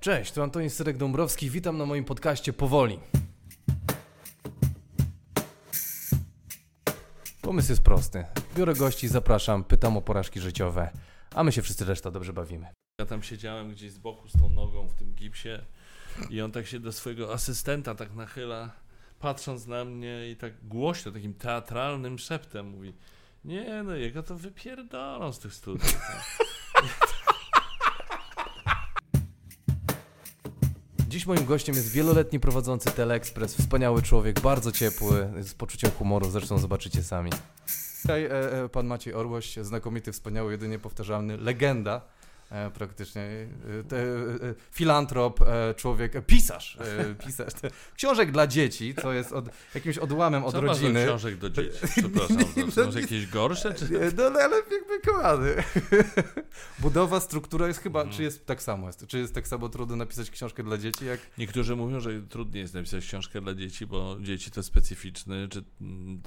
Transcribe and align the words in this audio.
Cześć, 0.00 0.32
tu 0.32 0.42
Antoni 0.42 0.70
Syrek-Dąbrowski, 0.70 1.50
witam 1.50 1.78
na 1.78 1.86
moim 1.86 2.04
podcaście 2.04 2.52
Powoli. 2.52 2.98
Pomysł 7.42 7.72
jest 7.72 7.82
prosty. 7.82 8.24
Biorę 8.56 8.74
gości, 8.74 9.08
zapraszam, 9.08 9.64
pytam 9.64 9.96
o 9.96 10.02
porażki 10.02 10.40
życiowe, 10.40 10.90
a 11.34 11.44
my 11.44 11.52
się 11.52 11.62
wszyscy 11.62 11.84
reszta 11.84 12.10
dobrze 12.10 12.32
bawimy. 12.32 12.66
Ja 13.00 13.06
tam 13.06 13.22
siedziałem 13.22 13.70
gdzieś 13.70 13.92
z 13.92 13.98
boku 13.98 14.28
z 14.28 14.32
tą 14.32 14.48
nogą 14.48 14.88
w 14.88 14.94
tym 14.94 15.14
gipsie 15.14 15.58
i 16.30 16.40
on 16.40 16.52
tak 16.52 16.66
się 16.66 16.80
do 16.80 16.92
swojego 16.92 17.32
asystenta 17.32 17.94
tak 17.94 18.14
nachyla, 18.14 18.70
patrząc 19.18 19.66
na 19.66 19.84
mnie 19.84 20.30
i 20.30 20.36
tak 20.36 20.66
głośno, 20.68 21.12
takim 21.12 21.34
teatralnym 21.34 22.18
szeptem 22.18 22.66
mówi 22.66 22.92
nie 23.44 23.82
no, 23.82 23.94
jego 23.94 24.22
to 24.22 24.36
wypierdolą 24.36 25.32
z 25.32 25.38
tych 25.38 25.54
studiów. 25.54 26.00
Dziś 31.10 31.26
moim 31.26 31.44
gościem 31.44 31.74
jest 31.74 31.92
wieloletni 31.92 32.40
prowadzący 32.40 32.90
Teleexpress, 32.90 33.56
wspaniały 33.56 34.02
człowiek, 34.02 34.40
bardzo 34.40 34.72
ciepły, 34.72 35.28
z 35.40 35.54
poczuciem 35.54 35.90
humoru, 35.90 36.30
zresztą 36.30 36.58
zobaczycie 36.58 37.02
sami. 37.02 37.30
Tutaj 38.02 38.24
e, 38.24 38.62
e, 38.62 38.68
pan 38.68 38.86
Maciej 38.86 39.14
Orłoś, 39.14 39.56
znakomity, 39.56 40.12
wspaniały, 40.12 40.52
jedynie 40.52 40.78
powtarzalny, 40.78 41.36
legenda 41.36 42.00
praktycznie, 42.74 43.22
filantrop, 44.72 45.40
człowiek, 45.76 46.26
pisarz, 46.26 46.78
pisarz 47.26 47.52
książek 47.96 48.32
dla 48.32 48.46
dzieci, 48.46 48.94
co 49.02 49.12
jest 49.12 49.32
od, 49.32 49.48
jakimś 49.74 49.98
odłamem 49.98 50.44
od 50.44 50.52
Co 50.52 50.60
rodziny. 50.60 51.04
książek 51.06 51.36
do 51.36 51.50
dzieci? 51.50 51.78
Przepraszam, 51.96 52.36
to 52.66 52.70
są 52.72 52.84
może 52.84 53.00
jakieś 53.00 53.26
gorsze? 53.26 53.74
Czy... 53.74 53.84
Nie, 53.84 53.98
No 54.16 54.24
ale 54.40 54.56
jakby 54.56 55.00
kochany. 55.12 55.54
Budowa, 56.78 57.20
struktura 57.20 57.66
jest 57.66 57.80
chyba, 57.80 58.00
Mhm. 58.00 58.16
czy 58.16 58.22
jest 58.22 58.46
tak 58.46 58.62
samo? 58.62 58.86
Jest, 58.86 59.06
czy 59.06 59.18
jest 59.18 59.34
tak 59.34 59.48
samo 59.48 59.68
trudno 59.68 59.96
napisać 59.96 60.30
książkę 60.30 60.62
dla 60.62 60.78
dzieci, 60.78 61.04
jak 61.06 61.20
Niektórzy 61.38 61.76
mówią, 61.76 62.00
że 62.00 62.22
trudniej 62.22 62.60
jest 62.60 62.74
napisać 62.74 63.04
książkę 63.04 63.40
dla 63.40 63.54
dzieci, 63.54 63.86
bo 63.86 64.16
dzieci 64.20 64.50
to 64.50 64.62
specyficzny, 64.62 65.48
czy, 65.48 65.64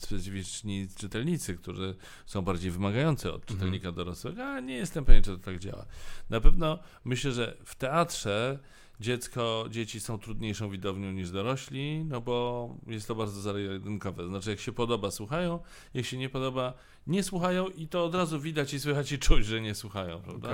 specyficzni 0.02 0.88
czytelnicy, 0.96 1.56
którzy 1.56 1.96
są 2.26 2.42
bardziej 2.42 2.72
wymagający 2.72 3.34
od 3.34 3.46
czytelnika 3.46 3.92
dorosłego, 3.92 4.44
a 4.46 4.60
nie 4.60 4.76
jestem 4.76 5.06
pewien, 5.06 5.24
czy 5.24 5.32
to 5.32 5.38
tak 5.38 5.60
działa. 5.60 5.86
Na 6.30 6.42
pewno 6.42 6.80
myślę, 7.06 7.32
że 7.32 7.58
w 7.66 7.76
teatrze 7.76 8.60
dziecko, 9.00 9.66
dzieci 9.70 10.00
są 10.00 10.20
trudniejszą 10.20 10.70
widownią 10.70 11.12
niż 11.12 11.32
dorośli, 11.32 12.06
no 12.06 12.22
bo 12.22 12.70
jest 12.88 13.08
to 13.08 13.16
bardzo 13.16 13.42
zero-jedynkowe. 13.42 14.28
Znaczy, 14.28 14.50
jak 14.50 14.60
się 14.60 14.72
podoba, 14.72 15.12
słuchają, 15.12 15.60
jak 15.94 16.06
się 16.06 16.18
nie 16.18 16.30
podoba, 16.30 16.74
nie 17.08 17.24
słuchają 17.24 17.68
i 17.68 17.88
to 17.88 18.06
od 18.06 18.16
razu 18.16 18.40
widać 18.40 18.74
i 18.74 18.80
słychać 18.80 19.12
i 19.12 19.20
czuć, 19.20 19.46
że 19.46 19.62
nie 19.62 19.76
słuchają, 19.76 20.22
prawda? 20.22 20.50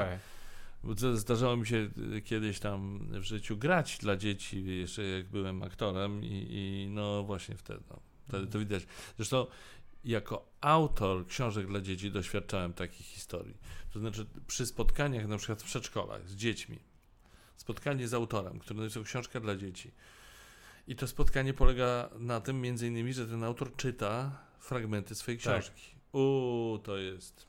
Z- 0.98 1.20
Zdarzało 1.20 1.58
mi 1.58 1.68
się 1.68 1.90
y, 2.16 2.22
kiedyś 2.22 2.60
tam 2.60 3.00
w 3.12 3.24
życiu 3.24 3.58
grać 3.58 3.98
dla 3.98 4.18
dzieci, 4.18 4.66
jeszcze 4.80 5.04
jak 5.04 5.26
byłem 5.30 5.64
aktorem 5.64 6.24
i, 6.24 6.28
i 6.50 6.88
no 6.90 7.24
właśnie 7.24 7.56
wtedy, 7.58 7.80
no, 7.90 8.00
wtedy 8.28 8.48
to 8.48 8.60
widać. 8.60 8.84
Zresztą 9.18 9.46
jako 10.04 10.46
autor 10.62 11.28
książek 11.28 11.68
dla 11.68 11.82
dzieci 11.82 12.12
doświadczałem 12.12 12.74
takich 12.74 13.08
historii. 13.08 13.58
To 13.94 14.00
znaczy 14.00 14.26
przy 14.48 14.66
spotkaniach 14.66 15.28
na 15.28 15.38
przykład 15.38 15.62
w 15.62 15.66
przedszkolach 15.66 16.30
z 16.30 16.36
dziećmi, 16.36 16.80
spotkanie 17.58 18.08
z 18.08 18.14
autorem, 18.14 18.60
który 18.60 18.80
napisał 18.80 19.04
książkę 19.04 19.42
dla 19.42 19.56
dzieci. 19.56 19.92
I 20.88 20.96
to 20.96 21.08
spotkanie 21.08 21.54
polega 21.54 22.10
na 22.20 22.42
tym 22.42 22.62
między 22.62 22.88
innymi, 22.88 23.14
że 23.14 23.28
ten 23.28 23.44
autor 23.44 23.76
czyta 23.76 24.38
fragmenty 24.60 25.16
swojej 25.16 25.40
Tak. 25.40 25.62
książki. 25.62 25.82
Uuu, 26.12 26.80
to 26.80 26.98
jest. 26.98 27.48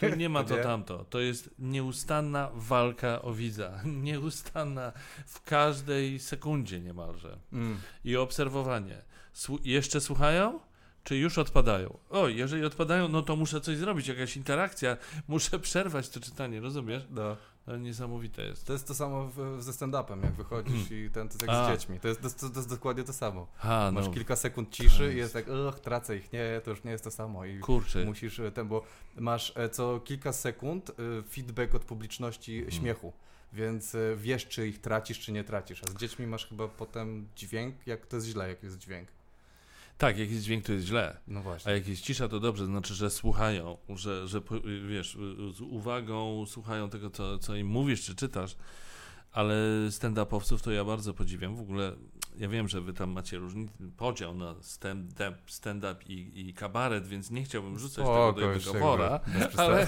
Tu 0.00 0.08
nie 0.16 0.28
ma 0.28 0.44
to 0.50 0.56
tamto. 0.56 1.04
To 1.04 1.20
jest 1.20 1.50
nieustanna 1.58 2.50
walka 2.54 3.22
o 3.22 3.32
widza. 3.32 3.82
Nieustanna 4.02 4.92
w 5.26 5.42
każdej 5.42 6.18
sekundzie 6.18 6.80
niemalże. 6.80 7.38
Mm. 7.52 7.78
I 8.04 8.16
obserwowanie. 8.16 9.02
Słu- 9.34 9.60
jeszcze 9.64 10.00
słuchają? 10.00 10.60
Czy 11.04 11.16
już 11.16 11.38
odpadają? 11.38 11.98
O, 12.10 12.28
jeżeli 12.28 12.64
odpadają, 12.64 13.08
no 13.08 13.22
to 13.22 13.36
muszę 13.36 13.60
coś 13.60 13.76
zrobić, 13.76 14.08
jakaś 14.08 14.36
interakcja. 14.36 14.96
Muszę 15.28 15.58
przerwać 15.58 16.08
to 16.08 16.20
czytanie, 16.20 16.60
rozumiesz? 16.60 17.02
No. 17.10 17.36
To 17.66 17.76
niesamowite 17.76 18.42
jest. 18.42 18.66
To 18.66 18.72
jest 18.72 18.88
to 18.88 18.94
samo 18.94 19.26
w, 19.36 19.62
ze 19.62 19.72
stand-upem, 19.72 20.24
jak 20.24 20.32
wychodzisz 20.32 20.90
i 20.90 21.10
ten, 21.10 21.28
to 21.28 21.34
jest 21.34 21.42
jak 21.42 21.50
A. 21.50 21.66
z 21.66 21.70
dziećmi. 21.72 22.00
To 22.00 22.08
jest, 22.08 22.40
to, 22.40 22.48
to 22.50 22.56
jest 22.56 22.68
dokładnie 22.68 23.04
to 23.04 23.12
samo. 23.12 23.46
Ha, 23.56 23.90
Masz 23.92 24.06
no, 24.06 24.12
kilka 24.12 24.36
sekund 24.36 24.70
ciszy 24.70 25.14
i 25.14 25.16
jest- 25.16 25.32
tak, 25.32 25.48
och, 25.48 25.80
tracę 25.80 26.16
ich, 26.16 26.32
nie, 26.32 26.60
to 26.64 26.70
już 26.70 26.84
nie 26.84 26.90
jest 26.90 27.04
to 27.04 27.10
samo. 27.10 27.44
I 27.44 27.58
kurczę. 27.58 28.04
musisz 28.04 28.40
e, 28.40 28.52
ten, 28.52 28.68
bo 28.68 28.84
masz 29.16 29.52
e, 29.56 29.68
co 29.68 30.00
kilka 30.00 30.32
sekund 30.32 30.90
e, 30.90 31.22
feedback 31.30 31.74
od 31.74 31.84
publiczności 31.84 32.54
Mhm. 32.58 32.72
śmiechu. 32.72 33.12
Więc 33.52 33.96
wiesz, 34.16 34.46
czy 34.48 34.68
ich 34.68 34.80
tracisz, 34.80 35.20
czy 35.20 35.32
nie 35.32 35.44
tracisz. 35.44 35.80
A 35.84 35.90
z 35.90 35.94
dziećmi 35.94 36.26
masz 36.26 36.46
chyba 36.46 36.68
potem 36.68 37.28
dźwięk, 37.36 37.86
jak 37.86 38.06
to 38.06 38.16
jest 38.16 38.28
źle, 38.28 38.48
jak 38.48 38.62
jest 38.62 38.78
dźwięk. 38.78 39.08
Tak, 39.98 40.18
jak 40.18 40.30
jest 40.30 40.44
dźwięk, 40.44 40.64
to 40.64 40.72
jest 40.72 40.86
źle. 40.86 41.16
No 41.26 41.40
A 41.40 41.42
właśnie. 41.42 41.72
jak 41.72 41.88
jest 41.88 42.02
cisza, 42.02 42.28
to 42.28 42.40
dobrze, 42.40 42.66
znaczy, 42.66 42.94
że 42.94 43.10
słuchają, 43.10 43.76
że, 43.88 44.28
że 44.28 44.40
wiesz, 44.88 45.18
z 45.54 45.60
uwagą 45.60 46.46
słuchają 46.46 46.90
tego, 46.90 47.10
co, 47.10 47.38
co 47.38 47.56
im 47.56 47.66
mówisz 47.66 48.04
czy 48.04 48.14
czytasz, 48.14 48.56
ale 49.32 49.54
stand-upowców 49.88 50.60
to 50.62 50.72
ja 50.72 50.84
bardzo 50.84 51.14
podziwiam. 51.14 51.56
W 51.56 51.60
ogóle 51.60 51.92
ja 52.38 52.48
wiem, 52.48 52.68
że 52.68 52.80
wy 52.80 52.92
tam 52.92 53.10
macie 53.10 53.38
różny 53.38 53.66
podział 53.96 54.34
na 54.34 54.54
stand-up, 54.60 55.34
stand-up 55.46 55.96
i, 56.06 56.48
i 56.48 56.54
kabaret, 56.54 57.06
więc 57.06 57.30
nie 57.30 57.42
chciałbym 57.44 57.78
rzucać 57.78 58.04
tego 58.06 58.32
do 58.32 58.40
jednego 58.52 58.72
wora, 58.78 59.20
ale 59.56 59.86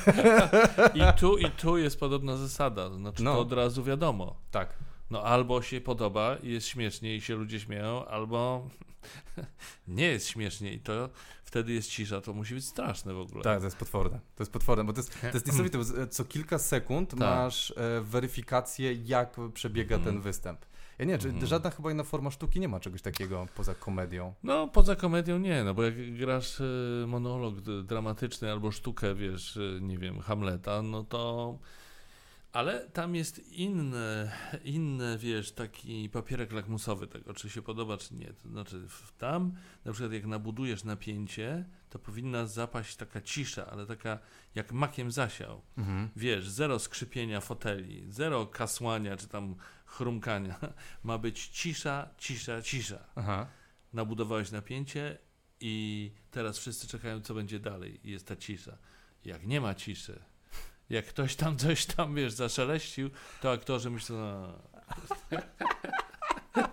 i 0.95 1.19
tu, 1.21 1.39
i 1.39 1.51
tu 1.51 1.77
jest 1.79 2.01
podobna 2.01 2.37
zasada, 2.37 2.91
znaczy 2.91 3.23
No. 3.23 3.35
to 3.35 3.41
od 3.41 3.53
razu 3.53 3.85
wiadomo. 3.85 4.37
Tak. 4.51 4.79
No 5.11 5.23
albo 5.23 5.63
się 5.63 5.81
podoba 5.81 6.37
i 6.43 6.51
jest 6.51 6.67
śmiesznie 6.67 7.17
i 7.17 7.21
się 7.21 7.35
ludzie 7.35 7.61
śmieją, 7.61 8.07
albo 8.07 8.69
nie 9.89 10.05
jest 10.07 10.27
śmiesznie 10.29 10.73
i 10.73 10.81
to 10.81 11.11
wtedy 11.45 11.73
jest 11.73 11.91
cisza, 11.91 12.21
to 12.21 12.33
musi 12.33 12.55
być 12.55 12.65
straszne 12.65 13.15
w 13.15 13.19
ogóle. 13.21 13.45
Tak, 13.45 13.59
to 13.59 13.65
jest 13.65 13.77
potworne. 13.77 14.21
To 14.37 14.43
jest 14.43 14.53
potworne, 14.53 14.85
bo 14.85 14.93
to 14.93 14.99
jest, 15.01 15.21
to 15.21 15.27
jest 15.27 15.47
niesamowite, 15.53 15.79
bo 15.79 15.85
co 16.07 16.25
kilka 16.25 16.59
sekund 16.59 17.11
Tak. 17.11 17.19
masz 17.19 17.71
e, 17.77 18.01
weryfikację, 18.01 18.93
jak 18.93 19.37
przebiega 19.55 19.97
Mhm. 19.97 20.15
ten 20.15 20.23
występ. 20.23 20.67
Ja 20.99 21.05
nie 21.05 21.19
czy 21.19 21.29
Mhm. 21.29 21.47
żadna 21.47 21.71
chyba 21.71 21.91
inna 21.93 22.05
forma 22.05 22.31
sztuki 22.31 22.61
nie 22.61 22.69
ma 22.69 22.81
czegoś 22.81 23.03
takiego 23.03 23.47
poza 23.57 23.75
komedią. 23.75 24.35
No, 24.43 24.69
poza 24.69 24.97
komedią 24.97 25.39
nie, 25.39 25.65
no 25.65 25.75
bo 25.75 25.83
jak 25.83 26.15
grasz 26.17 26.61
y, 26.61 27.05
monolog 27.09 27.61
dramatyczny 27.61 28.53
albo 28.53 28.71
sztukę, 28.73 29.15
wiesz, 29.15 29.57
y, 29.57 29.79
nie 29.83 29.99
wiem, 29.99 30.21
Hamleta, 30.21 30.83
no 30.83 31.05
to... 31.05 31.59
Ale 32.57 32.89
tam 32.89 33.15
jest 33.15 33.53
inny, 33.53 34.31
inny, 34.65 35.19
wiesz, 35.19 35.53
taki 35.53 36.09
papierek 36.09 36.53
lakmusowy 36.53 37.07
tego, 37.07 37.35
czy 37.35 37.51
się 37.51 37.63
podoba, 37.63 37.97
czy 37.97 38.15
nie. 38.15 38.33
To 38.33 38.49
znaczy, 38.49 38.87
tam, 39.19 39.53
na 39.85 39.93
przykład 39.93 40.13
jak 40.13 40.27
nabudujesz 40.27 40.85
napięcie, 40.85 41.65
to 41.91 41.99
powinna 41.99 42.47
zapaść 42.47 42.97
taka 42.97 43.21
cisza, 43.21 43.67
ale 43.71 43.87
taka 43.87 44.19
jak 44.55 44.73
makiem 44.73 45.11
zasiał. 45.11 45.63
Mhm. 45.79 46.09
Wiesz, 46.17 46.49
zero 46.49 46.79
skrzypienia 46.79 47.41
foteli, 47.41 48.07
zero 48.09 48.47
kasłania, 48.47 49.17
czy 49.17 49.29
tam 49.29 49.55
chrumkania. 49.87 50.59
Ma 51.05 51.19
być 51.19 51.47
cisza, 51.47 52.09
cisza, 52.19 52.63
cisza 52.63 52.99
Aha. 53.17 53.47
nabudowałeś 53.93 54.51
napięcie 54.51 55.19
i 55.61 56.11
teraz 56.31 56.59
wszyscy 56.59 56.89
czekają, 56.89 57.21
co 57.21 57.35
będzie 57.35 57.61
dalej. 57.61 58.01
I 58.05 58.11
jest 58.11 58.27
ta 58.27 58.37
cisza. 58.37 58.79
Jak 59.25 59.47
nie 59.47 59.61
ma 59.61 59.75
ciszy, 59.75 60.23
jak 60.91 61.07
ktoś 61.07 61.37
tam 61.37 61.57
coś 61.57 61.87
tam, 61.87 62.15
wiesz, 62.15 62.33
zaszeleścił, 62.33 63.11
to 63.41 63.51
aktorzy 63.53 63.91
myślą, 63.91 64.17
"A, 64.17 64.55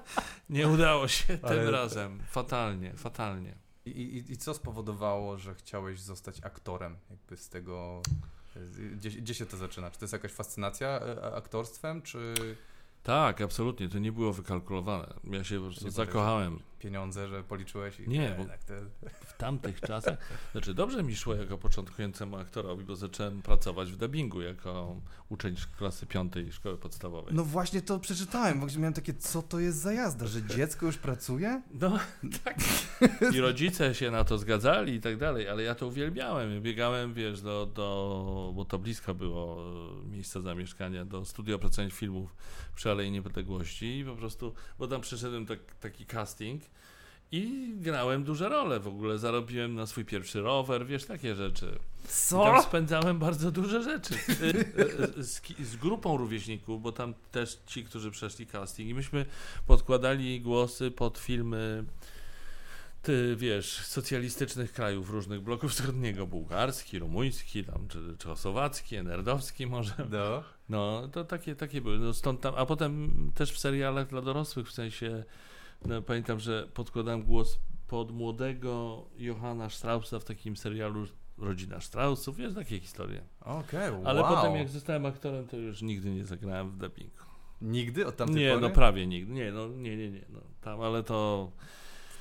nie 0.49 0.67
udało 0.67 1.07
się 1.07 1.25
tym 1.37 1.39
Ale- 1.49 1.71
razem. 1.71 2.19
Fatalnie, 2.29 2.93
fatalnie. 2.93 3.55
I, 3.85 3.89
i, 3.89 4.31
I 4.31 4.37
co 4.37 4.53
spowodowało, 4.53 5.37
że 5.37 5.55
chciałeś 5.55 5.99
zostać 5.99 6.43
aktorem? 6.43 6.97
Jakby 7.09 7.37
z 7.37 7.49
tego. 7.49 8.01
Gdzie, 8.95 9.09
gdzie 9.09 9.33
się 9.33 9.45
to 9.45 9.57
zaczyna? 9.57 9.91
Czy 9.91 9.99
to 9.99 10.03
jest 10.05 10.13
jakaś 10.13 10.31
fascynacja 10.31 10.87
e, 10.87 11.35
aktorstwem, 11.35 12.01
czy 12.01 12.33
Tak, 13.03 13.41
absolutnie, 13.41 13.89
to 13.89 13.99
nie 13.99 14.11
było 14.11 14.33
wykalkulowane. 14.33 15.13
Ja 15.23 15.43
się 15.43 15.59
po 15.59 15.65
prostu 15.65 15.89
zakochałem 15.91 16.59
pieniądze, 16.83 17.27
że 17.27 17.43
policzyłeś? 17.43 17.99
I, 17.99 18.09
Nie, 18.09 18.29
bo- 18.29 18.39
jednak 18.39 18.63
to... 18.63 18.73
w 19.25 19.37
tamtych 19.37 19.81
czasach. 19.81 20.17
Znaczy, 20.51 20.73
dobrze 20.73 21.03
mi 21.03 21.15
szło 21.15 21.35
jako 21.35 21.57
początkującemu 21.57 22.37
aktorowi, 22.37 22.83
bo 22.83 22.95
zacząłem 22.95 23.41
pracować 23.41 23.91
w 23.91 23.97
dubbingu 23.97 24.41
jako 24.41 24.95
uczeń 25.29 25.55
klasy 25.77 26.05
piątej 26.05 26.51
szkoły 26.51 26.77
podstawowej. 26.77 27.33
No 27.33 27.43
właśnie 27.43 27.81
to 27.81 27.99
przeczytałem, 27.99 28.59
właśnie 28.59 28.79
miałem 28.79 28.93
takie, 28.93 29.13
co 29.13 29.41
to 29.41 29.59
jest 29.59 29.77
za 29.77 29.93
jazda, 29.93 30.27
że 30.27 30.43
dziecko 30.43 30.85
już 30.85 30.97
pracuje? 30.97 31.61
No, 31.73 31.99
tak. 32.43 32.57
I 33.33 33.39
rodzice 33.39 33.95
się 33.95 34.11
na 34.11 34.23
to 34.23 34.37
zgadzali 34.37 34.93
i 34.93 35.01
tak 35.01 35.17
dalej, 35.17 35.49
ale 35.49 35.63
ja 35.63 35.75
to 35.75 35.87
uwielbiałem. 35.87 36.61
Biegałem, 36.61 37.13
wiesz, 37.13 37.41
do, 37.41 37.65
do 37.65 38.51
bo 38.55 38.65
to 38.65 38.79
blisko 38.79 39.15
było 39.15 39.63
e, 40.03 40.07
miejsca 40.07 40.41
zamieszkania, 40.41 41.05
do 41.05 41.25
studia 41.25 41.55
opracowań 41.55 41.91
filmów 41.91 42.35
przy 42.75 42.91
Alei 42.91 43.11
Niepodległości 43.11 43.99
i 43.99 44.05
po 44.05 44.15
prostu, 44.15 44.53
bo 44.79 44.87
tam 44.87 45.01
przyszedłem 45.01 45.45
tak, 45.45 45.59
taki 45.79 46.05
casting 46.05 46.63
I 47.35 47.73
grałem 47.75 48.23
duże 48.23 48.49
role 48.49 48.79
w 48.79 48.87
ogóle. 48.87 49.17
Zarobiłem 49.17 49.75
na 49.75 49.85
swój 49.85 50.05
pierwszy 50.05 50.41
rower, 50.41 50.85
wiesz, 50.85 51.05
takie 51.05 51.35
rzeczy. 51.35 51.79
I 52.05 52.07
Co? 52.07 52.43
tam 52.43 52.63
spędzałem 52.63 53.19
bardzo 53.19 53.51
duże 53.51 53.83
rzeczy. 53.83 54.13
Y, 54.13 54.65
y, 55.19 55.23
Z, 55.23 55.41
z 55.63 55.75
grupą 55.75 56.17
rówieśników, 56.17 56.81
bo 56.81 56.91
tam 56.91 57.13
też 57.31 57.59
ci, 57.65 57.83
którzy 57.83 58.11
przeszli 58.11 58.47
casting. 58.47 58.89
I 58.89 58.93
myśmy 58.93 59.25
podkładali 59.67 60.41
głosy 60.41 60.91
pod 60.91 61.17
filmy 61.17 61.85
ty 63.03 63.35
wiesz, 63.35 63.77
socjalistycznych 63.77 64.73
krajów 64.73 65.09
różnych 65.09 65.41
bloków 65.41 65.71
wschodniego, 65.73 66.27
bułgarski, 66.27 66.99
rumuński, 66.99 67.63
tam, 67.63 67.87
czy 67.87 68.17
czechosłowacki, 68.17 69.03
nerdowski 69.03 69.67
może. 69.67 69.93
No. 70.11 70.43
No, 70.69 71.07
to 71.11 71.25
takie, 71.25 71.55
takie 71.55 71.81
były. 71.81 71.99
No, 71.99 72.13
stąd 72.13 72.41
tam, 72.41 72.53
a 72.57 72.65
potem 72.65 73.11
też 73.35 73.51
w 73.51 73.59
serialach 73.59 74.07
dla 74.07 74.21
dorosłych, 74.21 74.67
w 74.67 74.71
sensie, 74.71 75.23
pamiętam, 76.05 76.39
że 76.39 76.67
podkładałem 76.73 77.23
głos 77.23 77.59
pod 77.87 78.11
młodego 78.11 79.05
Johanna 79.17 79.69
Straussa 79.69 80.19
w 80.19 80.23
takim 80.23 80.57
serialu 80.57 81.05
Rodzina 81.37 81.79
Straussów, 81.79 82.39
jest 82.39 82.55
takie 82.55 82.79
historie. 82.79 83.21
Okej, 83.41 83.91
wow. 83.91 84.01
Ale 84.05 84.23
potem 84.23 84.55
jak 84.55 84.69
zostałem 84.69 85.05
aktorem, 85.05 85.47
to 85.47 85.57
już 85.57 85.81
nigdy 85.81 86.11
nie 86.11 86.25
zagrałem 86.25 86.71
w 86.71 86.77
dubbingu. 86.77 87.23
Nigdy 87.61 88.07
od 88.07 88.15
tamtej 88.15 88.35
Nie, 88.35 88.49
pory? 88.49 88.61
no 88.61 88.69
prawie 88.69 89.07
nigdy. 89.07 89.33
Nie, 89.33 89.51
no 89.51 89.67
nie, 89.67 89.97
nie, 89.97 90.11
nie. 90.11 90.25
No, 90.29 90.39
tam, 90.61 90.81
ale 90.81 91.03
to... 91.03 91.51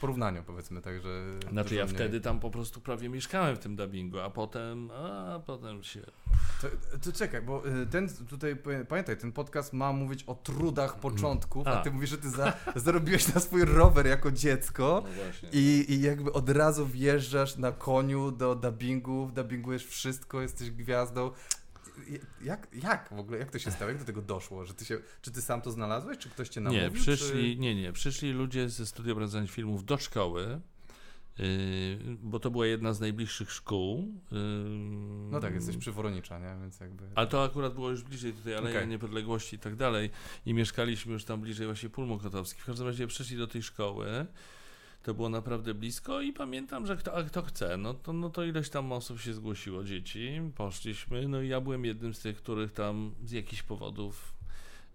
Porównaniu 0.02 0.42
powiedzmy, 0.42 0.82
także... 0.82 1.08
Znaczy 1.50 1.74
ja 1.74 1.84
mniej. 1.84 1.94
wtedy 1.94 2.20
tam 2.20 2.40
po 2.40 2.50
prostu 2.50 2.80
prawie 2.80 3.08
mieszkałem 3.08 3.56
w 3.56 3.58
tym 3.58 3.76
dubbingu, 3.76 4.18
a 4.18 4.30
potem, 4.30 4.90
a 4.90 5.40
potem 5.46 5.82
się... 5.82 6.00
To, 6.60 6.68
to 7.04 7.12
czekaj, 7.12 7.42
bo 7.42 7.66
y, 7.66 7.86
ten 7.86 8.08
tutaj, 8.08 8.56
pamiętaj, 8.88 9.16
ten 9.16 9.32
podcast 9.32 9.72
ma 9.72 9.92
mówić 9.92 10.24
o 10.24 10.34
trudach 10.34 11.00
początków, 11.00 11.66
a, 11.66 11.80
A. 11.80 11.82
ty 11.82 11.90
mówisz, 11.90 12.10
że 12.10 12.18
ty 12.18 12.30
za, 12.30 12.52
zarobiłeś 12.76 13.34
na 13.34 13.40
swój 13.40 13.64
rower 13.64 14.06
jako 14.06 14.30
dziecko 14.30 15.04
No 15.42 15.48
i, 15.52 15.84
i 15.88 16.00
jakby 16.00 16.32
od 16.32 16.50
razu 16.50 16.86
wjeżdżasz 16.86 17.56
na 17.56 17.72
koniu 17.72 18.30
do 18.30 18.54
dubbingu, 18.54 19.30
dubbingujesz 19.34 19.86
wszystko, 19.86 20.42
jesteś 20.42 20.70
gwiazdą. 20.70 21.30
Jak, 22.42 22.68
jak 22.82 23.08
w 23.14 23.18
ogóle, 23.18 23.38
jak 23.38 23.50
to 23.50 23.58
się 23.58 23.70
stało? 23.70 23.90
Jak 23.90 23.98
do 23.98 24.04
tego 24.04 24.22
doszło? 24.22 24.64
Że 24.64 24.74
ty 24.74 24.84
się, 24.84 24.98
czy 25.22 25.30
ty 25.30 25.42
sam 25.42 25.62
to 25.62 25.70
znalazłeś, 25.70 26.18
czy 26.18 26.28
ktoś 26.28 26.48
cię 26.48 26.60
namówił? 26.60 26.84
Nie, 26.84 26.90
przyszli, 26.90 27.58
nie, 27.58 27.74
nie, 27.74 27.92
przyszli 27.92 28.32
ludzie 28.32 28.68
ze 28.68 28.86
studia 28.86 29.12
obrazowania 29.12 29.48
filmów 29.48 29.84
do 29.84 29.98
szkoły, 29.98 30.60
yy, 31.38 31.46
bo 32.22 32.40
to 32.40 32.50
była 32.50 32.66
jedna 32.66 32.92
z 32.92 33.00
najbliższych 33.00 33.52
szkół. 33.52 33.98
Yy, 33.98 34.38
Czy... 34.38 35.30
No 35.30 35.40
tak, 35.40 35.54
jesteś 35.54 35.76
przy 35.76 35.92
Woronicza, 35.92 36.38
nie? 36.38 36.60
Więc 36.60 36.80
jakby... 36.80 37.04
Ale 37.14 37.26
to 37.26 37.44
akurat 37.44 37.74
było 37.74 37.90
już 37.90 38.02
bliżej 38.02 38.32
tutaj 38.32 38.54
Aleja 38.54 38.76
Okej. 38.76 38.88
Niepodległości 38.88 39.56
i 39.56 39.58
tak 39.58 39.76
dalej. 39.76 40.10
I 40.46 40.54
mieszkaliśmy 40.54 41.12
już 41.12 41.24
tam 41.24 41.40
bliżej 41.40 41.66
właśnie 41.66 41.88
Pól 41.88 42.06
Mokotowski. 42.06 42.60
W 42.60 42.64
każdym 42.64 42.86
razie 42.86 43.06
przyszli 43.06 43.36
do 43.36 43.46
tej 43.46 43.62
szkoły. 43.62 44.26
To 45.02 45.14
było 45.14 45.28
naprawdę 45.28 45.74
blisko 45.74 46.20
i 46.20 46.32
pamiętam, 46.32 46.86
że 46.86 46.96
kto, 46.96 47.16
a 47.16 47.22
kto 47.22 47.42
chce, 47.42 47.76
no 47.76 47.94
to, 47.94 48.12
no 48.12 48.30
to 48.30 48.44
ileś 48.44 48.68
tam 48.70 48.92
osób 48.92 49.20
się 49.20 49.34
zgłosiło, 49.34 49.84
dzieci, 49.84 50.40
poszliśmy, 50.56 51.28
no 51.28 51.42
i 51.42 51.48
ja 51.48 51.60
byłem 51.60 51.84
jednym 51.84 52.14
z 52.14 52.20
tych, 52.20 52.36
których 52.36 52.72
tam 52.72 53.14
z 53.24 53.32
jakichś 53.32 53.62
powodów 53.62 54.34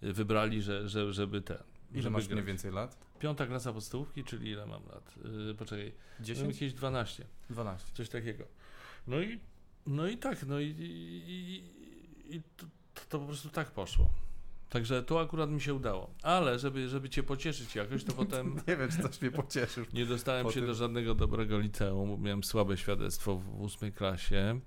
y, 0.03 0.13
wybrali, 0.13 0.61
że, 0.61 0.89
że, 0.89 1.13
żeby 1.13 1.41
ten. 1.41 1.57
Ile 1.91 2.01
żeby 2.01 2.13
masz 2.13 2.27
grać. 2.27 2.33
mniej 2.33 2.45
więcej 2.45 2.71
lat? 2.71 2.97
Piąta 3.19 3.47
klasa 3.47 3.73
podstawówki, 3.73 4.23
czyli 4.23 4.51
ile 4.51 4.65
mam 4.65 4.85
lat? 4.85 5.15
Yy, 5.47 5.55
poczekaj, 5.55 5.91
mam 6.17 6.25
10? 6.25 6.55
jakieś 6.55 6.73
12. 6.73 7.25
12. 7.49 7.91
Coś 7.93 8.09
takiego. 8.09 8.43
No 9.07 9.21
i, 9.21 9.39
no 9.87 10.07
i 10.07 10.17
tak, 10.17 10.45
no 10.45 10.59
i, 10.59 10.65
i, 10.65 11.31
i, 11.31 12.35
i 12.35 12.41
to, 12.57 12.65
to 13.09 13.19
po 13.19 13.25
prostu 13.25 13.49
tak 13.49 13.71
poszło. 13.71 14.09
Także 14.69 15.03
to 15.03 15.21
akurat 15.21 15.49
mi 15.49 15.61
się 15.61 15.73
udało. 15.73 16.09
Ale 16.23 16.59
żeby, 16.59 16.89
żeby 16.89 17.09
cię 17.09 17.23
pocieszyć 17.23 17.75
jakoś, 17.75 18.03
to 18.03 18.13
potem 18.13 18.55
Nie 18.67 18.75
wiem, 18.77 18.89
czy 18.91 19.01
coś 19.01 19.21
mnie 19.21 19.31
pocieszysz. 19.31 19.93
nie 19.93 20.05
dostałem 20.05 20.45
Po 20.45 20.51
się 20.51 20.59
tym- 20.59 20.67
do 20.69 20.73
żadnego 20.75 21.15
dobrego 21.15 21.59
liceum, 21.59 22.09
bo 22.09 22.17
miałem 22.17 22.43
słabe 22.43 22.77
świadectwo 22.77 23.35
w 23.37 23.61
ósmej 23.61 23.91
klasie. 23.93 24.59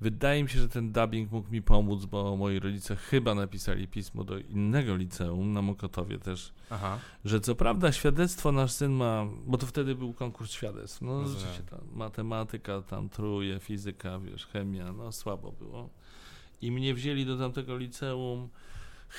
Wydaje 0.00 0.42
mi 0.42 0.48
się, 0.48 0.58
że 0.60 0.68
ten 0.68 0.92
dubbing 0.92 1.32
mógł 1.32 1.50
mi 1.50 1.62
pomóc, 1.62 2.04
bo 2.04 2.36
moi 2.36 2.58
rodzice 2.60 2.96
chyba 2.96 3.34
napisali 3.34 3.88
pismo 3.88 4.24
do 4.24 4.38
innego 4.38 4.96
liceum 4.96 5.52
na 5.52 5.62
Mokotowie 5.62 6.18
też, 6.18 6.52
Aha. 6.70 6.98
że 7.24 7.40
co 7.40 7.54
prawda 7.54 7.92
świadectwo 7.92 8.52
nasz 8.52 8.72
syn 8.72 8.92
ma, 8.92 9.26
bo 9.46 9.58
to 9.58 9.66
wtedy 9.66 9.94
był 9.94 10.12
konkurs 10.14 10.50
świadectw, 10.50 11.02
no 11.02 11.12
Rozumiem. 11.20 11.38
rzeczywiście 11.40 11.62
tam 11.70 11.80
matematyka, 11.92 12.82
tam 12.82 13.08
truje, 13.08 13.60
fizyka, 13.60 14.18
wiesz, 14.18 14.46
chemia, 14.46 14.92
no 14.92 15.12
słabo 15.12 15.52
było. 15.52 15.90
I 16.62 16.70
mnie 16.70 16.94
wzięli 16.94 17.26
do 17.26 17.38
tamtego 17.38 17.76
liceum 17.76 18.48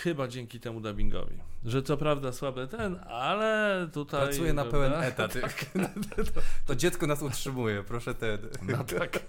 chyba 0.03 0.27
dzięki 0.27 0.59
temu 0.59 0.81
dubbingowi, 0.81 1.35
że 1.65 1.83
co 1.83 1.97
prawda 1.97 2.31
słabe 2.31 2.67
ten, 2.67 2.99
ale 3.09 3.87
tutaj... 3.93 4.27
Pracuję 4.27 4.53
na 4.53 4.65
pełen 4.65 4.93
etat. 4.93 5.33
to, 6.33 6.41
to 6.65 6.75
dziecko 6.75 7.07
nas 7.07 7.21
utrzymuje, 7.21 7.83
proszę 7.83 8.15
ten. 8.15 8.37
No 8.61 8.83
tak. 8.83 9.19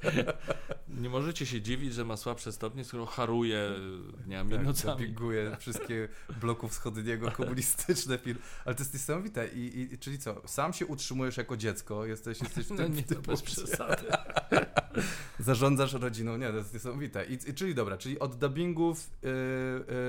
Nie 1.02 1.08
możecie 1.08 1.46
się 1.46 1.60
dziwić, 1.60 1.94
że 1.94 2.04
ma 2.04 2.16
słabsze 2.16 2.52
stopnie, 2.52 2.84
skoro 2.84 3.06
haruje 3.06 3.70
dniami, 4.24 4.50
Tak, 4.50 4.64
nocami. 4.64 4.98
dubbinguje 4.98 5.56
wszystkie 5.58 6.08
bloków 6.40 6.72
wschodniego, 6.72 7.30
komunistyczne 7.30 8.18
filmy. 8.18 8.40
Ale 8.64 8.74
to 8.74 8.82
jest 8.82 8.94
niesamowite. 8.94 9.48
I, 9.48 9.80
i, 9.94 9.98
czyli 9.98 10.18
co, 10.18 10.42
sam 10.46 10.72
się 10.72 10.86
utrzymujesz 10.86 11.36
jako 11.36 11.56
dziecko, 11.56 12.06
jesteś, 12.06 12.40
jesteś 12.40 12.66
w 12.66 12.70
No 12.70 12.76
tym, 12.76 12.94
nie, 12.94 13.02
w 13.02 13.06
tym 13.06 13.16
no 13.16 13.22
bez 13.32 13.42
przesady. 13.42 14.06
Zarządzasz 15.38 15.92
rodziną, 15.92 16.36
nie, 16.36 16.50
to 16.50 16.56
jest 16.56 16.74
niesamowite. 16.74 17.26
I, 17.26 17.32
i, 17.32 17.54
czyli 17.54 17.74
dobra, 17.74 17.98
czyli 17.98 18.18
od 18.18 18.36
dubbingów 18.36 19.10
y, 19.24 19.28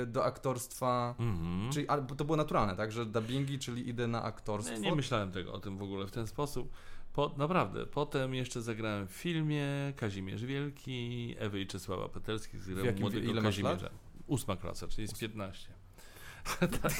y, 0.03 0.05
do 0.05 0.25
aktorstwa, 0.51 1.15
Mhm. 1.19 1.71
czyli 1.71 1.87
ale 1.87 2.05
to 2.17 2.25
było 2.25 2.37
naturalne, 2.37 2.75
tak, 2.75 2.91
że 2.91 3.05
dubbingi, 3.05 3.59
czyli 3.59 3.89
idę 3.89 4.07
na 4.07 4.23
aktorstwo. 4.23 4.73
Nie, 4.75 4.81
nie 4.81 4.95
myślałem 4.95 5.31
tego 5.31 5.53
o 5.53 5.59
tym 5.59 5.77
w 5.77 5.81
ogóle 5.83 6.07
w 6.07 6.11
ten 6.11 6.27
sposób. 6.27 6.71
Po, 7.13 7.31
naprawdę, 7.37 7.85
potem 7.85 8.35
jeszcze 8.35 8.61
zagrałem 8.61 9.07
w 9.07 9.11
filmie 9.11 9.65
Kazimierz 9.95 10.45
Wielki, 10.45 11.35
Ewy 11.39 11.61
i 11.61 11.67
Czesława 11.67 12.09
Petelskich, 12.09 12.59
zagrałem 12.61 12.85
jakim- 12.85 13.01
młodego 13.01 13.31
ile 13.31 13.41
Kazimierza. 13.41 13.89
Ósma 14.27 14.55
klasa, 14.55 14.87
czyli 14.87 15.01
jest 15.01 15.19
15. 15.19 15.69
tak. 16.81 16.93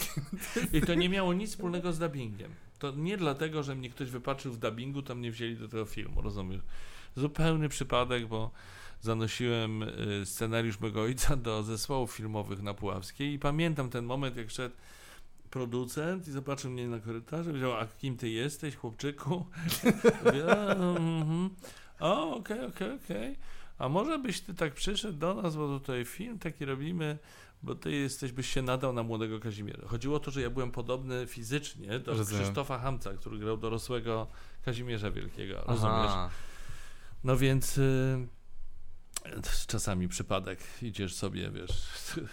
I 0.73 0.81
to 0.81 0.93
nie 0.95 1.09
miało 1.09 1.33
nic 1.33 1.49
wspólnego 1.51 1.93
z 1.93 1.99
dubbingiem. 1.99 2.51
To 2.79 2.91
nie 2.91 3.17
dlatego, 3.17 3.63
że 3.63 3.75
mnie 3.75 3.89
ktoś 3.89 4.09
wypatrzył 4.09 4.53
w 4.53 4.57
dubbingu, 4.57 5.01
to 5.01 5.15
mnie 5.15 5.31
wzięli 5.31 5.55
do 5.55 5.67
tego 5.67 5.85
filmu, 5.85 6.21
rozumiesz? 6.21 6.61
Zupełny 7.15 7.69
przypadek, 7.69 8.27
bo 8.27 8.51
zanosiłem 9.01 9.83
y, 9.83 10.25
scenariusz 10.25 10.79
mego 10.79 11.01
ojca 11.01 11.35
do 11.35 11.63
zespołów 11.63 12.11
filmowych 12.11 12.61
na 12.61 12.73
Puławskiej 12.73 13.33
i 13.33 13.39
pamiętam 13.39 13.89
ten 13.89 14.05
moment, 14.05 14.37
jak 14.37 14.51
szedł 14.51 14.75
producent 15.49 16.27
i 16.27 16.31
zobaczył 16.31 16.71
mnie 16.71 16.87
na 16.87 16.99
korytarzu, 16.99 17.49
powiedział, 17.49 17.73
a 17.73 17.85
kim 17.85 18.17
ty 18.17 18.29
jesteś, 18.29 18.75
chłopczyku? 18.75 19.45
Mówię, 20.25 20.45
"A, 20.51 20.73
mhm. 20.73 21.49
O, 21.99 22.35
okej, 22.35 22.65
okej, 22.65 22.91
okej. 23.05 23.35
A 23.77 23.89
może 23.89 24.19
byś 24.19 24.41
ty 24.41 24.53
tak 24.53 24.73
przyszedł 24.73 25.17
do 25.17 25.33
nas, 25.33 25.55
bo 25.55 25.79
tutaj 25.79 26.05
film 26.05 26.39
taki 26.39 26.65
robimy, 26.65 27.17
bo 27.63 27.75
ty 27.75 27.91
jesteś, 27.91 28.31
byś 28.31 28.49
się 28.53 28.61
nadał 28.61 28.93
na 28.93 29.03
młodego 29.03 29.39
Kazimierza. 29.39 29.87
Chodziło 29.87 30.15
o 30.17 30.19
to, 30.19 30.31
że 30.31 30.41
ja 30.41 30.49
byłem 30.49 30.71
podobny 30.71 31.27
fizycznie 31.27 31.99
do 31.99 32.13
Rozumiem. 32.13 32.43
Krzysztofa 32.43 32.79
Hamca, 32.79 33.13
który 33.13 33.39
grał 33.39 33.57
dorosłego 33.57 34.27
Kazimierza 34.65 35.11
Wielkiego, 35.11 35.53
rozumiesz? 35.67 35.83
Aha. 36.09 36.29
No 37.23 37.37
więc 37.37 37.77
y, 37.77 38.27
czasami 39.67 40.07
przypadek, 40.07 40.59
idziesz 40.81 41.15
sobie, 41.15 41.51
wiesz, 41.51 41.71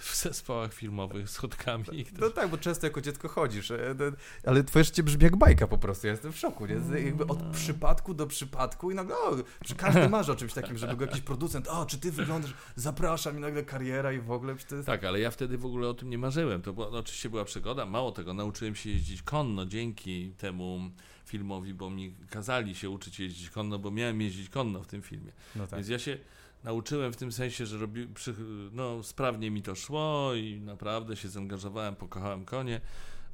w 0.00 0.16
zespołach 0.16 0.74
filmowych 0.74 1.30
schodkami 1.30 1.84
No 1.88 2.04
ktoś... 2.04 2.34
tak, 2.34 2.50
bo 2.50 2.58
często 2.58 2.86
jako 2.86 3.00
dziecko 3.00 3.28
chodzisz, 3.28 3.70
e, 3.70 3.94
no, 3.98 4.04
ale 4.46 4.64
twoje 4.64 4.84
życie 4.84 5.02
brzmi 5.02 5.24
jak 5.24 5.36
bajka 5.36 5.66
po 5.66 5.78
prostu, 5.78 6.06
ja 6.06 6.12
jestem 6.12 6.32
w 6.32 6.38
szoku, 6.38 6.66
nie? 6.66 6.74
Jakby 7.04 7.26
od 7.26 7.42
przypadku 7.42 8.14
do 8.14 8.26
przypadku 8.26 8.90
i 8.90 8.94
nagle, 8.94 9.16
o, 9.16 9.36
przy 9.64 9.74
każdy 9.74 10.08
marzy 10.08 10.32
o 10.32 10.36
czymś 10.36 10.52
takim, 10.52 10.78
żeby 10.78 10.96
go 10.96 11.04
jakiś 11.04 11.20
producent, 11.20 11.68
o, 11.68 11.86
czy 11.86 11.98
ty 11.98 12.12
wyglądasz, 12.12 12.54
zapraszam 12.76 13.36
i 13.36 13.40
nagle 13.40 13.62
kariera 13.62 14.12
i 14.12 14.20
w 14.20 14.30
ogóle, 14.30 14.52
jest... 14.52 14.86
Tak, 14.86 15.04
ale 15.04 15.20
ja 15.20 15.30
wtedy 15.30 15.58
w 15.58 15.66
ogóle 15.66 15.88
o 15.88 15.94
tym 15.94 16.10
nie 16.10 16.18
marzyłem. 16.18 16.62
To 16.62 16.72
była, 16.72 16.90
no, 16.90 16.98
oczywiście 16.98 17.30
była 17.30 17.44
przygoda. 17.44 17.86
Mało 17.86 18.12
tego, 18.12 18.34
nauczyłem 18.34 18.74
się 18.74 18.90
jeździć 18.90 19.22
konno 19.22 19.66
dzięki 19.66 20.32
temu 20.38 20.90
filmowi, 21.26 21.74
bo 21.74 21.90
mi 21.90 22.14
kazali 22.30 22.74
się 22.74 22.90
uczyć 22.90 23.20
jeździć 23.20 23.50
konno, 23.50 23.78
bo 23.78 23.90
miałem 23.90 24.20
jeździć 24.20 24.48
konno 24.48 24.82
w 24.82 24.86
tym 24.86 25.02
filmie. 25.02 25.32
No 25.56 25.66
tak. 25.66 25.78
Więc 25.78 25.88
ja 25.88 25.98
się 25.98 26.18
nauczyłem 26.64 27.12
w 27.12 27.16
tym 27.16 27.32
sensie, 27.32 27.66
że 27.66 27.78
robi, 27.78 28.06
przy, 28.06 28.34
no, 28.72 29.02
sprawnie 29.02 29.50
mi 29.50 29.62
to 29.62 29.74
szło 29.74 30.34
i 30.34 30.60
naprawdę 30.60 31.16
się 31.16 31.28
zaangażowałem, 31.28 31.96
pokochałem 31.96 32.44
konie. 32.44 32.80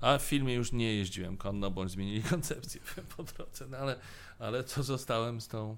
A 0.01 0.19
w 0.19 0.23
filmie 0.23 0.55
już 0.55 0.73
nie 0.73 0.95
jeździłem 0.95 1.37
konno, 1.37 1.71
bądź 1.71 1.91
zmienili 1.91 2.23
koncepcję 2.31 2.81
po 3.17 3.23
drodze, 3.23 3.67
no 3.69 3.77
ale, 3.77 3.97
ale 4.39 4.65
co 4.65 4.83
zostałem 4.83 5.41
z 5.41 5.49
tą, 5.49 5.77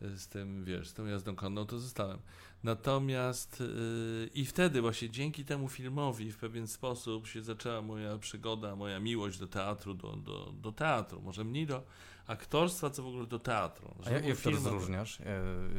z 0.00 0.28
tym, 0.28 0.64
wiesz, 0.64 0.88
z 0.88 0.94
tą 0.94 1.06
jazdą 1.06 1.36
konną, 1.36 1.66
to 1.66 1.78
zostałem. 1.78 2.18
Natomiast 2.64 3.60
yy, 3.60 4.30
i 4.34 4.44
wtedy 4.44 4.80
właśnie 4.80 5.10
dzięki 5.10 5.44
temu 5.44 5.68
filmowi 5.68 6.32
w 6.32 6.36
pewien 6.36 6.66
sposób 6.66 7.26
się 7.26 7.42
zaczęła 7.42 7.82
moja 7.82 8.18
przygoda, 8.18 8.76
moja 8.76 9.00
miłość 9.00 9.38
do 9.38 9.46
teatru, 9.46 9.94
do, 9.94 10.16
do, 10.16 10.52
do 10.62 10.72
teatru, 10.72 11.22
może 11.22 11.44
mniej 11.44 11.66
do 11.66 11.82
aktorstwa, 12.26 12.90
co 12.90 13.02
w 13.02 13.06
ogóle 13.06 13.26
do 13.26 13.38
teatru. 13.38 13.94
A 14.06 14.10
jak, 14.10 14.26
to 14.26 14.34
film- 14.34 14.54
rozróżniasz 14.54 15.20
e, 15.20 15.24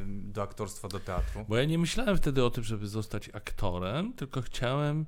do 0.06 0.42
aktorstwa, 0.42 0.88
do 0.88 1.00
teatru? 1.00 1.44
Bo 1.48 1.56
ja 1.56 1.64
nie 1.64 1.78
myślałem 1.78 2.16
wtedy 2.16 2.44
o 2.44 2.50
tym, 2.50 2.64
żeby 2.64 2.88
zostać 2.88 3.30
aktorem, 3.32 4.12
tylko 4.12 4.42
chciałem 4.42 5.06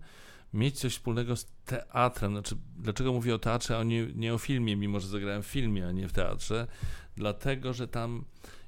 mieć 0.55 0.79
coś 0.79 0.93
wspólnego 0.93 1.37
z 1.37 1.47
teatrem. 1.65 2.33
Znaczy, 2.33 2.57
dlaczego 2.77 3.13
mówię 3.13 3.35
o 3.35 3.39
teatrze, 3.39 3.79
a 3.79 3.83
nie, 3.83 4.07
nie 4.07 4.35
o 4.35 4.39
filmie, 4.39 4.77
mimo 4.77 5.01
że 5.01 5.09
zagrałem 5.09 5.43
w 5.43 5.47
filmie, 5.47 5.87
a 5.89 5.93
nie 5.93 6.09
w 6.09 6.13
teatrze? 6.13 6.67
Dlatego, 7.17 7.73
że 7.73 7.89
tam 7.89 8.25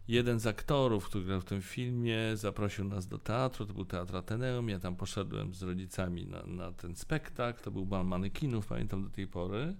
jeden 0.08 0.40
z 0.40 0.46
aktorów, 0.46 1.04
który 1.04 1.24
grał 1.24 1.40
w 1.40 1.44
tym 1.44 1.62
filmie, 1.62 2.16
zaprosił 2.34 2.84
nas 2.84 3.06
do 3.06 3.18
teatru, 3.18 3.66
to 3.66 3.74
był 3.74 3.84
Teatr 3.84 4.16
Ateneum, 4.16 4.68
ja 4.68 4.78
tam 4.78 4.96
poszedłem 4.96 5.54
z 5.54 5.62
rodzicami 5.62 6.26
na, 6.26 6.42
na 6.42 6.72
ten 6.72 6.96
spektakl, 6.96 7.62
to 7.62 7.70
był 7.70 7.86
bal 7.86 8.06
manekinów, 8.06 8.66
pamiętam 8.66 9.04
do 9.04 9.10
tej 9.10 9.26
pory 9.26 9.74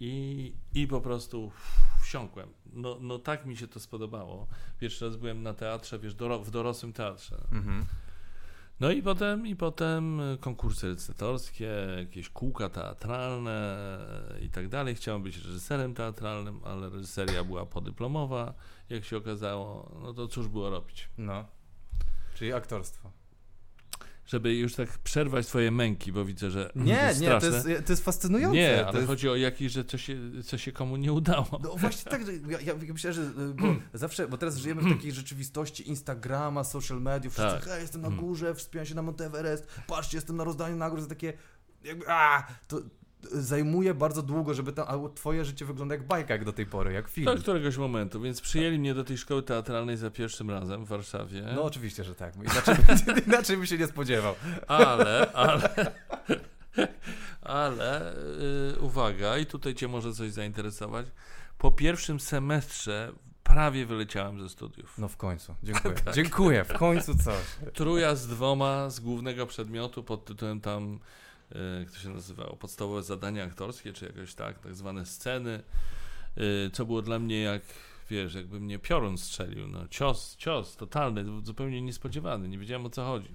i, 0.00 0.52
i 0.74 0.86
po 0.86 1.00
prostu 1.00 1.52
wsiąkłem. 2.02 2.48
No, 2.72 2.96
no 3.00 3.18
tak 3.18 3.46
mi 3.46 3.56
się 3.56 3.68
to 3.68 3.80
spodobało. 3.80 4.46
Pierwszy 4.80 5.04
raz 5.04 5.16
byłem 5.16 5.42
na 5.42 5.54
teatrze, 5.54 5.98
wiesz, 5.98 6.14
doro, 6.14 6.38
w 6.38 6.50
dorosłym 6.50 6.92
teatrze. 6.92 7.36
Mhm. 7.52 7.86
No 8.80 8.90
i 8.90 9.02
potem, 9.02 9.46
i 9.46 9.56
potem 9.56 10.20
konkursy 10.40 10.88
recytatorskie, 10.88 11.70
jakieś 11.98 12.28
kółka 12.28 12.68
teatralne 12.68 13.78
i 14.42 14.50
tak 14.50 14.68
dalej. 14.68 14.94
Chciałem 14.94 15.22
być 15.22 15.36
reżyserem 15.36 15.94
teatralnym, 15.94 16.60
ale 16.64 16.90
reżyseria 16.90 17.44
była 17.44 17.66
podyplomowa, 17.66 18.54
jak 18.88 19.04
się 19.04 19.16
okazało. 19.16 19.96
No 20.02 20.14
to 20.14 20.28
cóż 20.28 20.48
było 20.48 20.70
robić? 20.70 21.08
No. 21.18 21.44
Czyli 22.34 22.52
aktorstwo. 22.52 23.10
Żeby 24.28 24.54
już 24.54 24.74
tak 24.74 24.98
przerwać 24.98 25.46
twoje 25.46 25.70
męki, 25.70 26.12
bo 26.12 26.24
widzę, 26.24 26.50
że 26.50 26.70
Nie, 26.74 26.92
jest 26.92 27.20
nie, 27.20 27.28
to 27.40 27.46
jest, 27.46 27.66
to 27.86 27.92
jest 27.92 28.04
fascynujące. 28.04 28.56
Nie, 28.56 28.78
to 28.80 28.88
ale 28.88 28.96
jest... 28.96 29.08
chodzi 29.08 29.28
o 29.28 29.36
jakiś, 29.36 29.72
że 29.72 29.84
co 29.84 29.98
się, 29.98 30.18
co 30.44 30.58
się 30.58 30.72
komu 30.72 30.96
nie 30.96 31.12
udało. 31.12 31.46
No 31.62 31.76
właśnie 31.76 32.10
tak, 32.10 32.26
że 32.26 32.32
ja, 32.34 32.60
ja 32.60 32.74
myślę, 32.92 33.12
że 33.12 33.22
y, 33.22 33.54
bo 33.54 33.66
zawsze, 33.98 34.28
bo 34.28 34.38
teraz 34.38 34.56
żyjemy 34.56 34.82
w 34.82 34.96
takiej 34.96 35.12
rzeczywistości 35.12 35.88
Instagrama, 35.88 36.64
social 36.64 37.00
mediów, 37.02 37.32
wszyscy, 37.34 37.52
Tak. 37.60 37.64
hej, 37.64 37.80
jestem 37.80 38.00
na 38.00 38.08
Mm. 38.08 38.20
górze, 38.20 38.54
wspinam 38.54 38.86
się 38.86 38.94
na 38.94 39.02
Mount 39.02 39.20
Everest, 39.20 39.66
patrzcie, 39.86 40.16
jestem 40.16 40.36
na 40.36 40.44
rozdaniu 40.44 40.76
nagród, 40.76 41.02
to 41.02 41.08
takie 41.08 41.32
jakby, 41.84 42.04
a, 42.08 42.46
to 42.68 42.80
zajmuje 43.22 43.94
bardzo 43.94 44.22
długo, 44.22 44.54
żeby 44.54 44.72
tam, 44.72 44.86
a 44.88 45.08
twoje 45.14 45.44
życie 45.44 45.64
wygląda 45.64 45.94
jak 45.94 46.06
bajka, 46.06 46.34
jak 46.34 46.44
do 46.44 46.52
tej 46.52 46.66
pory, 46.66 46.92
jak 46.92 47.08
film. 47.08 47.24
Do 47.24 47.36
któregoś 47.36 47.76
momentu, 47.76 48.20
więc 48.20 48.40
przyjęli 48.40 48.78
mnie 48.78 48.94
do 48.94 49.04
tej 49.04 49.18
szkoły 49.18 49.42
teatralnej 49.42 49.96
za 49.96 50.10
pierwszym 50.10 50.50
razem 50.50 50.84
w 50.84 50.88
Warszawie. 50.88 51.42
No 51.54 51.62
oczywiście, 51.62 52.04
że 52.04 52.14
tak, 52.14 52.34
inaczej, 52.36 52.76
inaczej 53.26 53.56
bym 53.56 53.66
się 53.66 53.78
nie 53.78 53.86
spodziewał. 53.86 54.34
Ale, 54.68 55.32
ale, 55.32 55.92
ale, 57.42 58.14
yy, 58.74 58.80
uwaga, 58.80 59.38
i 59.38 59.46
tutaj 59.46 59.74
Cię 59.74 59.88
może 59.88 60.12
coś 60.12 60.32
zainteresować. 60.32 61.06
Po 61.58 61.72
pierwszym 61.72 62.20
semestrze 62.20 63.12
prawie 63.42 63.86
wyleciałem 63.86 64.40
ze 64.40 64.48
studiów. 64.48 64.98
No 64.98 65.08
w 65.08 65.16
końcu, 65.16 65.54
dziękuję, 65.62 65.94
Tak. 66.04 66.14
dziękuję, 66.14 66.64
w 66.64 66.72
końcu 66.72 67.18
coś. 67.18 67.72
Truja 67.74 68.14
z 68.14 68.26
dwoma 68.26 68.90
z 68.90 69.00
głównego 69.00 69.46
przedmiotu 69.46 70.02
pod 70.02 70.24
tytułem 70.24 70.60
tam, 70.60 70.98
jak 71.80 71.90
to 71.90 71.98
się 71.98 72.08
nazywało, 72.08 72.56
podstawowe 72.56 73.02
zadania 73.02 73.44
aktorskie, 73.44 73.92
czy 73.92 74.06
jakoś 74.06 74.34
tak, 74.34 74.58
tak 74.58 74.74
zwane 74.74 75.06
sceny, 75.06 75.62
yy, 76.36 76.70
co 76.72 76.86
było 76.86 77.02
dla 77.02 77.18
mnie 77.18 77.42
jak, 77.42 77.62
wiesz, 78.10 78.34
jakby 78.34 78.60
mnie 78.60 78.78
piorun 78.78 79.18
strzelił, 79.18 79.68
no 79.68 79.88
cios, 79.88 80.36
cios 80.36 80.76
totalny, 80.76 81.24
zupełnie 81.42 81.82
niespodziewany, 81.82 82.48
nie 82.48 82.58
wiedziałem 82.58 82.86
o 82.86 82.90
co 82.90 83.04
chodzi. 83.04 83.34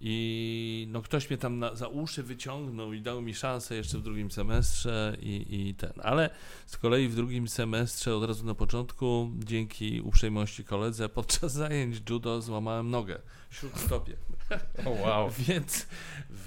I 0.00 0.86
no 0.90 1.02
ktoś 1.02 1.30
mnie 1.30 1.38
tam 1.38 1.58
na, 1.58 1.74
za 1.74 1.88
uszy 1.88 2.22
wyciągnął 2.22 2.92
i 2.92 3.00
dał 3.02 3.22
mi 3.22 3.34
szansę 3.34 3.74
jeszcze 3.74 3.98
w 3.98 4.02
drugim 4.02 4.30
semestrze 4.30 5.16
i, 5.20 5.46
i 5.68 5.74
ten. 5.74 5.92
Ale 6.02 6.30
z 6.66 6.76
kolei 6.76 7.08
w 7.08 7.14
drugim 7.14 7.48
semestrze 7.48 8.16
od 8.16 8.24
razu 8.24 8.46
na 8.46 8.54
początku, 8.54 9.30
dzięki 9.38 10.00
uprzejmości 10.00 10.64
koledze, 10.64 11.08
podczas 11.18 11.52
zajęć 11.52 12.10
judo 12.10 12.42
złamałem 12.42 12.90
nogę 12.90 13.18
śródstopie. 13.50 14.16
O 14.86 14.90
wow. 14.90 15.30
Więc, 15.48 15.86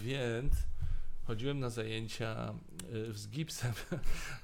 więc 0.02 0.54
chodziłem 1.28 1.60
na 1.60 1.70
zajęcia 1.70 2.54
y, 2.94 3.14
z 3.14 3.30
gipsem, 3.30 3.74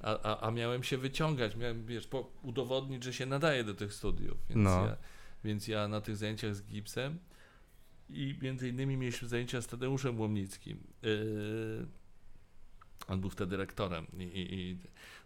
a, 0.02 0.20
a, 0.20 0.48
a 0.48 0.52
miałem 0.52 0.84
się 0.84 0.98
wyciągać, 0.98 1.56
miałem, 1.56 1.86
wiesz, 1.86 2.08
po, 2.08 2.32
udowodnić, 2.44 3.04
że 3.04 3.14
się 3.14 3.26
nadaje 3.26 3.64
do 3.64 3.74
tych 3.74 3.94
studiów. 3.94 4.38
Więc, 4.50 4.64
No. 4.64 4.86
ja, 4.86 4.98
więc 5.44 5.68
ja 5.68 5.88
na 5.88 6.02
tych 6.02 6.18
zajęciach 6.18 6.56
z 6.56 6.64
gipsem 6.64 7.20
i 8.10 8.36
między 8.42 8.70
innymi 8.70 8.98
mieliśmy 8.98 9.28
zajęcia 9.28 9.62
z 9.62 9.68
Tadeuszem 9.68 10.20
Łomnickim. 10.20 10.84
Yy, 11.02 11.88
on 13.08 13.22
był 13.22 13.30
wtedy 13.30 13.58
rektorem. 13.58 14.08
I, 14.18 14.24
i, 14.24 14.54
i 14.54 14.78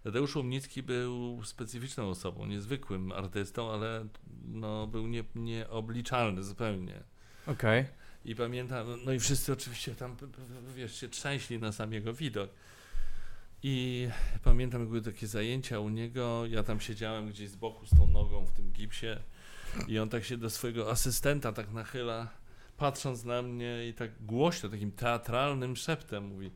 Tadeusz 0.03 0.35
Łomnicki 0.35 0.83
był 0.83 1.43
specyficzną 1.43 2.09
osobą, 2.09 2.45
niezwykłym 2.45 3.11
artystą, 3.11 3.71
ale 3.71 4.07
no, 4.45 4.87
był 4.87 5.07
nie, 5.07 5.23
nieobliczalny 5.35 6.43
zupełnie. 6.43 7.03
Okej. 7.47 7.85
I 8.25 8.35
pamiętam, 8.35 8.87
no 9.05 9.13
i 9.13 9.19
wszyscy 9.19 9.53
oczywiście 9.53 9.95
tam, 9.95 10.15
wiesz, 10.75 10.99
się 10.99 11.09
trzęśli 11.09 11.59
na 11.59 11.71
sam 11.71 11.93
jego 11.93 12.13
widok. 12.13 12.49
I 13.63 14.07
pamiętam, 14.43 14.87
były 14.87 15.01
takie 15.01 15.27
zajęcia 15.27 15.79
u 15.79 15.89
niego, 15.89 16.45
ja 16.45 16.63
tam 16.63 16.79
siedziałem 16.79 17.29
gdzieś 17.29 17.49
z 17.49 17.55
boku 17.55 17.85
z 17.85 17.89
tą 17.89 18.07
nogą 18.07 18.45
w 18.45 18.51
tym 18.51 18.71
gipsie 18.71 19.07
i 19.87 19.99
on 19.99 20.09
tak 20.09 20.23
się 20.23 20.37
do 20.37 20.49
swojego 20.49 20.91
asystenta 20.91 21.53
tak 21.53 21.71
nachyla, 21.71 22.27
patrząc 22.81 23.23
na 23.23 23.41
mnie 23.41 23.87
i 23.87 23.93
tak 23.93 24.25
głośno, 24.25 24.69
takim 24.69 24.91
teatralnym 24.91 25.75
szeptem 25.75 26.23
mówi 26.27 26.51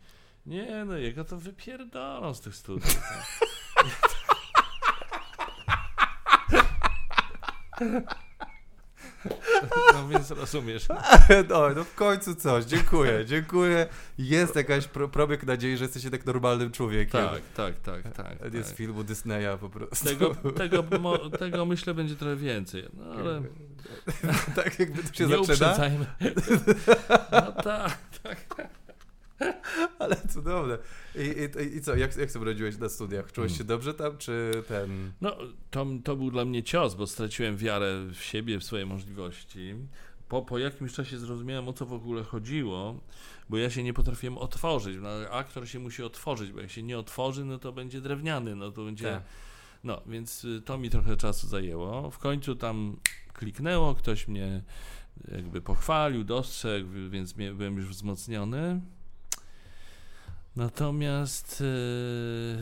nie 0.46 0.86
no, 0.86 0.98
jego 0.98 1.26
to 1.26 1.38
wypierdolą 1.38 2.34
z 2.34 2.42
tych 2.42 2.56
studiów. 2.56 3.02
No 9.94 10.08
więc 10.08 10.32
rozumiesz. 10.32 10.88
No, 11.50 11.70
no 11.76 11.84
w 11.84 11.96
końcu 11.96 12.36
coś, 12.36 12.66
dziękuję, 12.66 13.26
dziękuję. 13.26 13.88
Jest 14.18 14.56
jakaś 14.56 14.88
pro, 14.88 15.08
probieg 15.08 15.44
nadziei, 15.44 15.78
że 15.78 15.84
jesteś 15.84 16.04
jednak 16.04 16.26
normalnym 16.26 16.72
człowiekiem. 16.72 17.22
Tak, 17.22 17.42
tak, 17.56 18.04
tak, 18.04 18.14
tak. 18.14 18.38
To 18.52 18.58
jest 18.58 18.70
tak. 18.70 18.78
filmu 18.78 19.04
Disneya 19.04 19.58
po 19.60 19.70
prostu. 19.70 20.06
Tego, 20.06 20.36
tego, 20.58 20.84
mo, 21.00 21.18
tego 21.30 21.66
myślę 21.66 21.94
będzie 21.94 22.16
trochę 22.16 22.36
więcej. 22.36 22.90
No 22.94 23.04
ale 23.14 23.42
tak 24.64 24.80
jakby 24.80 25.04
to 25.04 25.14
się 25.14 25.24
nie 25.24 25.30
zaczyna, 25.30 25.42
uprzedzajmy. 25.42 26.06
No 27.32 27.52
tak, 27.52 27.98
tak. 28.24 28.68
ale 30.00 30.16
cudowne. 30.34 30.78
I, 31.16 31.20
i, 31.20 31.78
i 31.78 31.82
co, 31.82 31.96
jak, 31.96 32.16
jak 32.18 32.32
sobie 32.32 32.46
radziłeś 32.46 32.78
na 32.78 32.90
studiach? 32.90 33.32
Czułeś 33.32 33.52
się 33.52 33.58
Hmm. 33.58 33.68
dobrze 33.68 33.94
tam, 33.94 34.18
czy 34.18 34.52
ten... 34.68 35.12
No 35.22 35.38
to, 35.72 35.86
to 36.04 36.16
był 36.16 36.32
dla 36.32 36.46
mnie 36.46 36.64
cios, 36.64 36.96
bo 36.96 37.08
straciłem 37.08 37.58
wiarę 37.58 38.06
w 38.14 38.24
siebie, 38.24 38.60
w 38.60 38.64
swoje 38.64 38.86
możliwości. 38.86 39.76
Po, 40.28 40.42
po 40.42 40.58
jakimś 40.58 40.94
czasie 40.94 41.18
zrozumiałem, 41.18 41.70
o 41.70 41.74
co 41.74 41.86
w 41.86 41.94
ogóle 41.94 42.24
chodziło, 42.24 43.00
bo 43.50 43.58
ja 43.58 43.70
się 43.70 43.84
nie 43.84 43.94
potrafiłem 43.94 44.38
otworzyć. 44.38 44.98
No, 45.02 45.10
aktor 45.32 45.68
się 45.68 45.80
musi 45.80 46.04
otworzyć, 46.04 46.52
bo 46.52 46.62
jak 46.62 46.72
się 46.72 46.84
nie 46.84 47.00
otworzy, 47.00 47.46
no 47.46 47.60
to 47.60 47.72
będzie 47.72 48.02
drewniany, 48.02 48.56
no 48.56 48.72
to 48.72 48.86
będzie... 48.86 49.12
Tak. 49.12 49.24
No, 49.84 50.02
więc 50.06 50.44
y, 50.44 50.62
to 50.62 50.78
mi 50.78 50.90
trochę 50.90 51.18
czasu 51.18 51.48
zajęło. 51.48 52.12
W 52.12 52.18
końcu 52.18 52.56
tam 52.56 52.98
kliknęło, 53.34 53.96
ktoś 53.96 54.28
mnie 54.28 54.64
jakby 55.32 55.62
pochwalił, 55.62 56.24
dostrzegł, 56.24 56.90
więc 57.10 57.34
byłem 57.34 57.76
już 57.76 57.86
wzmocniony. 57.86 58.82
Natomiast 60.56 61.62
y, 61.62 62.58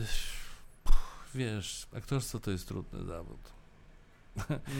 wiesz, 1.34 1.86
aktorstwo 1.96 2.40
to 2.40 2.50
jest 2.50 2.68
trudny 2.68 3.04
zawód. 3.04 3.38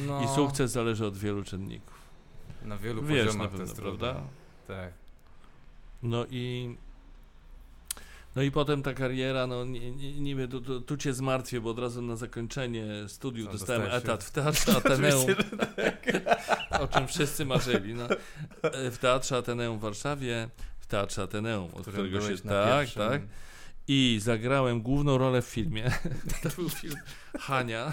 No, 0.06 0.22
I 0.24 0.28
sukces 0.34 0.70
zależy 0.72 1.06
od 1.06 1.16
wielu 1.16 1.42
czynników. 1.44 1.94
na 2.64 2.76
wielu 2.78 3.02
Wiesz 3.02 3.26
poziomach 3.26 3.38
na 3.38 3.44
to 3.44 3.50
pewno, 3.50 3.64
jest 3.64 3.76
trudne. 3.76 3.98
prawda? 3.98 4.22
Tak. 4.68 4.92
No 6.02 6.26
i 6.30 6.76
no 8.36 8.42
i 8.42 8.50
potem 8.50 8.82
ta 8.82 8.94
kariera, 8.94 9.46
no 9.46 9.64
niby 10.18 10.48
tu, 10.48 10.60
tu, 10.60 10.80
tu 10.80 10.96
cię 10.96 11.12
zmartwię, 11.14 11.60
bo 11.60 11.70
od 11.70 11.78
razu 11.78 12.02
na 12.02 12.16
zakończenie 12.16 12.86
studiów 13.08 13.46
No, 13.46 13.52
dostałem 13.52 13.82
etat 13.92 14.24
w 14.24 14.30
Teatrze 14.30 14.76
Ateneum, 14.78 15.26
tak. 15.76 16.06
o 16.82 16.88
czym 16.88 17.06
wszyscy 17.08 17.44
marzyli. 17.44 17.94
No. 17.94 18.04
E, 18.62 18.90
W 18.90 18.98
Teatrze 18.98 19.36
Ateneum 19.36 19.78
w 19.78 19.80
Warszawie, 19.80 20.48
w 20.84 20.86
Teatrze 20.86 21.22
Ateneum, 21.22 21.74
od 21.74 21.82
którego 21.86 22.20
się... 22.20 22.38
Tak, 22.38 22.78
pierwszym- 22.78 23.08
tak. 23.08 23.22
I 23.88 24.18
zagrałem 24.22 24.82
główną 24.82 25.18
rolę 25.18 25.42
w 25.42 25.46
filmie. 25.46 25.90
To 26.42 26.48
był 26.56 26.70
film 26.70 26.94
Hania, 27.38 27.92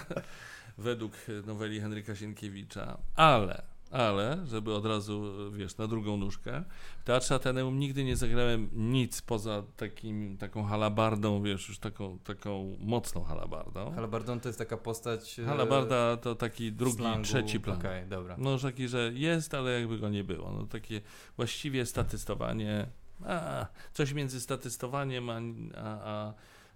według 0.77 1.13
noweli 1.45 1.81
Henryka 1.81 2.15
Sienkiewicza. 2.15 2.97
Ale, 3.15 3.61
ale, 3.91 4.45
żeby 4.47 4.73
od 4.73 4.85
razu, 4.85 5.23
wiesz, 5.51 5.77
na 5.77 5.87
drugą 5.87 6.17
nóżkę, 6.17 6.63
w 6.99 7.03
Teatrze 7.03 7.35
Ateneum 7.35 7.79
nigdy 7.79 8.03
nie 8.03 8.15
zagrałem 8.15 8.69
nic 8.73 9.21
poza 9.21 9.63
takim, 9.77 10.37
taką 10.37 10.63
halabardą, 10.63 11.43
wiesz, 11.43 11.67
już 11.69 11.79
taką, 11.79 12.19
taką 12.19 12.77
mocną 12.79 13.23
halabardą. 13.23 13.91
Halabardon 13.95 14.39
to 14.39 14.49
jest 14.49 14.59
taka 14.59 14.77
postać... 14.77 15.39
e, 15.39 15.45
Halabarda 15.45 16.17
to 16.17 16.35
taki 16.35 16.71
drugi, 16.71 16.97
slangu. 16.97 17.23
trzeci 17.23 17.59
plan. 17.59 17.77
Okej, 17.77 18.07
dobra. 18.07 18.35
No 18.37 18.57
taki, 18.59 18.87
że 18.87 19.11
jest, 19.13 19.53
ale 19.53 19.79
jakby 19.79 19.97
go 19.99 20.09
nie 20.09 20.23
było. 20.23 20.51
No 20.51 20.65
takie 20.65 21.01
właściwie 21.37 21.85
statystowanie, 21.85 22.87
a, 23.25 23.65
coś 23.93 24.13
między 24.13 24.41
statystowaniem 24.41 25.29
a, 25.29 25.33
a, 25.77 25.99
a 26.03 26.33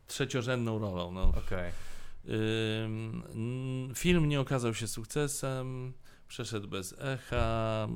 trzeciorzędną 0.07 0.79
rolą. 0.79 1.11
No. 1.11 1.23
Okej. 1.23 1.71
Ym, 2.29 3.91
film 3.95 4.29
nie 4.29 4.39
okazał 4.41 4.73
się 4.73 4.87
sukcesem, 4.87 5.93
przeszedł 6.27 6.67
bez 6.67 6.95
echa. 6.99 7.87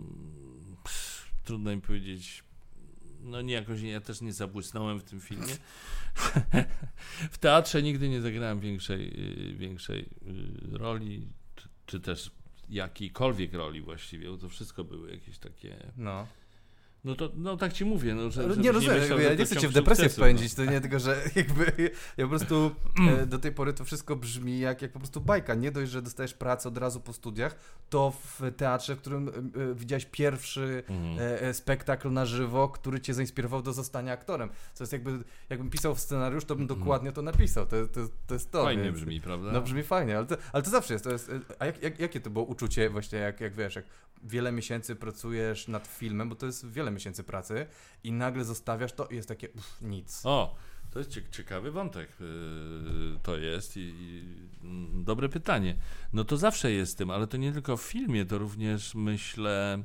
Trudno 1.43 1.75
mi 1.75 1.81
powiedzieć, 1.81 2.43
no 3.21 3.41
nie 3.41 3.53
jakoś, 3.53 3.81
ja 3.81 4.01
też 4.01 4.21
nie 4.21 4.33
zabłysnąłem 4.33 5.00
w 5.00 5.03
tym 5.03 5.19
filmie. 5.19 5.55
w 7.31 7.38
teatrze 7.38 7.83
nigdy 7.83 8.09
nie 8.09 8.21
zagrałem 8.21 8.59
większej, 8.59 9.07
y, 9.51 9.53
większej 9.53 10.01
y, 10.01 10.77
roli, 10.77 11.27
czy, 11.55 11.69
czy 11.86 12.00
też 12.00 12.31
jakiejkolwiek 12.69 13.53
roli 13.53 13.81
właściwie, 13.81 14.29
bo 14.29 14.38
to 14.38 14.50
wszystko 14.50 14.83
były 14.83 15.12
jakieś 15.12 15.38
takie... 15.38 15.91
No. 15.98 16.27
No 17.03 17.15
to 17.15 17.31
no 17.35 17.57
tak 17.57 17.73
ci 17.73 17.85
mówię, 17.85 18.15
no, 18.15 18.31
że, 18.31 18.41
nie 18.57 18.71
rozumiem, 18.71 18.99
myślał, 18.99 18.99
jakby 18.99 19.17
że 19.17 19.23
ja 19.23 19.33
nie 19.33 19.45
chcę 19.45 19.55
cię 19.55 19.67
w 19.67 19.73
depresję 19.73 20.03
sukcesu, 20.03 20.21
wpędzić, 20.21 20.53
to 20.53 20.65
nie 20.65 20.81
tylko, 20.81 20.99
że 20.99 21.17
jakby 21.35 21.91
ja 22.17 22.25
po 22.25 22.29
prostu 22.29 22.71
e, 23.09 23.25
do 23.25 23.39
tej 23.39 23.51
pory 23.51 23.73
to 23.73 23.85
wszystko 23.85 24.15
brzmi 24.15 24.59
jak, 24.59 24.81
jak 24.81 24.91
po 24.91 24.99
prostu 24.99 25.21
bajka. 25.21 25.55
Nie 25.55 25.71
dość, 25.71 25.91
że 25.91 26.01
dostajesz 26.01 26.33
pracę 26.33 26.69
od 26.69 26.77
razu 26.77 26.99
po 27.01 27.13
studiach, 27.13 27.55
to 27.89 28.13
w 28.23 28.41
teatrze, 28.57 28.95
w 28.95 28.99
którym 28.99 29.27
e, 29.27 29.75
widziałeś 29.75 30.05
pierwszy 30.05 30.83
Mhm. 30.87 31.17
e, 31.43 31.53
spektakl 31.53 32.11
na 32.11 32.25
żywo, 32.25 32.69
który 32.69 32.99
cię 33.01 33.13
zainspirował 33.13 33.61
do 33.61 33.73
zostania 33.73 34.13
aktorem. 34.13 34.49
Co 34.73 34.83
jest 34.83 34.93
jakby, 34.93 35.23
jakbym 35.49 35.69
pisał 35.69 35.95
scenariusz, 35.95 36.45
to 36.45 36.55
bym 36.55 36.67
dokładnie 36.67 37.11
to 37.11 37.21
napisał. 37.21 37.65
To, 37.65 37.87
to, 37.87 37.99
to 38.27 38.33
jest 38.33 38.51
to. 38.51 38.59
Mhm. 38.59 38.75
Fajnie 38.75 38.83
więc- 38.91 39.03
brzmi, 39.03 39.21
prawda? 39.21 39.51
No 39.51 39.61
brzmi 39.61 39.83
fajnie, 39.83 40.17
ale 40.17 40.25
to, 40.25 40.37
ale 40.53 40.63
to 40.63 40.69
zawsze 40.69 40.93
jest. 40.93 41.05
To 41.05 41.11
jest 41.11 41.31
a 41.59 41.65
jak, 41.65 41.83
jak, 41.83 41.99
jakie 41.99 42.19
to 42.19 42.29
było 42.29 42.45
uczucie 42.45 42.89
właśnie, 42.89 43.19
jak, 43.19 43.41
jak 43.41 43.55
wiesz, 43.55 43.75
jak 43.75 43.85
wiele 44.23 44.51
miesięcy 44.51 44.95
pracujesz 44.95 45.67
nad 45.67 45.87
filmem, 45.87 46.29
bo 46.29 46.35
to 46.35 46.45
jest 46.45 46.71
wiele 46.71 46.88
miesięcy 46.91 47.24
pracy 47.24 47.65
i 48.03 48.12
nagle 48.12 48.46
zostawiasz 48.46 48.93
to 48.93 49.05
i 49.08 49.15
jest 49.15 49.27
takie 49.27 49.50
uff, 49.50 49.81
nic. 49.81 50.22
O, 50.25 50.55
to 50.91 51.00
jest 51.00 51.12
cie- 51.12 51.29
ciekawy 51.31 51.72
wątek. 51.72 52.10
yy, 52.19 53.19
To 53.24 53.38
jest 53.38 53.77
i, 53.77 53.79
i 53.79 54.24
mm, 54.63 55.03
dobre 55.03 55.29
pytanie. 55.29 55.75
No 56.13 56.24
to 56.24 56.38
zawsze 56.38 56.72
jest 56.72 56.98
tym, 56.98 57.12
ale 57.12 57.27
to 57.27 57.38
nie 57.38 57.51
tylko 57.53 57.77
w 57.77 57.81
filmie, 57.81 58.25
to 58.25 58.38
również 58.38 58.96
myślę. 58.96 59.84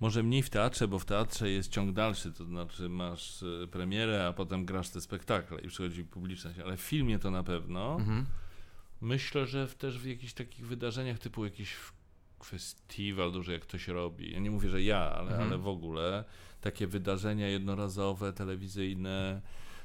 Może 0.00 0.22
mniej 0.22 0.42
w 0.42 0.50
teatrze, 0.50 0.88
bo 0.88 0.98
w 0.98 1.04
teatrze 1.04 1.50
jest 1.50 1.70
ciąg 1.72 1.92
dalszy, 1.92 2.32
to 2.32 2.44
znaczy 2.44 2.88
masz 2.88 3.42
y, 3.42 3.68
premierę, 3.72 4.26
a 4.26 4.32
potem 4.32 4.64
grasz 4.64 4.88
te 4.90 5.00
spektakle 5.00 5.60
i 5.60 5.68
przychodzi 5.68 6.04
publiczność, 6.04 6.58
ale 6.58 6.76
w 6.76 6.80
filmie 6.80 7.18
to 7.18 7.30
na 7.30 7.42
pewno. 7.42 7.96
Mhm. 7.98 8.26
Myślę, 9.00 9.46
że 9.46 9.66
też 9.68 9.98
w 9.98 10.04
jakichś 10.06 10.32
takich 10.32 10.66
wydarzeniach 10.66 11.18
typu 11.18 11.44
jakiś 11.44 11.74
festiwal 12.44 13.32
duży, 13.32 13.52
jak 13.52 13.62
ktoś 13.62 13.88
robi. 13.88 14.32
Ja 14.32 14.38
nie 14.40 14.50
mówię, 14.50 14.68
że 14.70 14.82
ja, 14.82 15.12
ale, 15.12 15.30
Mhm. 15.30 15.42
ale 15.48 15.58
w 15.58 15.68
ogóle 15.68 16.24
takie 16.60 16.86
wydarzenia 16.86 17.48
jednorazowe, 17.48 18.32
telewizyjne. 18.32 19.42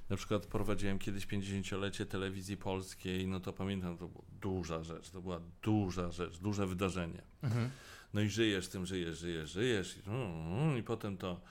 Na 0.10 0.16
przykład 0.16 0.46
prowadziłem 0.46 1.00
kiedyś 1.00 1.28
50-lecie 1.28 2.06
telewizji 2.06 2.58
polskiej, 2.58 3.28
no 3.28 3.40
to 3.40 3.54
pamiętam, 3.54 3.98
to 3.98 4.08
była 4.08 4.24
duża 4.42 4.84
rzecz, 4.84 5.10
to 5.10 5.22
była 5.22 5.42
duża 5.62 6.12
rzecz, 6.12 6.38
duże 6.40 6.68
wydarzenie. 6.68 7.22
Mhm. 7.44 7.70
No 8.14 8.22
i 8.22 8.30
żyjesz 8.30 8.68
tym, 8.68 8.86
żyjesz, 8.86 9.18
żyjesz, 9.18 9.50
żyjesz 9.52 9.98
i, 9.98 10.10
mm, 10.10 10.78
i 10.78 10.84
potem 10.84 11.18
to 11.18 11.42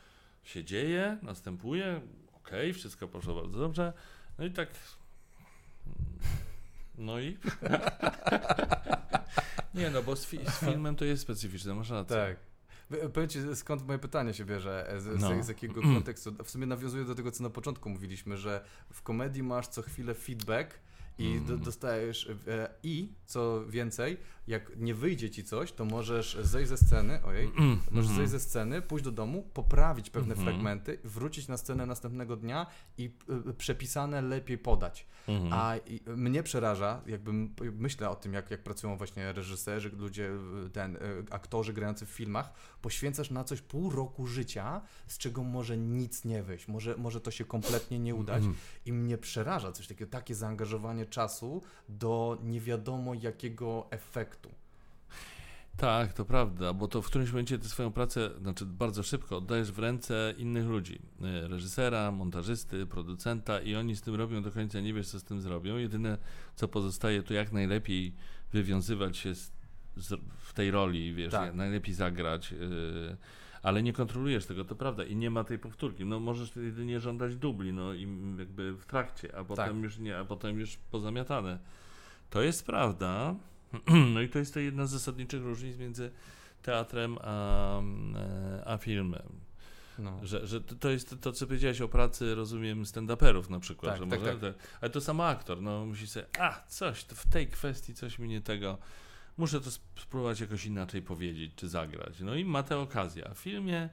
się 0.45 0.65
dzieje, 0.65 1.19
następuje, 1.23 2.01
okej, 2.33 2.73
wszystko 2.75 3.09
poszło 3.09 3.35
bardzo 3.35 3.59
dobrze, 3.59 3.93
no 4.39 4.45
i 4.45 4.51
tak 4.51 4.69
no 6.99 7.21
i 7.21 7.37
nie 9.75 9.91
no, 9.91 10.03
bo 10.03 10.17
z, 10.17 10.27
fi- 10.27 10.51
z 10.51 10.61
filmem 10.61 10.97
to 10.97 11.05
jest 11.05 11.23
specyficzne, 11.23 11.75
masz 11.75 11.91
rację. 11.91 12.17
Tak. 12.17 12.37
Powiem 13.13 13.29
ci, 13.29 13.39
skąd 13.55 13.87
moje 13.87 13.99
pytanie 13.99 14.35
się 14.35 14.45
bierze, 14.45 14.91
e, 14.91 15.01
z, 15.01 15.21
No. 15.21 15.43
z, 15.43 15.47
z 15.47 15.49
jakiego 15.49 15.83
kontekstu. 15.83 16.33
W 16.45 16.51
sumie 16.51 16.67
nawiązuje 16.67 17.05
do 17.05 17.15
tego, 17.15 17.31
co 17.31 17.43
na 17.43 17.51
początku 17.51 17.91
mówiliśmy, 17.91 18.37
że 18.37 18.65
w 18.93 19.03
komedii 19.03 19.43
masz 19.43 19.69
co 19.69 19.83
chwilę 19.83 20.15
feedback 20.15 20.79
i 21.19 21.33
Mm. 21.33 21.47
do, 21.47 21.57
dostajesz 21.57 22.31
e, 22.49 22.69
i 22.83 23.13
co 23.27 23.67
więcej, 23.67 24.17
jak 24.47 24.77
nie 24.77 24.95
wyjdzie 24.95 25.31
ci 25.31 25.45
coś, 25.45 25.73
to 25.73 25.85
możesz 25.85 26.39
zejść 26.43 26.69
ze 26.69 26.77
sceny, 26.77 27.23
ojej, 27.25 27.53
możesz 27.91 28.11
zejść 28.11 28.31
ze 28.31 28.41
sceny, 28.41 28.83
pójść 28.83 29.05
do 29.05 29.13
domu, 29.13 29.43
poprawić 29.55 30.11
pewne 30.11 30.35
Mhm. 30.35 30.49
fragmenty, 30.49 30.99
wrócić 31.05 31.49
na 31.49 31.57
scenę 31.57 31.87
następnego 31.87 32.37
dnia 32.37 32.67
i 32.99 33.11
e, 33.49 33.53
przepisane 33.53 34.23
lepiej 34.23 34.59
podać. 34.59 35.07
Mhm. 35.29 35.53
A 35.53 35.77
i, 35.77 36.01
mnie 36.07 36.43
przeraża, 36.43 37.03
jakbym 37.07 37.55
myślę 37.73 38.11
o 38.11 38.17
tym, 38.17 38.33
jak, 38.33 38.51
jak 38.51 38.63
pracują 38.63 38.97
właśnie 38.97 39.33
reżyserzy, 39.33 39.91
ludzie, 39.91 40.31
y, 40.67 40.71
ten, 40.71 40.97
y, 40.97 41.01
aktorzy 41.31 41.73
grający 41.73 42.07
w 42.07 42.09
filmach, 42.09 42.53
poświęcasz 42.83 43.31
na 43.31 43.45
coś 43.45 43.61
pół 43.61 43.91
roku 43.91 44.27
życia, 44.27 44.81
z 45.07 45.19
czego 45.19 45.43
może 45.43 45.77
nic 45.77 46.25
nie 46.25 46.43
wyjść, 46.43 46.69
może, 46.69 46.97
może 46.97 47.21
to 47.21 47.31
się 47.31 47.45
kompletnie 47.45 47.99
nie 47.99 48.15
udać. 48.15 48.37
Mhm. 48.37 48.55
I 48.87 48.93
mnie 48.93 49.19
przeraża 49.19 49.73
coś 49.73 49.87
takiego, 49.87 50.11
takie 50.11 50.35
zaangażowanie 50.35 51.07
czasu 51.07 51.63
do 51.89 52.39
nie 52.43 52.61
wiadomo 52.61 53.15
jakiego 53.15 53.87
efektu. 53.91 54.36
Tak, 55.77 56.13
to 56.13 56.25
prawda, 56.25 56.73
bo 56.73 56.89
to 56.89 57.03
w 57.03 57.07
którymś 57.07 57.31
momencie 57.31 57.59
ty 57.59 57.69
swoją 57.69 57.93
pracę, 57.93 58.31
znaczy 58.41 58.67
bardzo 58.67 59.03
szybko 59.03 59.37
oddajesz 59.37 59.73
w 59.73 59.79
ręce 59.79 60.35
innych 60.39 60.67
ludzi. 60.67 60.99
e, 61.23 61.49
Reżysera, 61.49 62.11
montażysty, 62.13 62.87
producenta 62.87 63.61
i 63.61 63.75
oni 63.75 63.97
z 63.97 64.01
tym 64.03 64.15
robią 64.15 64.43
do 64.43 64.51
końca, 64.51 64.81
nie 64.81 64.95
wiesz 64.95 65.09
co 65.09 65.19
z 65.21 65.25
tym 65.25 65.41
zrobią. 65.41 65.77
Jedyne 65.77 66.19
co 66.55 66.69
pozostaje 66.69 67.23
to 67.23 67.35
jak 67.35 67.53
najlepiej 67.53 68.13
wywiązywać 68.53 69.17
się 69.17 69.35
z, 69.35 69.53
z, 69.97 70.21
w 70.39 70.53
tej 70.53 70.71
roli, 70.71 71.15
wiesz, 71.15 71.33
Tak. 71.33 71.55
najlepiej 71.55 71.95
zagrać. 71.95 72.53
e, 72.53 72.57
ale 73.63 73.83
nie 73.83 73.93
kontrolujesz 73.93 74.47
tego, 74.47 74.65
to 74.65 74.75
prawda, 74.75 75.05
i 75.05 75.17
nie 75.17 75.31
ma 75.31 75.45
tej 75.45 75.59
powtórki. 75.59 76.05
No 76.05 76.21
możesz 76.21 76.57
jedynie 76.57 77.01
żądać 77.01 77.37
dubli, 77.37 77.73
no 77.73 77.95
i 77.95 78.09
jakby 78.39 78.73
w 78.73 78.87
trakcie, 78.87 79.37
a 79.39 79.45
potem 79.45 79.75
Tak. 79.75 79.83
już 79.83 79.99
nie, 79.99 80.19
a 80.19 80.25
potem 80.25 80.61
już 80.61 80.77
pozamiatane. 80.91 81.59
To 82.31 82.43
jest 82.43 82.67
prawda. 82.67 83.35
No 84.15 84.21
i 84.21 84.29
to 84.29 84.39
jest 84.39 84.55
to 84.55 84.61
jedna 84.61 84.87
z 84.87 84.91
zasadniczych 84.91 85.43
różnic 85.43 85.79
między 85.79 86.11
teatrem 86.63 87.19
a, 87.21 87.81
e, 87.81 88.63
a 88.67 88.79
filmem. 88.79 89.41
No. 89.99 90.21
Że, 90.23 90.47
że 90.47 90.61
to 90.61 90.91
jest 90.91 91.21
to, 91.21 91.33
co 91.33 91.47
powiedziałeś 91.47 91.81
o 91.81 91.89
pracy, 91.89 92.35
rozumiem, 92.35 92.85
stand-uperów 92.85 93.51
na 93.51 93.61
przykład. 93.61 93.93
Tak, 93.93 94.01
że 94.05 94.11
tak, 94.11 94.21
może, 94.21 94.33
tak. 94.33 94.41
te- 94.41 94.55
ale 94.81 94.91
to 94.91 95.01
samo 95.01 95.27
aktor, 95.27 95.63
no 95.63 95.87
musi 95.87 96.07
sobie, 96.07 96.27
a 96.39 96.61
coś, 96.69 97.01
w 97.01 97.31
tej 97.31 97.47
kwestii 97.49 97.95
coś 97.95 98.19
mi 98.19 98.29
nie 98.29 98.41
tego, 98.41 98.79
muszę 99.37 99.61
to 99.61 99.69
sp- 99.77 100.01
spróbować 100.01 100.41
jakoś 100.41 100.67
inaczej 100.67 101.03
powiedzieć, 101.03 101.53
czy 101.57 101.69
zagrać. 101.69 102.21
No 102.21 102.35
i 102.35 102.45
ma 102.45 102.63
tę 102.63 102.79
okazję, 102.79 103.29
a 103.31 103.35
w 103.35 103.39
filmie 103.39 103.89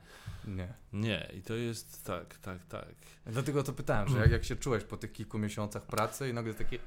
Nie. 0.47 0.73
nie. 0.93 1.31
I 1.37 1.41
to 1.41 1.53
jest 1.53 2.05
tak, 2.05 2.37
tak, 2.37 2.65
tak. 2.65 2.95
Dlatego 3.25 3.63
to 3.63 3.73
pytałem, 3.73 4.09
że 4.09 4.17
jak, 4.17 4.31
jak 4.31 4.43
się 4.43 4.55
czułeś 4.55 4.83
po 4.83 4.97
tych 4.97 5.11
kilku 5.13 5.39
miesiącach 5.39 5.85
pracy 5.85 6.29
i 6.29 6.33
nagle 6.33 6.53
takie 6.53 6.79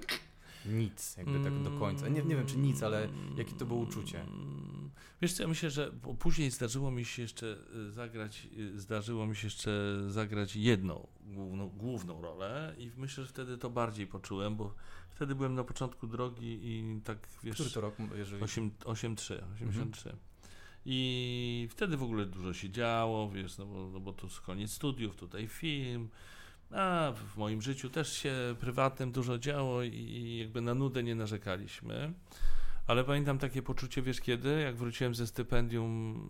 nic, 0.68 1.16
jakby 1.16 1.44
tak 1.44 1.62
do 1.62 1.70
końca. 1.70 2.08
Nie, 2.08 2.22
nie 2.22 2.36
wiem, 2.36 2.46
czy 2.46 2.56
nic, 2.56 2.82
ale 2.82 3.08
jakie 3.36 3.52
to 3.52 3.66
było 3.66 3.80
uczucie? 3.80 4.20
Mm, 4.20 4.90
Wiesz 5.22 5.32
co, 5.32 5.42
ja 5.42 5.48
myślę, 5.48 5.70
że 5.70 5.92
później 6.18 6.50
zdarzyło 6.50 6.90
mi 6.90 7.04
się 7.04 7.22
jeszcze 7.22 7.56
y, 7.76 7.92
zagrać, 7.92 8.48
y, 8.58 8.80
zdarzyło 8.80 9.26
mi 9.26 9.36
się 9.36 9.46
jeszcze 9.46 9.96
zagrać 10.08 10.56
jedną 10.56 11.06
główną, 11.20 11.68
główną 11.68 12.22
rolę 12.22 12.74
i 12.78 12.90
myślę, 12.96 13.24
że 13.24 13.30
wtedy 13.30 13.58
to 13.58 13.70
bardziej 13.70 14.06
poczułem, 14.06 14.56
bo 14.56 14.74
wtedy 15.10 15.34
byłem 15.34 15.54
na 15.54 15.64
początku 15.64 16.06
drogi 16.06 16.58
i 16.62 17.00
tak, 17.04 17.18
wiesz, 17.44 17.54
Który 17.54 17.70
to 17.70 17.80
rok, 17.80 17.94
jeżeli... 18.16 18.42
8 18.42 18.70
8-3, 18.70 19.34
83. 19.54 20.16
I 20.88 21.68
wtedy 21.70 21.96
w 21.96 22.02
ogóle 22.02 22.26
dużo 22.26 22.54
się 22.54 22.70
działo, 22.70 23.30
wiesz, 23.30 23.58
no 23.58 23.66
bo, 23.66 23.90
no 23.92 24.00
bo 24.00 24.12
tu 24.12 24.28
koniec 24.46 24.70
studiów, 24.70 25.16
tutaj 25.16 25.48
film. 25.48 26.08
A 26.70 27.12
w 27.34 27.36
moim 27.36 27.62
życiu 27.62 27.90
też 27.90 28.12
się 28.12 28.34
prywatnym 28.60 29.12
dużo 29.12 29.38
działo 29.38 29.82
i, 29.82 30.36
jakby 30.40 30.60
na 30.60 30.74
nudę 30.74 31.02
nie 31.02 31.14
narzekaliśmy. 31.14 32.12
Ale 32.86 33.04
pamiętam 33.04 33.38
takie 33.38 33.62
poczucie, 33.62 34.02
wiesz 34.02 34.20
kiedy? 34.20 34.60
Jak 34.60 34.76
wróciłem 34.76 35.14
ze 35.14 35.26
stypendium 35.26 36.20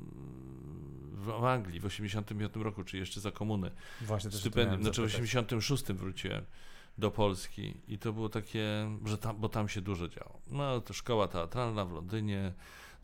w, 1.12 1.44
Anglii 1.44 1.80
w 1.80 1.84
85 1.84 2.56
roku, 2.56 2.84
czy 2.84 2.98
jeszcze 2.98 3.20
za 3.20 3.32
komuny. 3.32 3.70
Właśnie 4.00 4.30
też 4.30 4.40
Stypendium, 4.40 4.82
znaczy 4.82 5.02
w 5.02 5.04
zapytać. 5.04 5.20
86 5.20 5.84
wróciłem 5.84 6.44
do 6.98 7.10
Polski 7.10 7.74
i 7.88 7.98
to 7.98 8.12
było 8.12 8.28
takie, 8.28 8.90
że 9.04 9.18
tam, 9.18 9.40
bo 9.40 9.48
tam 9.48 9.68
się 9.68 9.80
dużo 9.80 10.08
działo. 10.08 10.40
No 10.50 10.80
to 10.80 10.94
szkoła 10.94 11.28
teatralna 11.28 11.84
w 11.84 11.92
Londynie, 11.92 12.52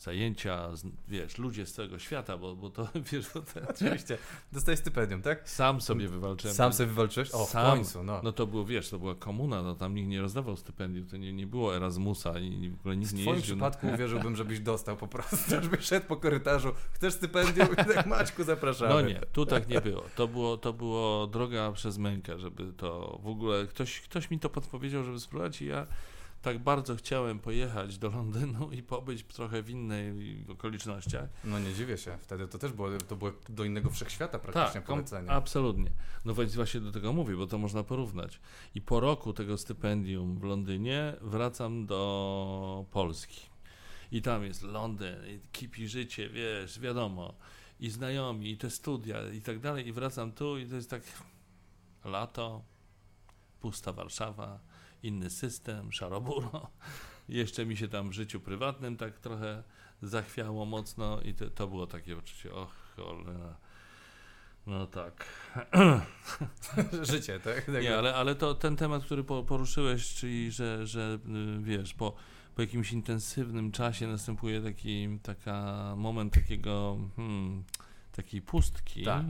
zajęcia, 0.02 0.68
wiesz, 1.08 1.38
ludzie 1.38 1.66
z 1.66 1.72
całego 1.72 1.98
świata, 1.98 2.38
bo, 2.38 2.56
bo 2.56 2.70
to, 2.70 2.88
wiesz, 3.12 3.26
bo 3.34 3.40
te, 3.40 3.68
Oczywiście. 3.74 4.18
Dostajesz 4.52 4.80
stypendium, 4.80 5.22
tak? 5.22 5.50
sam 5.50 5.80
sobie 5.80 6.08
wywalczyłem. 6.08 6.56
Sam 6.56 6.72
sobie 6.72 6.86
wywalczyłeś? 6.86 7.34
O, 7.34 7.46
w 7.46 7.48
Sam. 7.48 7.76
końcu, 7.76 8.04
no. 8.04 8.20
No 8.24 8.32
to 8.32 8.46
było, 8.46 8.64
wiesz, 8.64 8.90
to 8.90 8.98
była 8.98 9.14
komuna, 9.14 9.62
no 9.62 9.74
tam 9.74 9.94
nikt 9.94 10.08
nie 10.08 10.20
rozdawał 10.20 10.56
stypendium, 10.56 11.06
to 11.06 11.16
nie, 11.16 11.32
nie 11.32 11.46
było 11.46 11.76
Erasmusa 11.76 12.38
i 12.38 12.70
w 12.70 12.80
ogóle 12.80 12.96
nikt 12.96 13.10
w 13.10 13.14
nie 13.14 13.22
twoim 13.22 13.36
jeździł. 13.36 13.54
przypadku 13.56 13.86
uwierzyłbym, 13.94 14.36
żeś 14.36 14.60
dostał 14.60 14.96
po 14.96 15.08
prostu, 15.08 15.36
żebyś 15.62 15.80
szedł 15.84 16.06
po 16.06 16.16
korytarzu, 16.16 16.72
chcesz 16.92 17.14
stypendium 17.14 17.68
i 17.72 17.76
tak 17.76 18.06
Maćku 18.06 18.44
zapraszamy. 18.44 18.94
No 18.94 19.00
nie, 19.00 19.20
tu 19.32 19.46
tak 19.46 19.68
nie 19.68 19.80
było. 19.80 20.02
To 20.16 20.28
było, 20.28 20.56
to 20.56 20.72
było 20.72 21.26
droga 21.26 21.72
przez 21.72 21.98
mękę, 21.98 22.38
żeby 22.38 22.72
to 22.72 23.18
w 23.22 23.26
ogóle 23.26 23.66
ktoś, 23.66 24.00
ktoś 24.00 24.30
mi 24.30 24.38
to 24.38 24.50
podpowiedział, 24.50 25.04
żeby 25.04 25.20
spróbować 25.20 25.62
i 25.62 25.66
ja 25.66 25.86
tak 26.42 26.58
bardzo 26.58 26.96
chciałem 26.96 27.38
pojechać 27.38 27.98
do 27.98 28.08
Londynu 28.10 28.72
i 28.72 28.82
pobyć 28.82 29.24
trochę 29.24 29.62
w 29.62 29.70
innej 29.70 30.12
okolicznościach. 30.48 31.28
No 31.44 31.58
nie 31.58 31.74
dziwię 31.74 31.98
się, 31.98 32.18
wtedy 32.20 32.48
to 32.48 32.58
też 32.58 32.72
było, 32.72 32.88
to 33.08 33.16
było 33.16 33.32
do 33.48 33.64
innego 33.64 33.90
wszechświata 33.90 34.38
praktycznie 34.38 34.80
Tak, 34.80 34.84
polecenie. 34.84 35.30
absolutnie. 35.30 35.90
No 36.24 36.34
więc 36.34 36.54
właśnie 36.54 36.80
do 36.80 36.92
tego 36.92 37.12
mówię, 37.12 37.36
bo 37.36 37.46
to 37.46 37.58
można 37.58 37.82
porównać. 37.82 38.40
I 38.74 38.80
po 38.80 39.00
roku 39.00 39.32
tego 39.32 39.58
stypendium 39.58 40.38
w 40.38 40.42
Londynie 40.42 41.14
wracam 41.20 41.86
do 41.86 42.86
Polski. 42.90 43.40
I 44.12 44.22
tam 44.22 44.44
jest 44.44 44.62
Londyn, 44.62 45.16
kipi 45.52 45.88
życie, 45.88 46.28
wiesz, 46.28 46.80
wiadomo. 46.80 47.34
i 47.80 47.90
znajomi, 47.90 48.50
i 48.50 48.56
te 48.56 48.70
studia, 48.70 49.30
i 49.32 49.40
tak 49.40 49.58
dalej, 49.60 49.86
i 49.88 49.92
wracam 49.92 50.32
tu 50.32 50.58
i 50.58 50.66
to 50.66 50.74
jest 50.74 50.90
tak 50.90 51.02
lato, 52.04 52.62
pusta 53.60 53.92
Warszawa, 53.92 54.60
inny 55.02 55.30
system, 55.30 55.92
szaroburo. 55.92 56.70
Jeszcze 57.28 57.66
mi 57.66 57.76
się 57.76 57.88
tam 57.88 58.10
w 58.10 58.12
życiu 58.12 58.40
prywatnym 58.40 58.96
tak 58.96 59.18
trochę 59.18 59.62
zachwiało 60.02 60.64
mocno 60.66 61.20
i 61.20 61.34
to, 61.34 61.50
to 61.50 61.68
było 61.68 61.86
takie 61.86 62.16
poczucie, 62.16 62.54
och 62.54 62.74
cholera. 62.96 63.56
No 64.66 64.86
tak. 64.86 65.26
Życie, 67.12 67.40
tak? 67.40 67.68
Nie, 67.68 67.98
ale, 67.98 68.14
ale 68.14 68.34
to 68.34 68.54
ten 68.54 68.76
temat, 68.76 69.04
który 69.04 69.24
po, 69.24 69.42
poruszyłeś, 69.42 70.14
czyli 70.14 70.50
że, 70.50 70.86
że 70.86 71.18
y, 71.58 71.62
wiesz, 71.62 71.94
po, 71.94 72.14
po 72.54 72.62
jakimś 72.62 72.92
intensywnym 72.92 73.72
czasie 73.72 74.06
następuje 74.06 74.60
taki 74.60 75.18
taka 75.22 75.94
moment 75.96 76.34
takiego 76.34 76.98
hmm, 77.16 77.64
takiej 78.12 78.42
pustki. 78.42 79.04
Tak. 79.04 79.24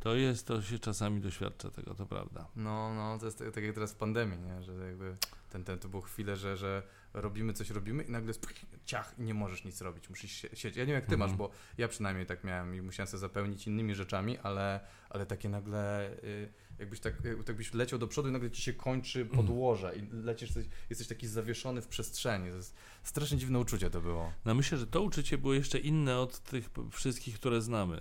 To 0.00 0.14
jest, 0.14 0.46
to 0.46 0.62
się 0.62 0.78
czasami 0.78 1.20
doświadcza 1.20 1.70
tego, 1.70 1.94
to 1.94 2.06
prawda. 2.06 2.46
No, 2.56 2.94
no, 2.94 3.18
to 3.18 3.26
jest 3.26 3.38
tak, 3.54 3.64
jak 3.64 3.74
teraz 3.74 3.92
w 3.92 3.96
pandemii, 3.96 4.38
nie? 4.38 4.62
że 4.62 4.72
jakby 4.86 5.16
ten, 5.50 5.64
ten, 5.64 5.78
to 5.78 5.88
było 5.88 6.02
chwilę, 6.02 6.36
że, 6.36 6.56
że 6.56 6.82
robimy 7.14 7.52
coś, 7.52 7.70
robimy 7.70 8.02
i 8.02 8.10
nagle 8.10 8.28
jest 8.28 8.46
ciach 8.84 9.14
i 9.18 9.22
nie 9.22 9.34
możesz 9.34 9.64
nic 9.64 9.80
robić, 9.80 10.08
musisz 10.08 10.30
sie- 10.32 10.56
siedzieć. 10.56 10.76
Ja 10.76 10.82
nie 10.82 10.86
wiem 10.86 10.94
jak 10.94 11.06
ty 11.06 11.14
Mhm. 11.14 11.30
masz, 11.30 11.38
bo 11.38 11.50
ja 11.78 11.88
przynajmniej 11.88 12.26
tak 12.26 12.44
miałem 12.44 12.74
i 12.74 12.82
musiałem 12.82 13.06
sobie 13.06 13.18
zapełnić 13.18 13.66
innymi 13.66 13.94
rzeczami, 13.94 14.38
ale, 14.38 14.80
ale 15.10 15.26
takie 15.26 15.48
nagle 15.48 16.10
y, 16.24 16.52
jakbyś 16.78 17.00
tak, 17.00 17.24
jakby 17.24 17.44
tak 17.44 17.56
byś 17.56 17.74
leciał 17.74 17.98
do 17.98 18.06
przodu 18.08 18.28
i 18.28 18.32
nagle 18.32 18.50
ci 18.50 18.62
się 18.62 18.72
kończy 18.72 19.20
Mhm. 19.20 19.36
podłoże 19.36 19.96
i 19.96 20.08
lecisz, 20.12 20.50
jesteś 20.90 21.08
taki 21.08 21.26
zawieszony 21.26 21.82
w 21.82 21.86
przestrzeni. 21.88 22.50
To 22.50 22.56
jest 22.56 22.74
strasznie 23.02 23.38
dziwne 23.38 23.58
uczucie 23.58 23.90
to 23.90 24.00
było. 24.00 24.32
No 24.44 24.54
myślę, 24.54 24.78
że 24.78 24.86
to 24.86 25.02
uczucie 25.02 25.38
było 25.38 25.54
jeszcze 25.54 25.78
inne 25.78 26.18
od 26.18 26.38
tych 26.40 26.70
wszystkich, 26.92 27.34
które 27.34 27.60
znamy, 27.62 27.96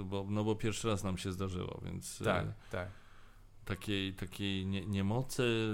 y, 0.00 0.04
bo, 0.04 0.26
no 0.30 0.44
bo 0.44 0.56
pierwszy 0.56 0.88
raz 0.88 1.04
nam 1.04 1.18
się 1.18 1.32
zdarzyło, 1.32 1.80
więc 1.84 2.20
y, 2.20 2.24
Tak, 2.24 2.46
tak. 2.70 2.88
Takiej, 3.64 4.14
takiej 4.14 4.66
nie, 4.66 4.86
niemocy, 4.86 5.68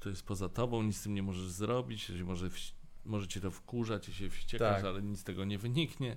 to 0.00 0.08
jest 0.08 0.26
poza 0.26 0.48
tobą, 0.48 0.82
nic 0.82 0.96
z 0.96 1.02
tym 1.02 1.14
nie 1.14 1.22
możesz 1.22 1.50
zrobić, 1.50 2.06
że 2.06 2.24
może, 2.24 2.48
może 3.04 3.28
cię 3.28 3.40
to 3.40 3.50
wkurzać 3.50 4.08
i 4.08 4.14
się 4.14 4.30
wściekasz, 4.30 4.76
Tak. 4.76 4.84
ale 4.84 5.02
nic 5.02 5.20
z 5.20 5.24
tego 5.24 5.44
nie 5.44 5.58
wyniknie. 5.58 6.16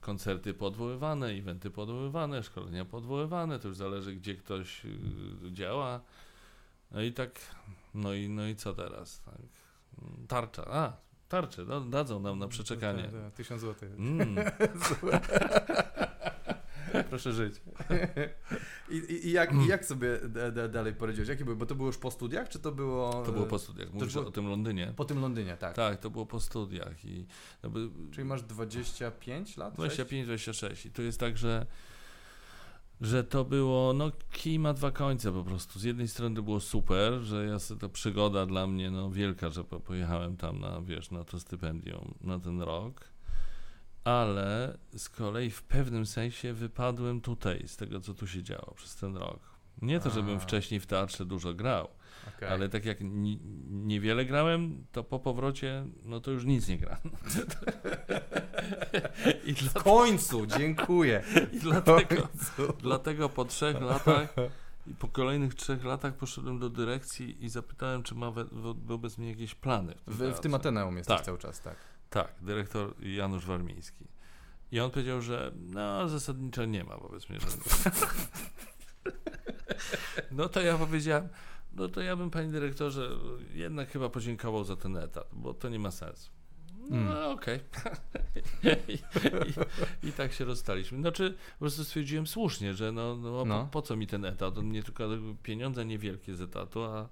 Koncerty 0.00 0.54
podwoływane, 0.54 1.26
eventy 1.26 1.70
podwoływane, 1.70 2.42
szkolenia 2.42 2.84
podwoływane, 2.84 3.58
to 3.58 3.68
już 3.68 3.76
zależy 3.76 4.14
gdzie 4.14 4.34
ktoś 4.34 4.84
y, 4.84 4.90
działa. 5.52 6.00
No 6.90 7.02
i 7.02 7.12
tak, 7.12 7.40
no 7.94 8.14
i, 8.14 8.28
no 8.28 8.48
i 8.48 8.56
co 8.56 8.74
teraz? 8.74 9.22
Tak. 9.22 9.36
Tarcza, 10.28 10.64
a, 10.66 10.96
tarczę, 11.28 11.64
no, 11.64 11.80
dadzą 11.80 12.20
nam 12.20 12.38
na 12.38 12.48
przeczekanie. 12.48 13.02
Tak, 13.02 13.12
tak, 13.12 13.34
Tysiąc 13.34 13.60
złotych. 13.60 13.92
Mm. 13.92 14.36
Proszę 17.10 17.32
żyć. 17.32 17.54
I, 18.90 18.96
i, 18.96 19.26
i, 19.26 19.32
jak, 19.32 19.50
jak 19.68 19.84
sobie 19.84 20.18
dalej 20.72 20.94
poradziłeś? 20.94 21.28
Jakie 21.28 21.44
były? 21.44 21.56
Bo 21.56 21.66
to 21.66 21.74
było 21.74 21.86
już 21.86 21.98
po 21.98 22.10
studiach, 22.10 22.48
czy 22.48 22.58
to 22.58 22.72
było... 22.72 23.22
To 23.26 23.32
było 23.32 23.46
po 23.46 23.58
studiach. 23.58 23.92
Mówisz 23.92 24.14
było- 24.14 24.26
o 24.26 24.30
tym 24.30 24.48
Londynie? 24.48 24.92
Po 24.96 25.04
tym 25.04 25.20
Londynie, 25.20 25.56
tak. 25.56 25.74
Tak, 25.74 26.00
to 26.00 26.10
było 26.10 26.26
po 26.26 26.40
studiach. 26.40 27.04
I 27.04 27.26
jakby 27.62 27.88
Czyli 28.10 28.24
masz 28.24 28.42
25 28.42 29.56
lat? 29.56 29.76
25-26. 29.76 30.86
I 30.86 30.90
to 30.90 31.02
jest 31.02 31.20
tak, 31.20 31.38
że, 31.38 31.66
że 33.00 33.24
to 33.24 33.44
było, 33.44 33.92
no 33.92 34.10
kij 34.32 34.58
ma 34.58 34.72
dwa 34.72 34.90
końce 34.90 35.32
po 35.32 35.44
prostu. 35.44 35.78
Z 35.78 35.82
jednej 35.82 36.08
strony 36.08 36.36
to 36.36 36.42
było 36.42 36.60
super, 36.60 37.12
że 37.20 37.46
ja 37.46 37.76
to 37.78 37.88
przygoda 37.88 38.46
dla 38.46 38.66
mnie 38.66 38.90
no 38.90 39.10
wielka, 39.10 39.50
że 39.50 39.64
po, 39.64 39.80
pojechałem 39.80 40.36
tam 40.36 40.60
na, 40.60 40.80
wiesz, 40.80 41.10
na 41.10 41.24
to 41.24 41.40
stypendium 41.40 42.14
na 42.20 42.38
ten 42.38 42.60
rok. 42.62 43.04
Ale 44.04 44.78
z 44.96 45.08
kolei 45.08 45.50
w 45.50 45.62
pewnym 45.62 46.06
sensie 46.06 46.52
wypadłem 46.52 47.20
tutaj 47.20 47.62
z 47.68 47.76
tego, 47.76 48.00
co 48.00 48.14
tu 48.14 48.26
się 48.26 48.42
działo 48.42 48.74
przez 48.76 48.96
ten 48.96 49.16
rok. 49.16 49.40
Nie 49.82 50.00
to, 50.00 50.10
żebym 50.10 50.36
A. 50.36 50.40
wcześniej 50.40 50.80
w 50.80 50.86
teatrze 50.86 51.24
dużo 51.24 51.54
grał, 51.54 51.88
Okej. 52.36 52.48
ale 52.48 52.68
tak 52.68 52.84
jak 52.84 53.00
ni, 53.00 53.38
niewiele 53.70 54.24
grałem, 54.24 54.84
to 54.92 55.04
po 55.04 55.18
powrocie, 55.20 55.84
no 56.04 56.20
to 56.20 56.30
już 56.30 56.44
nic 56.44 56.68
nie 56.68 56.78
gram. 56.78 56.98
I, 59.44 59.54
W 59.54 59.72
końcu, 59.72 60.46
dziękuję. 60.46 61.22
I 61.52 61.58
dlatego, 61.58 62.28
dlatego 62.82 63.28
po 63.28 63.44
trzech 63.44 63.80
latach 63.80 64.34
i 64.86 64.94
po 64.94 65.08
kolejnych 65.08 65.54
trzech 65.54 65.84
latach 65.84 66.14
poszedłem 66.14 66.58
do 66.58 66.70
dyrekcji 66.70 67.44
i 67.44 67.48
zapytałem, 67.48 68.02
czy 68.02 68.14
ma 68.14 68.30
we, 68.30 68.44
wo, 68.44 68.74
wobec 68.74 69.18
mnie 69.18 69.28
jakieś 69.30 69.54
plany. 69.54 69.94
W 70.06 70.18
tym, 70.18 70.32
W, 70.32 70.36
w 70.36 70.40
tym. 70.40 70.54
Ateneum 70.54 70.96
jesteś 70.96 71.16
Tak. 71.16 71.26
cały 71.26 71.38
czas, 71.38 71.60
tak. 71.60 71.76
Tak, 72.10 72.34
dyrektor 72.40 72.94
Janusz 73.04 73.46
Warmiński. 73.46 74.04
I 74.72 74.80
on 74.80 74.90
powiedział, 74.90 75.20
że 75.22 75.52
no 75.56 76.08
zasadniczo 76.08 76.64
nie 76.64 76.84
ma 76.84 76.96
wobec 76.96 77.28
mnie 77.28 77.40
żadnych. 77.40 77.64
No 80.30 80.48
to 80.48 80.60
ja 80.60 80.78
powiedziałem, 80.78 81.28
no 81.72 81.88
to 81.88 82.00
ja 82.00 82.16
bym 82.16 82.30
panie 82.30 82.48
dyrektorze 82.48 83.10
jednak 83.54 83.90
chyba 83.90 84.08
podziękował 84.08 84.64
za 84.64 84.76
ten 84.76 84.96
etat, 84.96 85.28
bo 85.32 85.54
to 85.54 85.68
nie 85.68 85.78
ma 85.78 85.90
sensu. 85.90 86.30
No 86.90 86.96
Mm. 86.96 87.32
okej. 87.32 87.60
I, 88.88 88.92
i, 90.04 90.08
I 90.08 90.12
tak 90.12 90.32
się 90.32 90.44
rozstaliśmy. 90.44 90.98
Znaczy, 90.98 91.34
po 91.52 91.58
prostu 91.58 91.84
stwierdziłem 91.84 92.26
słusznie, 92.26 92.74
że 92.74 92.92
no, 92.92 93.16
no, 93.16 93.44
No. 93.44 93.64
Po, 93.64 93.70
po 93.70 93.82
co 93.82 93.96
mi 93.96 94.06
ten 94.06 94.24
etat? 94.24 94.58
On 94.58 94.66
mnie 94.66 94.82
tylko 94.82 95.08
pieniądze 95.42 95.84
niewielkie 95.84 96.34
z 96.34 96.40
etatu, 96.40 96.82
a, 96.84 97.08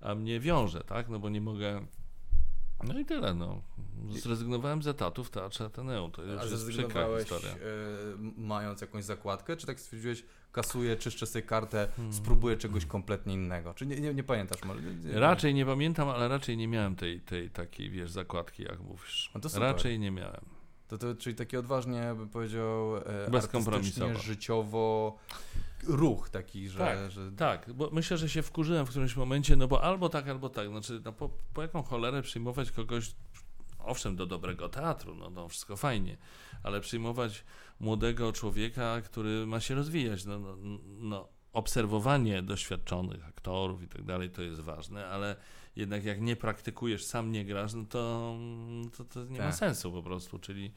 a 0.00 0.14
mnie 0.14 0.40
wiąże, 0.40 0.80
tak? 0.80 1.08
No 1.08 1.18
bo 1.18 1.28
nie 1.28 1.40
mogę. 1.40 1.86
No 2.84 2.98
i 2.98 3.04
tyle, 3.04 3.34
no. 3.34 3.62
Zrezygnowałem 4.10 4.82
z 4.82 4.86
etatu 4.86 5.24
w 5.24 5.30
Teatrze 5.30 5.64
Ateneum. 5.64 6.10
To 6.12 6.22
już 6.22 6.40
A 6.40 6.44
jest 6.44 6.68
przykra 6.68 7.06
historia. 7.18 7.50
m- 8.14 8.34
mając 8.38 8.80
jakąś 8.80 9.04
zakładkę, 9.04 9.56
czy 9.56 9.66
tak 9.66 9.80
stwierdziłeś, 9.80 10.24
kasuję, 10.52 10.96
czyszczę 10.96 11.26
sobie 11.26 11.42
kartę, 11.42 11.88
Hmm. 11.96 12.14
spróbuję 12.14 12.56
czegoś 12.56 12.86
kompletnie 12.86 13.34
innego? 13.34 13.74
Czy 13.74 13.86
nie, 13.86 14.00
nie, 14.00 14.14
nie 14.14 14.24
pamiętasz 14.24 14.62
może? 14.64 14.80
Nie- 14.82 15.20
Raczej 15.20 15.54
nie 15.54 15.66
pamiętam, 15.66 16.08
ale 16.08 16.28
raczej 16.28 16.56
nie 16.56 16.68
miałem 16.68 16.96
tej, 16.96 17.20
tej 17.20 17.50
takiej, 17.50 17.90
wiesz, 17.90 18.10
zakładki, 18.10 18.62
jak 18.62 18.80
mówisz. 18.80 19.30
No. 19.34 19.60
Raczej 19.60 19.98
nie 19.98 20.10
miałem. 20.10 20.57
To, 20.88 20.98
to, 20.98 21.14
czyli 21.14 21.36
taki 21.36 21.56
odważnie, 21.56 22.14
bym 22.16 22.28
powiedział, 22.28 22.96
e, 22.96 23.30
Bezkompromisowo. 23.30 24.06
artystycznie, 24.06 24.34
życiowo 24.34 25.16
ruch 25.84 26.30
taki, 26.30 26.68
że... 26.68 26.78
Tak, 26.78 27.10
że... 27.10 27.32
Tak, 27.32 27.72
bo 27.72 27.90
myślę, 27.92 28.18
że 28.18 28.28
się 28.28 28.42
wkurzyłem 28.42 28.86
w 28.86 28.90
którymś 28.90 29.16
momencie, 29.16 29.56
no 29.56 29.68
bo 29.68 29.82
albo 29.82 30.08
tak, 30.08 30.28
albo 30.28 30.48
tak. 30.48 30.68
Znaczy, 30.68 31.00
no 31.04 31.12
po, 31.12 31.30
po 31.54 31.62
jaką 31.62 31.82
cholerę 31.82 32.22
przyjmować 32.22 32.70
kogoś, 32.70 33.14
owszem, 33.78 34.16
do 34.16 34.26
dobrego 34.26 34.68
teatru, 34.68 35.14
no, 35.14 35.30
no 35.30 35.48
wszystko 35.48 35.76
fajnie, 35.76 36.16
ale 36.62 36.80
przyjmować 36.80 37.44
młodego 37.80 38.32
człowieka, 38.32 39.00
który 39.00 39.46
ma 39.46 39.60
się 39.60 39.74
rozwijać, 39.74 40.24
no, 40.24 40.38
no, 40.38 40.56
no 40.84 41.28
obserwowanie 41.58 42.42
doświadczonych 42.42 43.28
aktorów 43.28 43.82
i 43.82 43.88
tak 43.88 44.02
dalej 44.02 44.30
to 44.30 44.42
jest 44.42 44.60
ważne, 44.60 45.06
ale 45.06 45.36
jednak 45.76 46.04
jak 46.04 46.20
nie 46.20 46.36
praktykujesz, 46.36 47.04
sam 47.04 47.32
nie 47.32 47.44
grasz, 47.44 47.74
no 47.74 47.84
to, 47.84 48.36
to, 48.96 49.04
to 49.04 49.24
nie 49.24 49.38
ma 49.38 49.44
Tak. 49.44 49.54
sensu 49.54 49.92
po 49.92 50.02
prostu, 50.02 50.38
czyli 50.38 50.72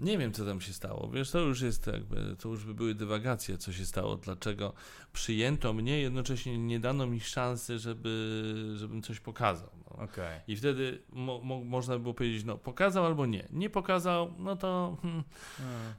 nie 0.00 0.18
wiem, 0.18 0.32
co 0.32 0.44
tam 0.44 0.60
się 0.60 0.72
stało. 0.72 1.10
Wiesz, 1.10 1.30
to 1.30 1.38
już 1.38 1.60
jest 1.60 1.86
jakby, 1.86 2.36
to 2.38 2.48
już 2.48 2.64
by 2.64 2.74
były 2.74 2.94
dywagacje, 2.94 3.58
co 3.58 3.72
się 3.72 3.86
stało, 3.86 4.16
dlaczego 4.16 4.72
przyjęto 5.12 5.72
mnie, 5.72 6.00
jednocześnie 6.00 6.58
nie 6.58 6.80
dano 6.80 7.06
mi 7.06 7.20
szansy, 7.20 7.78
żeby, 7.78 8.72
żebym 8.76 9.02
coś 9.02 9.20
pokazał. 9.20 9.68
No. 9.90 10.04
Okej. 10.04 10.40
I 10.48 10.56
wtedy 10.56 11.02
mo, 11.12 11.38
mo, 11.38 11.64
można 11.64 11.94
by 11.94 12.00
było 12.00 12.14
powiedzieć, 12.14 12.44
no 12.44 12.58
pokazał 12.58 13.06
albo 13.06 13.26
nie. 13.26 13.48
Nie 13.52 13.70
pokazał, 13.70 14.34
no 14.38 14.56
to 14.56 14.96
hmm, 15.02 15.24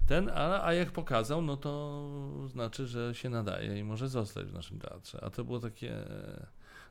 ten, 0.08 0.30
a, 0.30 0.66
a 0.66 0.74
jak 0.74 0.92
pokazał, 0.92 1.42
no 1.42 1.58
to 1.58 2.48
znaczy, 2.48 2.88
że 2.88 3.16
się 3.16 3.30
nadaje 3.30 3.80
i 3.80 3.84
może 3.84 4.10
zostać 4.10 4.48
w 4.48 4.54
naszym 4.54 4.80
teatrze. 4.80 5.24
A 5.24 5.30
to 5.30 5.44
było 5.44 5.60
takie, 5.60 5.96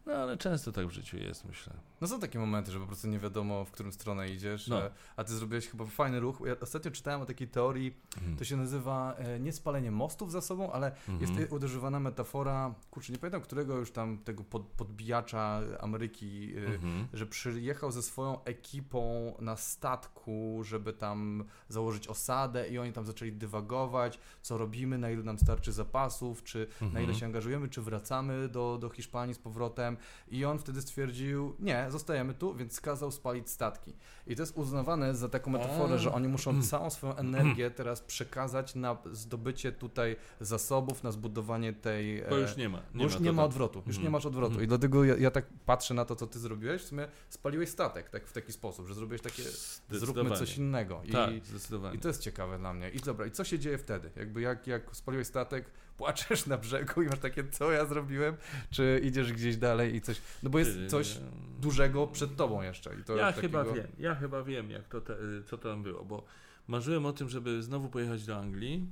no 0.07 0.13
ale 0.13 0.37
często 0.37 0.73
tak 0.73 0.87
w 0.87 0.91
życiu 0.91 1.17
jest, 1.17 1.45
myślę. 1.45 1.73
No 2.01 2.07
są 2.09 2.21
takie 2.21 2.39
momenty, 2.39 2.73
że 2.73 2.81
po 2.81 2.87
prostu 2.87 3.09
nie 3.09 3.19
wiadomo, 3.19 3.65
w 3.65 3.71
którą 3.71 3.93
stronę 3.93 4.29
idziesz, 4.31 4.69
No. 4.69 4.81
a 5.17 5.25
ty 5.25 5.33
zrobiłeś 5.35 5.69
chyba 5.69 5.87
fajny 5.87 6.21
ruch. 6.21 6.43
Ja 6.47 6.57
ostatnio 6.61 6.91
czytałem 6.91 7.21
o 7.21 7.27
takiej 7.27 7.49
teorii, 7.49 7.95
to 8.39 8.45
się 8.45 8.57
nazywa 8.57 9.15
e, 9.19 9.41
nie 9.41 9.53
spalenie 9.53 9.91
mostów 9.91 10.33
za 10.33 10.41
sobą, 10.41 10.73
ale 10.73 10.93
jest 11.21 11.33
Mhm. 11.33 11.49
e, 11.63 11.65
używana 11.67 12.01
metafora, 12.01 12.75
kurczę, 12.91 13.13
nie 13.13 13.19
pamiętam 13.19 13.41
którego 13.41 13.77
już 13.77 13.93
tam 13.93 14.19
tego 14.19 14.45
pod, 14.45 14.63
podbijacza 14.63 15.61
Ameryki, 15.81 16.53
e, 16.57 16.67
Mhm. 16.67 17.09
że 17.13 17.27
przyjechał 17.27 17.93
ze 17.93 18.03
swoją 18.03 18.45
ekipą 18.45 19.33
na 19.41 19.57
statku, 19.57 20.61
żeby 20.65 20.93
tam 20.93 21.45
założyć 21.69 22.09
osadę 22.09 22.69
i 22.69 22.79
oni 22.79 22.93
tam 22.93 23.05
zaczęli 23.07 23.33
dywagować, 23.33 24.19
co 24.43 24.59
robimy, 24.59 24.99
na 24.99 25.11
ile 25.11 25.23
nam 25.23 25.39
starczy 25.39 25.73
zapasów, 25.73 26.43
czy 26.45 26.67
na 26.81 26.87
ile 26.87 26.99
Mhm. 27.01 27.19
się 27.19 27.27
angażujemy, 27.27 27.69
czy 27.69 27.83
wracamy 27.83 28.49
do, 28.49 28.79
do 28.81 28.89
Hiszpanii 28.91 29.35
z 29.35 29.39
powrotem. 29.39 29.90
I 30.29 30.45
on 30.45 30.59
wtedy 30.59 30.83
stwierdził, 30.83 31.55
nie, 31.59 31.87
zostajemy 31.89 32.35
tu, 32.35 32.55
więc 32.55 32.81
kazał 32.81 33.11
spalić 33.11 33.51
statki. 33.51 33.93
I 34.27 34.37
to 34.37 34.43
jest 34.43 34.57
uznawane 34.57 35.15
za 35.15 35.29
taką 35.29 35.51
metaforę, 35.51 35.99
że 35.99 36.13
oni 36.13 36.29
muszą 36.29 36.63
całą 36.63 36.91
swoją 36.91 37.17
energię 37.17 37.71
teraz 37.71 38.01
przekazać 38.01 38.75
na 38.75 38.97
zdobycie 39.13 39.73
tutaj 39.73 40.17
zasobów, 40.41 41.03
na 41.03 41.13
zbudowanie 41.13 41.73
tej... 41.73 42.23
Bo 42.31 42.39
e, 42.39 42.41
już 42.41 42.57
nie 42.57 42.69
ma. 42.69 42.83
bo 42.95 43.03
już 43.05 43.15
to 43.15 43.21
nie 43.21 43.33
ma 43.33 43.43
tak. 43.43 43.47
odwrotu, 43.51 43.79
już 43.79 43.97
nie 43.97 44.01
Mhm. 44.01 44.13
masz 44.13 44.27
odwrotu. 44.27 44.51
Mhm. 44.51 44.65
I 44.65 44.69
dlatego 44.69 45.05
ja, 45.05 45.17
ja 45.17 45.31
tak 45.31 45.47
patrzę 45.67 45.95
na 45.95 46.05
to, 46.05 46.17
co 46.17 46.27
ty 46.27 46.39
zrobiłeś, 46.39 46.83
w 46.83 46.87
sumie 46.87 47.09
spaliłeś 47.29 47.69
statek 47.69 48.11
tak, 48.11 48.27
w 48.27 48.33
taki 48.33 48.53
sposób, 48.53 48.87
że 48.87 48.95
zrobiłeś 48.95 49.21
takie, 49.23 49.43
zróbmy 49.91 50.37
coś 50.37 50.57
innego. 50.57 51.01
I, 51.05 51.13
Tak, 51.13 51.31
zdecydowanie. 51.45 51.97
I 51.97 52.01
to 52.01 52.09
jest 52.09 52.21
ciekawe 52.23 52.59
dla 52.59 52.73
mnie. 52.73 52.91
I 52.91 53.01
dobra, 53.01 53.27
i 53.27 53.31
co 53.31 53.45
się 53.45 53.59
dzieje 53.59 53.79
wtedy? 53.79 54.11
Jakby 54.17 54.41
jak, 54.41 54.67
jak 54.67 54.97
spaliłeś 54.97 55.27
statek, 55.27 55.71
płaczesz 56.01 56.47
na 56.47 56.59
brzegu 56.59 57.03
i 57.03 57.07
masz 57.07 57.19
takie, 57.19 57.45
co 57.49 57.73
ja 57.73 57.87
zrobiłem? 57.87 58.37
Czy 58.71 59.01
idziesz 59.05 59.33
gdzieś 59.33 59.57
dalej 59.57 59.95
i 59.95 60.01
coś, 60.01 60.21
no 60.43 60.51
bo 60.51 60.59
jest 60.59 60.71
coś 60.89 61.19
dużego 61.61 62.07
przed 62.07 62.37
tobą 62.37 62.63
jeszcze. 62.63 62.95
I 63.01 63.05
to 63.05 63.17
Ja 63.17 63.33
takiego... 63.33 63.59
chyba 63.65 63.75
wiem, 63.75 63.87
ja 63.99 64.15
chyba 64.15 64.43
wiem, 64.43 64.71
jak 64.71 64.89
to 64.89 65.01
te, 65.01 65.13
y, 65.13 65.43
co 65.47 65.59
tam 65.59 65.83
było, 65.83 66.05
bo 66.05 66.25
marzyłem 66.69 67.07
o 67.07 67.13
tym, 67.13 67.29
żeby 67.29 67.63
znowu 67.63 67.89
pojechać 67.89 68.25
do 68.27 68.37
Anglii 68.37 68.87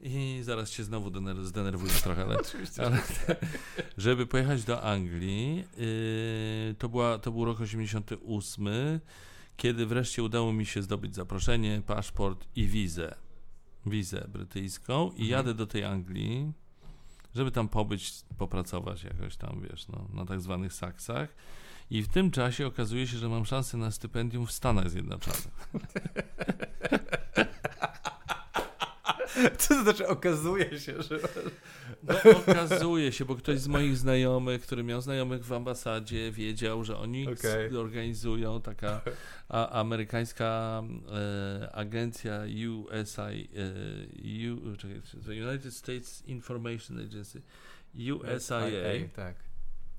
i 0.00 0.38
zaraz 0.42 0.70
się 0.70 0.84
znowu 0.84 1.10
dener- 1.10 1.44
zdenerwuję 1.44 1.92
trochę, 1.92 2.22
ale, 2.22 2.38
Oczywiście. 2.46 2.82
ale 2.86 2.98
żeby 3.98 4.26
pojechać 4.26 4.64
do 4.64 4.82
Anglii, 4.82 5.56
yy, 6.68 6.74
to, 6.78 6.88
była, 6.88 7.18
to 7.18 7.32
był 7.32 7.44
rok 7.44 7.60
88, 7.60 8.68
kiedy 9.56 9.86
wreszcie 9.86 10.22
udało 10.22 10.52
mi 10.52 10.66
się 10.66 10.82
zdobyć 10.82 11.14
zaproszenie, 11.14 11.82
paszport 11.86 12.46
i 12.56 12.66
wizę, 12.66 13.14
wizę 13.86 14.28
brytyjską 14.32 15.06
i 15.06 15.10
Mhm. 15.10 15.28
jadę 15.30 15.54
do 15.54 15.66
tej 15.66 15.84
Anglii, 15.84 16.52
żeby 17.34 17.50
tam 17.50 17.68
pobyć, 17.68 18.12
popracować 18.38 19.04
jakoś 19.04 19.36
tam, 19.36 19.60
wiesz, 19.70 19.88
no, 19.88 20.08
na 20.14 20.26
tak 20.26 20.40
zwanych 20.40 20.72
saksach. 20.72 21.28
I 21.90 22.02
w 22.02 22.08
tym 22.08 22.30
czasie 22.30 22.66
okazuje 22.66 23.06
się, 23.06 23.18
że 23.18 23.28
mam 23.28 23.44
szansę 23.44 23.76
na 23.76 23.90
stypendium 23.90 24.46
w 24.46 24.52
Stanach 24.52 24.90
Zjednoczonych. 24.90 25.48
Co 29.58 29.74
to 29.74 29.82
znaczy 29.82 30.06
okazuje 30.08 30.80
się, 30.80 31.02
że... 31.02 31.18
No, 32.02 32.14
okazuje 32.48 33.12
się, 33.12 33.24
bo 33.24 33.34
ktoś 33.34 33.58
z 33.60 33.68
moich 33.68 33.96
znajomych, 33.96 34.62
który 34.62 34.84
miał 34.84 35.00
znajomych 35.00 35.44
w 35.44 35.52
ambasadzie, 35.52 36.32
wiedział, 36.32 36.84
że 36.84 36.98
oni 36.98 37.28
s- 37.68 37.74
organizują 37.80 38.60
taka 38.60 39.00
a, 39.48 39.80
amerykańska 39.80 40.82
e, 41.62 41.72
agencja 41.72 42.40
USI, 42.68 43.48
e, 44.40 44.52
U, 44.52 44.76
czekaj, 44.76 45.00
United 45.42 45.74
States 45.74 46.22
Information 46.26 46.98
Agency, 46.98 47.42
USIA, 47.94 49.08
Tak. 49.16 49.36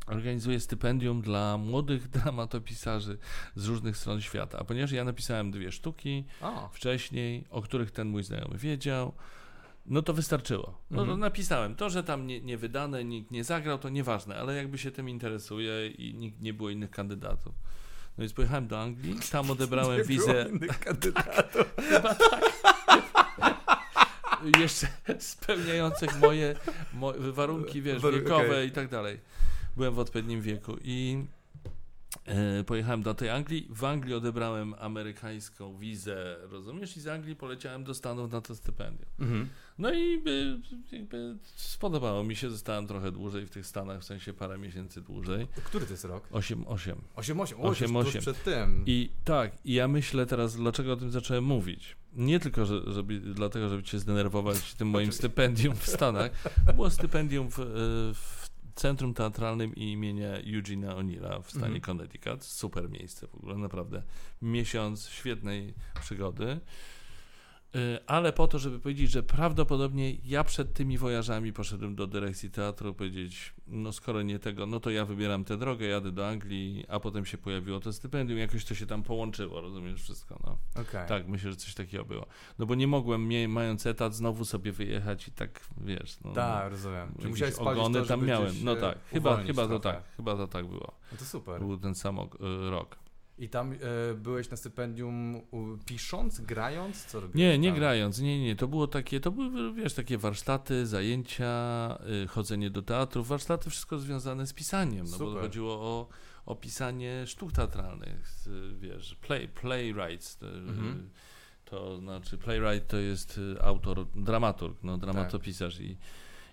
Organizuje 0.07 0.59
stypendium 0.59 1.21
dla 1.21 1.57
młodych 1.57 2.07
dramatopisarzy 2.17 3.17
z 3.55 3.65
różnych 3.65 3.97
stron 3.97 4.21
świata. 4.21 4.59
A 4.59 4.63
ponieważ 4.63 4.91
ja 4.91 5.03
napisałem 5.03 5.51
dwie 5.51 5.71
sztuki, 5.71 6.25
O, 6.41 6.69
wcześniej, 6.73 7.45
o 7.49 7.61
których 7.61 7.91
ten 7.91 8.07
mój 8.07 8.23
znajomy 8.23 8.57
wiedział, 8.57 9.13
no 9.85 10.01
to 10.01 10.13
wystarczyło. 10.13 10.81
No 10.91 10.97
to 10.97 11.01
Mhm. 11.03 11.19
napisałem. 11.19 11.75
To, 11.75 11.89
że 11.89 12.03
tam 12.03 12.27
nie, 12.27 12.41
nie 12.41 12.57
wydane, 12.57 13.03
nikt 13.03 13.31
nie 13.31 13.43
zagrał, 13.43 13.77
to 13.77 13.89
nieważne, 13.89 14.35
ale 14.39 14.55
jakby 14.55 14.77
się 14.77 14.91
tym 14.91 15.09
interesuje 15.09 15.87
i 15.87 16.13
nikt, 16.13 16.41
nie 16.41 16.53
było 16.53 16.69
innych 16.69 16.91
kandydatów. 16.91 17.53
No 18.17 18.21
więc 18.21 18.33
pojechałem 18.33 18.67
do 18.67 18.81
Anglii, 18.81 19.15
tam 19.31 19.51
odebrałem 19.51 19.97
nie 19.97 20.03
wizę. 20.03 20.33
było 20.45 20.55
innych 20.57 20.79
kandydatów. 20.79 21.73
Chyba 21.89 22.15
tak. 22.15 22.47
Jeszcze 24.59 24.87
spełniających 25.19 26.19
moje, 26.19 26.55
moje 26.93 27.19
warunki, 27.31 27.81
wiesz, 27.81 28.01
wiekowe 28.03 28.45
okej. 28.47 28.67
i 28.67 28.71
tak 28.71 28.89
dalej. 28.89 29.19
Byłem 29.77 29.93
w 29.93 29.99
odpowiednim 29.99 30.41
wieku 30.41 30.77
i 30.83 31.25
e, 32.25 32.63
pojechałem 32.63 33.03
do 33.03 33.13
tej 33.13 33.29
Anglii. 33.29 33.67
W 33.69 33.83
Anglii 33.83 34.13
odebrałem 34.13 34.75
amerykańską 34.79 35.77
wizę, 35.77 36.37
rozumiesz? 36.41 36.97
I 36.97 37.01
z 37.01 37.07
Anglii 37.07 37.35
poleciałem 37.35 37.83
do 37.83 37.93
Stanów 37.93 38.31
na 38.31 38.41
to 38.41 38.55
stypendium. 38.55 39.09
Mhm. 39.19 39.49
No 39.77 39.93
i 39.93 40.17
by, 40.17 40.59
jakby 40.91 41.37
spodobało 41.55 42.23
mi 42.23 42.35
się, 42.35 42.49
zostałem 42.49 42.87
trochę 42.87 43.11
dłużej 43.11 43.45
w 43.45 43.49
tych 43.49 43.67
Stanach, 43.67 44.01
w 44.01 44.03
sensie 44.03 44.33
parę 44.33 44.57
miesięcy 44.57 45.01
dłużej. 45.01 45.47
Który 45.63 45.85
to 45.85 45.91
jest 45.93 46.05
rok? 46.05 46.27
8, 46.31 46.67
8. 46.67 47.01
8-8. 47.15 47.55
O, 47.59 47.61
8, 47.61 47.87
tuż 47.93 48.07
8. 48.07 48.21
przed 48.21 48.43
tym. 48.43 48.83
I 48.85 49.09
tak, 49.23 49.51
i 49.65 49.73
ja 49.73 49.87
myślę 49.87 50.25
teraz, 50.25 50.55
dlaczego 50.55 50.93
o 50.93 50.95
tym 50.95 51.11
zacząłem 51.11 51.43
mówić. 51.43 51.95
Nie 52.13 52.39
tylko 52.39 52.65
że, 52.65 52.93
żeby, 52.93 53.19
dlatego, 53.19 53.69
żeby 53.69 53.83
cię 53.83 53.99
zdenerwować 53.99 54.73
tym 54.73 54.87
moim 54.87 55.11
stypendium 55.11 55.75
w 55.75 55.87
Stanach. 55.87 56.31
Było 56.75 56.89
stypendium 56.89 57.51
w, 57.51 57.59
e, 57.59 57.63
w 58.13 58.46
Centrum 58.77 59.13
Teatralnym 59.13 59.75
imienia 59.75 60.29
Eugena 60.37 60.95
O'Neilla 60.95 61.39
w 61.39 61.49
stanie 61.49 61.65
Mhm. 61.65 61.81
Connecticut. 61.81 62.43
Super 62.43 62.89
miejsce 62.89 63.27
w 63.27 63.35
ogóle, 63.35 63.57
naprawdę. 63.57 64.03
Miesiąc 64.41 65.07
świetnej 65.09 65.73
przygody. 66.01 66.59
E, 67.75 68.09
Ale 68.09 68.33
po 68.33 68.47
to, 68.47 68.59
żeby 68.59 68.79
powiedzieć, 68.79 69.11
że 69.11 69.23
prawdopodobnie 69.23 70.13
ja 70.13 70.43
przed 70.43 70.73
tymi 70.73 70.97
wojażami 70.97 71.53
poszedłem 71.53 71.95
do 71.95 72.07
dyrekcji 72.07 72.51
teatru 72.51 72.93
powiedzieć, 72.93 73.53
no 73.67 73.91
skoro 73.91 74.21
nie 74.21 74.39
tego, 74.39 74.65
no 74.65 74.79
to 74.79 74.89
ja 74.89 75.05
wybieram 75.05 75.43
tę 75.43 75.57
drogę, 75.57 75.85
jadę 75.85 76.11
do 76.11 76.27
Anglii, 76.27 76.85
a 76.89 76.99
potem 76.99 77.25
się 77.25 77.37
pojawiło 77.37 77.79
to 77.79 77.93
stypendium, 77.93 78.39
jakoś 78.39 78.65
to 78.65 78.75
się 78.75 78.85
tam 78.85 79.03
połączyło, 79.03 79.61
rozumiesz 79.61 80.01
wszystko, 80.01 80.39
no. 80.43 80.81
Okej. 80.81 81.07
Tak, 81.07 81.27
myślę, 81.27 81.51
że 81.51 81.57
coś 81.57 81.73
takiego 81.73 82.05
było. 82.05 82.25
No 82.59 82.65
bo 82.65 82.75
nie 82.75 82.87
mogłem, 82.87 83.29
mając 83.47 83.85
etat, 83.85 84.15
znowu 84.15 84.45
sobie 84.45 84.71
wyjechać 84.71 85.27
i 85.27 85.31
tak, 85.31 85.61
wiesz, 85.77 86.17
no. 86.23 86.33
Tak, 86.33 86.71
rozumiem. 86.71 87.07
Czyli 87.07 87.17
jakieś 87.17 87.29
musiałeś 87.29 87.55
ogony 87.55 88.01
to, 88.01 88.05
tam 88.05 88.25
miałem. 88.25 88.55
No 88.63 88.75
tak, 88.75 88.97
chyba, 89.05 89.37
chyba 89.37 89.61
to 89.67 89.79
trochę. 89.79 89.97
tak, 89.97 90.15
chyba 90.15 90.35
to 90.35 90.47
tak 90.47 90.67
było. 90.67 90.93
No 91.11 91.17
to 91.17 91.25
super. 91.25 91.59
Był 91.59 91.77
ten 91.77 91.95
sam 91.95 92.19
y, 92.19 92.69
rok. 92.69 93.06
I 93.39 93.49
tam 93.49 93.73
e, 93.73 93.77
byłeś 94.15 94.49
na 94.49 94.57
stypendium 94.57 95.41
pisząc, 95.85 96.41
grając? 96.41 97.05
Co 97.05 97.19
robiłeś 97.19 97.35
Nie, 97.39 97.57
nie 97.59 97.69
tam? 97.69 97.77
grając, 97.79 98.19
nie, 98.19 98.43
nie, 98.43 98.55
to 98.55 98.67
było 98.67 98.87
takie, 98.87 99.19
to 99.19 99.31
były, 99.31 99.73
wiesz, 99.73 99.93
takie 99.93 100.17
warsztaty, 100.17 100.85
zajęcia, 100.85 101.97
y, 102.23 102.27
chodzenie 102.27 102.69
do 102.69 102.81
teatru, 102.81 103.23
warsztaty, 103.23 103.69
wszystko 103.69 103.99
związane 103.99 104.47
z 104.47 104.53
pisaniem, 104.53 105.05
no 105.05 105.17
bo 105.17 105.25
Super. 105.25 105.41
chodziło 105.41 105.73
o, 105.73 106.07
o 106.45 106.55
pisanie 106.55 107.27
sztuk 107.27 107.51
teatralnych, 107.51 108.29
wiesz, 108.79 109.15
play, 109.15 109.47
playwrights, 109.47 110.37
to, 110.37 110.47
Mhm. 110.47 111.09
to 111.65 111.97
znaczy 111.97 112.37
playwright 112.37 112.87
to 112.87 112.97
jest 112.97 113.37
y, 113.37 113.61
autor, 113.61 114.05
dramaturg, 114.15 114.83
no 114.83 114.97
dramatopisarz 114.97 115.79
i 115.79 115.97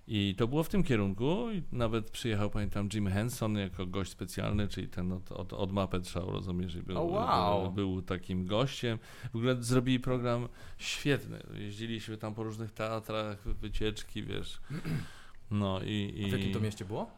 i 0.07 0.35
to 0.39 0.49
było 0.49 0.63
w 0.63 0.69
tym 0.69 0.83
kierunku 0.83 1.51
i 1.53 1.63
nawet 1.73 2.11
przyjechał, 2.11 2.51
pamiętam, 2.51 2.89
Jim 2.95 3.09
Henson 3.09 3.57
jako 3.57 3.87
gość 3.87 4.11
specjalny, 4.11 4.69
czyli 4.69 4.89
ten 4.89 5.13
od, 5.13 5.33
od, 5.33 5.53
od 5.53 5.73
Muppet 5.73 6.09
Show, 6.09 6.29
rozumiesz, 6.29 6.75
i 6.75 6.83
był, 6.83 6.99
O, 6.99 7.03
wow. 7.03 7.73
był 7.73 8.03
takim 8.03 8.47
gościem. 8.47 8.99
W 9.33 9.37
ogóle 9.37 9.63
zrobili 9.63 10.01
program 10.01 10.49
świetny. 10.79 11.43
Jeździliśmy 11.55 12.17
tam 12.17 12.35
po 12.35 12.43
różnych 12.43 12.73
teatrach, 12.73 13.49
wycieczki, 13.49 14.23
wiesz. 14.23 14.61
No 15.51 15.81
i, 15.83 16.13
i 16.17 16.25
A 16.25 16.29
w 16.29 16.33
jakim 16.33 16.53
to 16.53 16.61
mieście 16.61 16.85
było? 16.85 17.11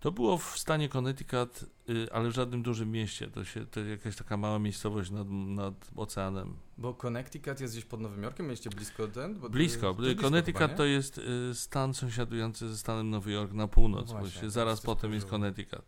To 0.00 0.12
było 0.12 0.38
w 0.38 0.58
stanie 0.58 0.88
Connecticut, 0.88 1.64
y, 1.88 2.06
ale 2.12 2.28
w 2.30 2.34
żadnym 2.34 2.62
dużym 2.62 2.90
mieście. 2.90 3.28
To, 3.28 3.44
się, 3.44 3.66
to 3.66 3.80
jakaś 3.80 4.16
taka 4.16 4.36
mała 4.36 4.58
miejscowość 4.58 5.10
nad, 5.10 5.28
nad 5.30 5.74
oceanem. 5.96 6.56
Bo 6.78 6.94
Connecticut 6.94 7.60
jest 7.60 7.74
gdzieś 7.74 7.84
pod 7.84 8.00
Nowym 8.00 8.22
Jorkiem, 8.22 8.46
mieliście 8.46 8.70
blisko 8.70 9.08
ten? 9.08 9.34
Bo 9.34 9.46
to 9.46 9.52
Blisko. 9.52 9.86
jest- 9.86 9.98
to 9.98 10.04
jest 10.06 10.20
Connecticut 10.20 10.58
chyba, 10.62 10.74
to 10.74 10.84
jest 10.84 11.18
y, 11.18 11.54
stan 11.54 11.94
sąsiadujący 11.94 12.68
ze 12.68 12.76
stanem 12.78 13.10
Nowy 13.10 13.32
Jork 13.32 13.52
na 13.52 13.68
północ. 13.68 14.12
No 14.12 14.18
właśnie, 14.18 14.50
Zaraz 14.50 14.80
potem 14.80 15.12
jest. 15.14 15.26
Connecticut. 15.26 15.82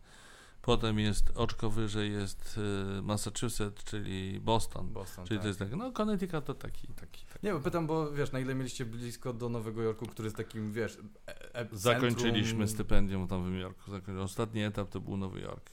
Potem 0.62 0.98
jest 0.98 1.32
oczko 1.34 1.70
wyżej 1.70 2.12
jest 2.12 2.58
y, 2.98 3.02
Massachusetts, 3.02 3.84
czyli 3.84 4.40
Boston. 4.40 4.92
Boston, 4.92 5.26
Czyli 5.26 5.38
tak. 5.38 5.42
to 5.42 5.48
jest 5.48 5.58
tak, 5.58 5.76
no 5.76 5.92
Connecticut 5.92 6.44
to 6.44 6.54
taki, 6.54 6.88
taki. 6.88 7.25
Nie, 7.42 7.52
bo 7.52 7.60
pytam, 7.60 7.86
bo 7.86 8.12
wiesz, 8.12 8.32
na 8.32 8.40
ile 8.40 8.54
mieliście 8.54 8.84
blisko 8.84 9.32
do 9.32 9.48
Nowego 9.48 9.82
Jorku, 9.82 10.06
który 10.06 10.26
jest 10.26 10.36
takim, 10.36 10.72
wiesz, 10.72 10.98
e, 11.28 11.54
e, 11.54 11.66
Zakończyliśmy 11.72 12.48
centrum... 12.48 12.68
stypendium 12.68 13.26
w 13.26 13.30
Nowym 13.30 13.58
Jorku. 13.58 13.90
Ostatni 14.22 14.62
etap 14.62 14.90
to 14.90 15.00
był 15.00 15.16
Nowy 15.16 15.40
Jork. 15.40 15.70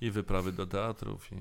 I 0.00 0.10
wyprawy 0.10 0.52
do 0.52 0.66
teatrów 0.66 1.32
i... 1.32 1.36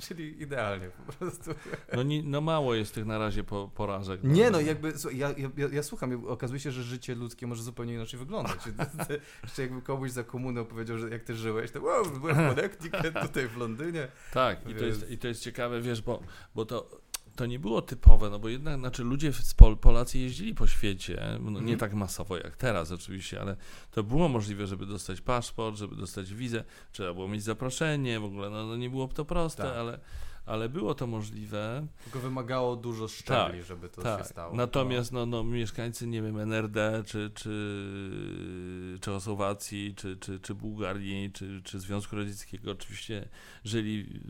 Czyli 0.00 0.42
idealnie 0.42 0.90
po 1.06 1.12
prostu. 1.12 1.50
No, 1.92 2.02
nie, 2.02 2.22
no 2.22 2.40
mało 2.40 2.74
jest 2.74 2.94
tych 2.94 3.06
na 3.06 3.18
razie 3.18 3.44
po, 3.44 3.70
porażek. 3.74 4.20
Nie, 4.24 4.50
no 4.50 4.60
jakby, 4.60 4.98
słuchaj, 4.98 5.18
ja, 5.18 5.34
ja, 5.56 5.68
ja, 5.72 5.82
słucham, 5.82 6.26
okazuje 6.26 6.60
się, 6.60 6.70
że 6.70 6.82
życie 6.82 7.14
ludzkie 7.14 7.46
może 7.46 7.62
zupełnie 7.62 7.94
inaczej 7.94 8.20
wyglądać. 8.20 8.58
Jeszcze 9.42 9.62
jakby 9.62 9.82
komuś 9.82 10.10
za 10.10 10.24
komunę 10.24 10.60
opowiedział, 10.60 10.98
że 10.98 11.10
jak 11.10 11.24
ty 11.24 11.34
żyłeś, 11.34 11.70
to 11.70 11.82
wow, 11.82 12.04
byłem 12.20 12.36
w 12.36 12.38
Connecticut, 12.38 13.22
tutaj 13.22 13.48
w 13.48 13.56
Londynie. 13.56 14.08
Tak, 14.32 14.70
i 14.70 14.74
to, 14.74 14.84
jest, 14.84 15.10
i 15.10 15.18
to 15.18 15.28
jest 15.28 15.42
ciekawe, 15.42 15.80
wiesz, 15.80 16.02
bo, 16.02 16.22
bo 16.54 16.64
to, 16.64 17.00
to 17.40 17.46
nie 17.46 17.58
było 17.58 17.82
typowe, 17.82 18.30
no 18.30 18.38
bo 18.38 18.48
jednak, 18.48 18.78
znaczy 18.78 19.04
ludzie, 19.04 19.32
z 19.32 19.54
Pol, 19.54 19.76
Polacy 19.76 20.18
jeździli 20.18 20.54
po 20.54 20.66
świecie, 20.66 21.38
no, 21.40 21.50
nie 21.50 21.58
Mhm. 21.58 21.78
tak 21.78 21.94
masowo 21.94 22.36
jak 22.36 22.56
teraz 22.56 22.92
oczywiście, 22.92 23.40
ale 23.40 23.56
to 23.90 24.02
było 24.02 24.28
możliwe, 24.28 24.66
żeby 24.66 24.86
dostać 24.86 25.20
paszport, 25.20 25.76
żeby 25.76 25.96
dostać 25.96 26.34
wizę, 26.34 26.64
trzeba 26.92 27.14
było 27.14 27.28
mieć 27.28 27.42
zaproszenie, 27.42 28.20
w 28.20 28.24
ogóle, 28.24 28.50
no, 28.50 28.66
no 28.66 28.76
nie 28.76 28.90
było 28.90 29.08
to 29.08 29.24
proste, 29.24 29.62
Tak. 29.62 29.76
ale, 29.76 30.00
ale 30.46 30.68
było 30.68 30.94
to 30.94 31.06
możliwe. 31.06 31.86
Tylko 32.04 32.18
wymagało 32.20 32.76
dużo 32.76 33.08
szczebli, 33.08 33.58
tak, 33.58 33.64
żeby 33.64 33.88
to 33.88 34.02
tak. 34.02 34.18
się 34.20 34.24
stało. 34.24 34.56
Natomiast 34.56 35.12
no, 35.12 35.26
no, 35.26 35.44
mieszkańcy, 35.44 36.06
nie 36.06 36.22
wiem, 36.22 36.38
NRD, 36.38 37.02
czy, 37.06 37.30
czy 37.34 38.98
Czechosłowacji, 39.00 39.94
czy, 39.96 40.16
czy, 40.16 40.40
czy 40.40 40.54
Bułgarii, 40.54 41.32
czy, 41.32 41.62
czy 41.64 41.80
Związku 41.80 42.16
Radzieckiego 42.16 42.70
oczywiście 42.70 43.28
żyli 43.64 44.20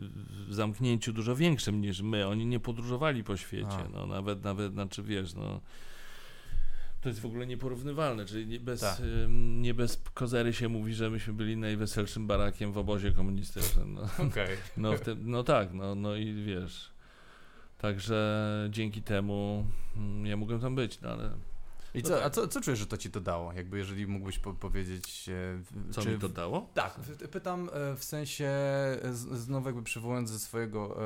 w 0.47 0.53
zamknięciu 0.53 1.13
dużo 1.13 1.35
większym 1.35 1.81
niż 1.81 2.01
my. 2.01 2.27
Oni 2.27 2.45
nie 2.45 2.59
podróżowali 2.59 3.23
po 3.23 3.37
świecie. 3.37 3.87
No, 3.93 4.05
nawet, 4.05 4.43
nawet, 4.43 4.73
znaczy 4.73 5.03
wiesz, 5.03 5.33
no 5.33 5.61
to 7.01 7.09
jest 7.09 7.21
w 7.21 7.25
ogóle 7.25 7.47
nieporównywalne, 7.47 8.25
czyli 8.25 8.47
nie 8.47 8.59
bez, 8.59 8.79
tak. 8.79 8.97
nie 9.37 9.73
bez 9.73 10.03
kozery 10.13 10.53
się 10.53 10.69
mówi, 10.69 10.93
że 10.93 11.09
myśmy 11.09 11.33
byli 11.33 11.57
najweselszym 11.57 12.27
barakiem 12.27 12.71
w 12.71 12.77
obozie 12.77 13.11
komunistycznym. 13.11 13.93
No, 13.93 14.01
okay. 14.27 14.57
no, 14.77 14.97
te, 14.97 15.15
no 15.15 15.43
tak, 15.43 15.73
no, 15.73 15.95
no 15.95 16.15
i 16.15 16.33
wiesz. 16.33 16.91
Także 17.77 18.67
dzięki 18.69 19.01
temu 19.01 19.65
mm, 19.97 20.25
ja 20.25 20.37
mogłem 20.37 20.59
tam 20.59 20.75
być, 20.75 21.01
no 21.01 21.09
ale 21.09 21.31
i 21.93 22.01
no 22.03 22.09
co, 22.09 22.15
tak. 22.15 22.25
a 22.25 22.29
co, 22.29 22.47
co 22.47 22.61
czujesz, 22.61 22.79
że 22.79 22.85
to 22.85 22.97
ci 22.97 23.11
to 23.11 23.21
dało? 23.21 23.53
Jakby 23.53 23.77
jeżeli 23.77 24.07
mógłbyś 24.07 24.39
po 24.39 24.53
powiedzieć... 24.53 25.29
E, 25.29 25.91
co 25.93 26.01
czy... 26.01 26.09
mi 26.09 26.19
to 26.19 26.29
dało? 26.29 26.69
Tak, 26.73 26.99
pytam 27.31 27.69
e, 27.73 27.95
w 27.95 28.03
sensie, 28.03 28.45
e, 28.45 29.13
znowu 29.13 29.67
jakby 29.67 29.83
przywołując 29.83 30.29
ze 30.29 30.39
swojego 30.39 30.97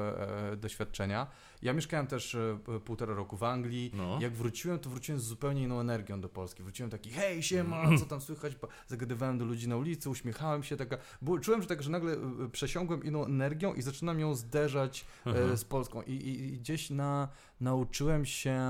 doświadczenia. 0.57 1.27
Ja 1.61 1.73
mieszkałem 1.73 2.07
też 2.07 2.37
półtora 2.85 3.13
roku 3.13 3.37
w 3.37 3.43
Anglii. 3.43 3.91
No. 3.93 4.17
Jak 4.21 4.33
wróciłem, 4.33 4.79
to 4.79 4.89
wróciłem 4.89 5.21
z 5.21 5.23
zupełnie 5.23 5.63
inną 5.63 5.79
energią 5.79 6.21
do 6.21 6.29
Polski. 6.29 6.63
Wróciłem 6.63 6.89
taki, 6.89 7.09
hej, 7.09 7.43
siema, 7.43 7.97
co 7.99 8.05
tam 8.05 8.21
słychać? 8.21 8.53
Zagadywałem 8.87 9.37
do 9.37 9.45
ludzi 9.45 9.67
na 9.67 9.77
ulicy, 9.77 10.09
uśmiechałem 10.09 10.63
się, 10.63 10.77
taka... 10.77 10.97
Było, 11.21 11.39
czułem, 11.39 11.61
że 11.61 11.67
tak, 11.67 11.83
że 11.83 11.89
nagle 11.89 12.17
przesiągłem 12.51 13.03
inną 13.03 13.25
energią 13.25 13.73
i 13.73 13.81
zaczynam 13.81 14.19
ją 14.19 14.35
zderzać 14.35 15.05
mhm. 15.25 15.57
z 15.57 15.65
Polską. 15.65 16.01
I, 16.01 16.11
i, 16.11 16.53
I 16.53 16.57
gdzieś 16.59 16.89
na, 16.89 17.27
nauczyłem 17.61 18.25
się 18.25 18.61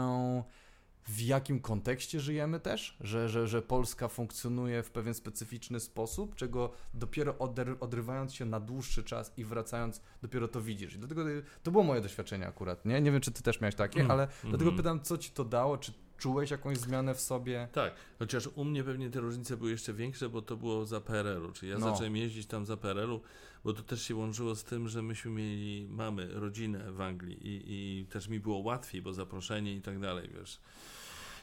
w 1.08 1.22
jakim 1.22 1.60
kontekście 1.60 2.20
żyjemy 2.20 2.60
też, 2.60 2.98
że, 3.02 3.30
że, 3.30 3.48
że 3.48 3.62
Polska 3.62 4.08
funkcjonuje 4.08 4.84
w 4.84 4.91
pewien 4.91 5.13
specyficzny 5.13 5.80
sposób, 5.80 6.36
czego 6.36 6.72
dopiero 6.94 7.38
odrywając 7.80 8.34
się 8.34 8.46
na 8.46 8.60
dłuższy 8.60 9.04
czas 9.04 9.34
i 9.38 9.46
wracając, 9.46 10.02
dopiero 10.22 10.48
to 10.48 10.62
widzisz. 10.62 10.96
I 10.96 11.00
dlatego 11.00 11.24
to 11.63 11.72
było 11.72 11.84
moje 11.84 12.02
doświadczenie 12.02 12.48
akurat, 12.48 12.86
nie? 12.86 13.02
Nie 13.02 13.12
wiem, 13.12 13.22
czy 13.22 13.32
ty 13.32 13.44
też 13.44 13.62
miałeś 13.62 13.76
takie, 13.76 14.00
mm. 14.00 14.12
ale 14.12 14.24
mm 14.24 14.36
-hmm. 14.36 14.50
dlatego 14.50 14.72
pytam, 14.72 15.02
co 15.02 15.18
ci 15.18 15.32
to 15.32 15.46
dało, 15.46 15.78
czy 15.78 15.94
czułeś 16.18 16.52
jakąś 16.52 16.78
zmianę 16.78 17.15
w 17.15 17.22
sobie? 17.22 17.68
Tak, 17.72 17.94
chociaż 18.20 18.48
u 18.48 18.65
mnie 18.65 18.84
pewnie 18.84 19.10
te 19.10 19.20
różnice 19.20 19.58
były 19.58 19.72
jeszcze 19.72 19.94
większe, 19.94 20.30
bo 20.30 20.41
to 20.41 20.58
było 20.58 20.86
za 20.86 21.02
PRL-u, 21.02 21.52
czyli 21.52 21.72
ja 21.72 21.78
no. 21.78 21.91
zacząłem 21.91 22.15
jeździć 22.15 22.48
tam 22.48 22.65
za 22.65 22.78
PRL-u, 22.78 23.22
bo 23.65 23.73
to 23.73 23.84
też 23.84 24.01
się 24.01 24.15
łączyło 24.15 24.56
z 24.56 24.63
tym, 24.63 24.89
że 24.89 25.01
myśmy 25.01 25.32
mieli, 25.32 25.88
mamy 25.89 26.28
rodzinę 26.28 26.91
w 26.91 27.01
Anglii 27.01 27.47
i, 27.47 27.63
i 27.67 28.06
też 28.06 28.28
mi 28.28 28.39
było 28.39 28.58
łatwiej, 28.58 29.01
bo 29.01 29.13
zaproszenie 29.13 29.75
i 29.75 29.82
tak 29.82 29.99
dalej, 29.99 30.30
wiesz. 30.34 30.60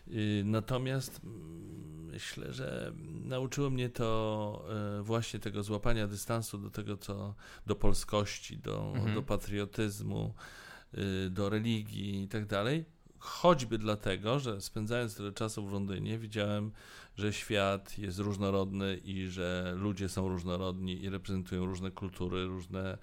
Y, 0.09 0.43
natomiast 0.45 1.21
mm, 1.25 2.05
myślę, 2.05 2.53
że 2.53 2.93
nauczyło 3.25 3.71
mnie 3.71 3.89
to 3.89 4.65
e, 4.99 5.03
właśnie 5.03 5.41
tego 5.41 5.63
złapania 5.63 6.07
dystansu 6.07 6.59
do 6.59 6.71
tego, 6.71 6.97
co 6.97 7.35
do 7.67 7.77
polskości, 7.77 8.59
do, 8.59 8.93
mhm. 8.95 9.15
do 9.15 9.23
patriotyzmu, 9.23 10.35
y, 10.95 11.31
do 11.31 11.49
religii 11.49 12.23
i 12.23 12.29
tak 12.29 12.47
dalej. 12.47 12.85
Choćby 13.19 13.79
dlatego, 13.79 14.41
że 14.41 14.61
spędzając 14.61 15.17
tyle 15.17 15.33
czasu 15.33 15.67
w 15.67 15.73
Londynie, 15.73 16.19
widziałem, 16.19 16.73
że 17.17 17.33
świat 17.33 17.99
jest 17.99 18.19
różnorodny 18.19 19.01
i 19.05 19.29
że 19.29 19.75
ludzie 19.77 20.09
są 20.09 20.29
różnorodni 20.29 21.03
i 21.03 21.11
reprezentują 21.11 21.67
różne 21.67 21.91
kultury, 21.91 22.47
różne 22.47 22.99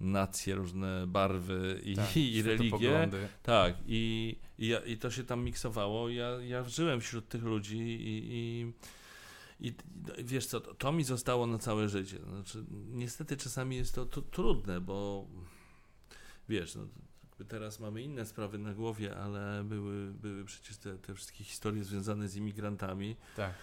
nacje, 0.00 0.54
różne 0.54 1.06
barwy 1.06 1.80
i, 1.84 1.96
tak, 1.96 2.16
i 2.16 2.42
religie. 2.42 3.08
Tak, 3.42 3.74
i, 3.86 4.36
i, 4.58 4.72
i 4.86 4.98
to 4.98 5.10
się 5.10 5.24
tam 5.24 5.44
miksowało. 5.44 6.08
Ja, 6.08 6.28
ja 6.28 6.64
żyłem 6.64 7.00
wśród 7.00 7.28
tych 7.28 7.42
ludzi 7.42 7.78
i, 7.78 8.22
i 8.32 8.72
i 9.62 9.74
wiesz 10.18 10.46
co, 10.46 10.60
to, 10.60 10.74
to, 10.74 10.92
mi 10.92 11.04
zostało 11.04 11.46
na 11.46 11.58
całe 11.58 11.88
życie. 11.88 12.18
Znaczy, 12.18 12.64
niestety 12.90 13.36
czasami 13.36 13.76
jest 13.76 13.94
to, 13.94 14.06
to 14.06 14.22
trudne, 14.22 14.80
bo 14.80 15.26
wiesz, 16.48 16.74
no, 16.74 16.86
teraz 17.48 17.80
mamy 17.80 18.02
inne 18.02 18.26
sprawy 18.26 18.58
na 18.58 18.74
głowie, 18.74 19.16
ale 19.16 19.64
były, 19.64 20.12
były 20.12 20.44
przecież 20.44 20.76
te, 20.76 20.98
te 20.98 21.14
wszystkie 21.14 21.44
historie 21.44 21.84
związane 21.84 22.28
z 22.28 22.36
imigrantami. 22.36 23.16
Tak. 23.36 23.54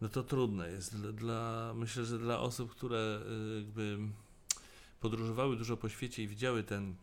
No 0.00 0.08
to 0.08 0.22
trudne 0.22 0.70
jest. 0.70 0.96
Dla, 0.96 1.12
dla 1.12 1.72
myślę, 1.74 2.04
że 2.04 2.18
dla 2.18 2.40
osób, 2.40 2.70
które 2.70 3.20
y, 3.56 3.60
jakby 3.60 3.98
podróżowały 5.00 5.56
dużo 5.56 5.76
po 5.76 5.88
świecie 5.88 6.22
i 6.22 6.28
widziały 6.28 6.62
ten, 6.62 6.94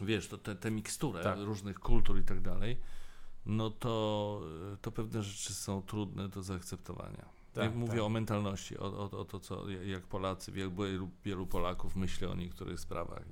wiesz, 0.00 0.28
to, 0.28 0.38
te, 0.38 0.54
te 0.54 0.70
miksturę 0.70 1.22
tak. 1.22 1.38
różnych 1.38 1.80
kultur 1.80 2.18
i 2.18 2.24
tak 2.24 2.40
dalej, 2.40 2.76
no 3.46 3.70
to, 3.70 4.42
to 4.82 4.92
pewne 4.92 5.22
rzeczy 5.22 5.54
są 5.54 5.82
trudne 5.82 6.28
do 6.28 6.42
zaakceptowania. 6.42 7.24
Tak, 7.52 7.74
mówię 7.74 7.92
tak. 7.92 8.02
o 8.02 8.08
mentalności, 8.08 8.78
o, 8.78 8.84
o, 8.84 9.10
o, 9.20 9.24
to, 9.24 9.40
co, 9.40 9.70
jak 9.70 10.02
Polacy, 10.02 10.52
wielu, 10.52 10.72
wielu 11.24 11.46
Polaków 11.46 11.96
myśli 11.96 12.26
o 12.26 12.34
niektórych 12.34 12.80
sprawach 12.80 13.22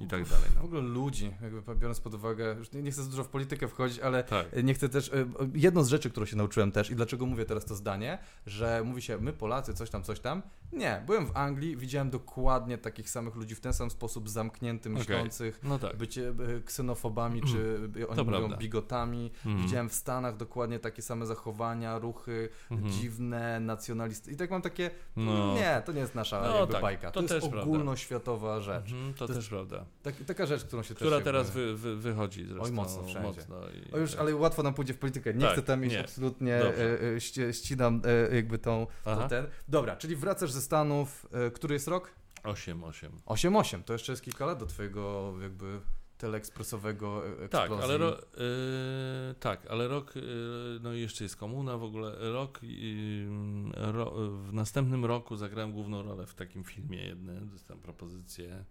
i 0.00 0.06
tak 0.06 0.28
dalej. 0.28 0.48
No. 0.54 0.60
W 0.60 0.64
ogóle 0.64 0.80
ludzi, 0.80 1.30
jakby 1.42 1.74
biorąc 1.74 2.00
pod 2.00 2.14
uwagę, 2.14 2.54
już 2.58 2.72
nie, 2.72 2.82
nie 2.82 2.90
chcę 2.90 3.02
za 3.02 3.10
dużo 3.10 3.24
w 3.24 3.28
politykę 3.28 3.68
wchodzić, 3.68 3.98
ale 3.98 4.24
tak. 4.24 4.64
nie 4.64 4.74
chcę 4.74 4.88
też, 4.88 5.08
e, 5.08 5.26
jedną 5.54 5.84
z 5.84 5.88
rzeczy, 5.88 6.10
którą 6.10 6.26
się 6.26 6.36
nauczyłem 6.36 6.72
też 6.72 6.90
i 6.90 6.96
dlaczego 6.96 7.26
mówię 7.26 7.44
teraz 7.44 7.64
to 7.64 7.74
zdanie, 7.74 8.18
że 8.46 8.82
mówi 8.84 9.02
się 9.02 9.18
my 9.18 9.32
Polacy, 9.32 9.74
coś 9.74 9.90
tam, 9.90 10.02
coś 10.02 10.20
tam. 10.20 10.42
Nie, 10.72 11.02
byłem 11.06 11.26
w 11.26 11.36
Anglii, 11.36 11.76
widziałem 11.76 12.10
dokładnie 12.10 12.78
takich 12.78 13.10
samych 13.10 13.34
ludzi 13.34 13.54
w 13.54 13.60
ten 13.60 13.72
sam 13.72 13.90
sposób 13.90 14.28
zamknięty, 14.28 14.90
myślących, 14.90 15.56
okay. 15.58 15.68
no 15.70 15.78
tak. 15.78 15.96
bycie 15.96 16.28
e, 16.28 16.60
ksenofobami, 16.60 17.42
czy 17.42 17.58
mm. 17.58 17.92
oni 18.08 18.16
to 18.16 18.24
mówią 18.24 18.38
prawda. 18.38 18.56
bigotami. 18.56 19.30
Mm. 19.46 19.62
Widziałem 19.62 19.88
w 19.88 19.94
Stanach 19.94 20.36
dokładnie 20.36 20.78
takie 20.78 21.02
same 21.02 21.26
zachowania, 21.26 21.98
ruchy 21.98 22.48
mm. 22.70 22.90
dziwne, 22.90 23.60
nacjonalistyczne. 23.60 24.32
I 24.32 24.36
tak 24.36 24.50
mam 24.50 24.62
takie, 24.62 24.90
no. 25.16 25.54
nie, 25.54 25.82
to 25.86 25.92
nie 25.92 26.00
jest 26.00 26.14
nasza 26.14 26.40
no, 26.40 26.56
jakby 26.56 26.72
tak. 26.72 26.82
bajka. 26.82 27.10
To, 27.10 27.22
to 27.22 27.34
jest 27.34 27.46
ogólnoświatowa 27.46 28.60
rzecz. 28.60 28.92
Mm, 28.92 29.14
to, 29.14 29.26
to, 29.26 29.34
też 29.34 29.48
prawda. 29.48 29.84
Tak, 30.02 30.14
taka 30.26 30.46
rzecz, 30.46 30.64
którą 30.64 30.82
się 30.82 30.94
Która 30.94 31.16
też 31.16 31.24
teraz 31.24 31.50
wy, 31.50 31.76
wy, 31.76 31.96
wychodzi 31.96 32.44
zresztą. 32.44 32.64
Oj, 32.64 32.72
mocno 32.72 33.02
wszędzie. 33.02 33.28
Mocno 33.28 33.56
i, 33.70 33.92
o 33.92 33.98
już, 33.98 34.14
ale 34.14 34.34
łatwo 34.34 34.62
nam 34.62 34.74
pójdzie 34.74 34.94
w 34.94 34.98
politykę. 34.98 35.34
Nie 35.34 35.40
tak, 35.40 35.52
chcę 35.52 35.62
tam 35.62 35.84
iść 35.84 35.94
nie. 35.94 36.00
absolutnie, 36.00 36.54
e, 36.54 37.14
e, 37.14 37.20
ści, 37.20 37.40
ścinam 37.52 38.02
e, 38.30 38.36
jakby 38.36 38.58
tą, 38.58 38.86
tą, 39.04 39.28
ten. 39.28 39.46
Dobra, 39.68 39.96
czyli 39.96 40.16
wracasz 40.16 40.52
ze 40.52 40.60
Stanów, 40.60 41.26
e, 41.32 41.50
który 41.50 41.74
jest 41.74 41.88
rok? 41.88 42.12
8, 42.42 42.84
8. 42.84 43.12
8, 43.26 43.56
8, 43.56 43.82
to 43.82 43.92
jeszcze 43.92 44.12
jest 44.12 44.22
kilka 44.22 44.46
lat 44.46 44.58
do 44.58 44.66
twojego 44.66 45.34
jakby 45.42 45.80
teleekspresowego 46.18 47.26
e, 47.26 47.44
eksplozji. 47.44 47.48
Tak, 47.50 47.70
ale, 47.82 47.98
ro, 47.98 48.10
yy, 48.10 49.34
tak, 49.40 49.66
ale 49.70 49.88
rok, 49.88 50.16
yy, 50.16 50.22
no 50.82 50.94
i 50.94 51.00
jeszcze 51.00 51.24
jest 51.24 51.36
komuna 51.36 51.78
w 51.78 51.82
ogóle, 51.82 52.32
rok, 52.32 52.62
yy, 52.62 53.26
ro, 53.74 54.12
w 54.30 54.52
następnym 54.52 55.04
roku 55.04 55.36
zagrałem 55.36 55.72
główną 55.72 56.02
rolę 56.02 56.26
w 56.26 56.34
takim 56.34 56.64
filmie 56.64 57.06
jednym, 57.06 57.48
dostałem 57.48 57.82
propozycję 57.82 58.64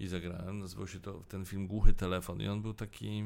i 0.00 0.06
zagrałem. 0.06 0.58
Nazywał 0.58 0.88
się 0.88 1.00
to 1.00 1.22
ten 1.28 1.44
film 1.44 1.66
Głuchy 1.66 1.92
Telefon 1.92 2.40
i 2.40 2.48
on 2.48 2.62
był 2.62 2.74
taki, 2.74 3.24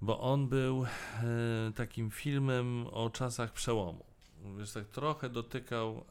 bo 0.00 0.20
on 0.20 0.48
był 0.48 0.84
e, 0.84 1.72
takim 1.74 2.10
filmem 2.10 2.86
o 2.86 3.10
czasach 3.10 3.52
przełomu. 3.52 4.04
Wiesz, 4.58 4.72
tak 4.72 4.88
trochę 4.88 5.28
dotykał 5.28 6.04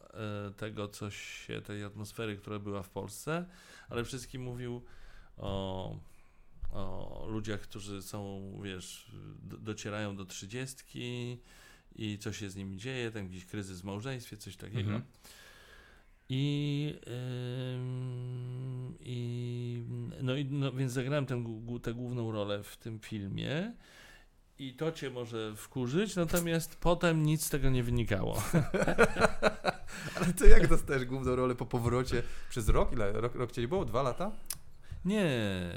e, 0.48 0.50
tego, 0.50 0.88
coś 0.88 1.16
się, 1.46 1.60
tej 1.60 1.84
atmosfery, 1.84 2.36
która 2.36 2.58
była 2.58 2.82
w 2.82 2.90
Polsce, 2.90 3.46
ale 3.88 4.04
wszystkim 4.04 4.42
mówił 4.42 4.82
o, 5.36 5.96
o 6.72 7.26
ludziach, 7.28 7.60
którzy 7.60 8.02
są, 8.02 8.52
wiesz, 8.64 9.12
do, 9.42 9.58
docierają 9.58 10.16
do 10.16 10.24
trzydziestki 10.24 11.38
i 11.96 12.18
co 12.18 12.32
się 12.32 12.50
z 12.50 12.56
nimi 12.56 12.76
dzieje, 12.76 13.10
tam 13.10 13.24
jakiś 13.24 13.46
kryzys 13.46 13.80
w 13.80 13.84
małżeństwie, 13.84 14.36
coś 14.36 14.56
takiego. 14.56 14.80
Mhm. 14.80 15.02
I, 16.28 16.94
i 19.00 19.82
no 20.22 20.36
i 20.36 20.44
no, 20.44 20.72
więc 20.72 20.92
zagrałem 20.92 21.26
tę, 21.26 21.44
tę 21.82 21.94
główną 21.94 22.32
rolę 22.32 22.62
w 22.62 22.76
tym 22.76 23.00
filmie. 23.00 23.72
I 24.58 24.74
to 24.74 24.92
cię 24.92 25.10
może 25.10 25.56
wkurzyć, 25.56 26.16
natomiast 26.16 26.76
potem 26.76 27.22
nic 27.22 27.44
z 27.44 27.50
tego 27.50 27.70
nie 27.70 27.82
wynikało. 27.82 28.42
Ale 30.16 30.32
to 30.38 30.46
jak 30.46 30.68
dostajesz 30.68 31.04
główną 31.04 31.36
rolę 31.36 31.54
po 31.54 31.66
powrocie 31.66 32.22
przez 32.50 32.68
rok? 32.68 32.92
Ile? 32.92 33.12
Rok, 33.12 33.34
rok 33.34 33.52
cię 33.52 33.62
nie 33.62 33.68
było? 33.68 33.84
Dwa 33.84 34.02
lata? 34.02 34.32
Nie, 35.04 35.70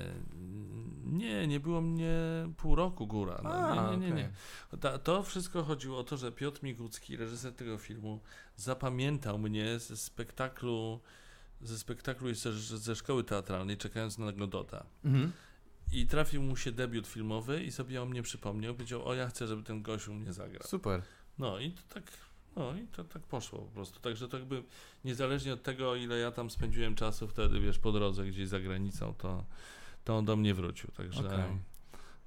nie, 1.11 1.47
nie 1.47 1.59
było 1.59 1.81
mnie 1.81 2.13
pół 2.57 2.75
roku 2.75 3.07
góra. 3.07 3.41
No, 3.43 3.49
A, 3.49 3.91
nie, 3.91 3.97
nie, 3.97 4.07
nie. 4.09 4.15
nie. 4.15 4.29
To, 4.79 4.99
to 4.99 5.23
wszystko 5.23 5.63
chodziło 5.63 5.99
o 5.99 6.03
to, 6.03 6.17
że 6.17 6.31
Piotr 6.31 6.63
Migucki, 6.63 7.17
reżyser 7.17 7.53
tego 7.53 7.77
filmu, 7.77 8.19
zapamiętał 8.55 9.39
mnie 9.39 9.79
ze 9.79 9.97
spektaklu, 9.97 10.99
ze 11.61 11.79
spektaklu 11.79 12.29
jeszcze 12.29 12.53
ze 12.53 12.95
szkoły 12.95 13.23
teatralnej, 13.23 13.77
czekając 13.77 14.17
na 14.17 14.31
Godota. 14.31 14.85
Mhm. 15.05 15.31
I 15.91 16.07
trafił 16.07 16.41
mu 16.41 16.55
się 16.55 16.71
debiut 16.71 17.07
filmowy 17.07 17.63
i 17.63 17.71
sobie 17.71 18.01
o 18.01 18.05
mnie 18.05 18.23
przypomniał. 18.23 18.73
Powiedział, 18.73 19.07
o 19.07 19.13
ja 19.13 19.27
chcę, 19.27 19.47
żeby 19.47 19.63
ten 19.63 19.81
gościu 19.81 20.13
mnie 20.13 20.33
zagrał. 20.33 20.63
Super. 20.67 21.01
No 21.39 21.59
i 21.59 21.71
to 21.71 21.81
tak 21.93 22.03
No 22.57 22.75
i 22.75 22.87
to 22.87 23.03
tak 23.03 23.21
poszło 23.21 23.59
po 23.59 23.71
prostu. 23.71 23.99
Także 23.99 24.27
to 24.27 24.37
jakby 24.37 24.63
niezależnie 25.05 25.53
od 25.53 25.63
tego, 25.63 25.95
ile 25.95 26.17
ja 26.17 26.31
tam 26.31 26.49
spędziłem 26.49 26.95
czasu 26.95 27.27
wtedy, 27.27 27.59
wiesz, 27.59 27.79
po 27.79 27.91
drodze 27.91 28.25
gdzieś 28.25 28.47
za 28.47 28.59
granicą, 28.59 29.13
to, 29.17 29.45
to 30.07 30.17
on 30.17 30.25
do 30.25 30.35
mnie 30.35 30.53
wrócił. 30.53 30.91
Także. 30.91 31.19
Okej. 31.19 31.43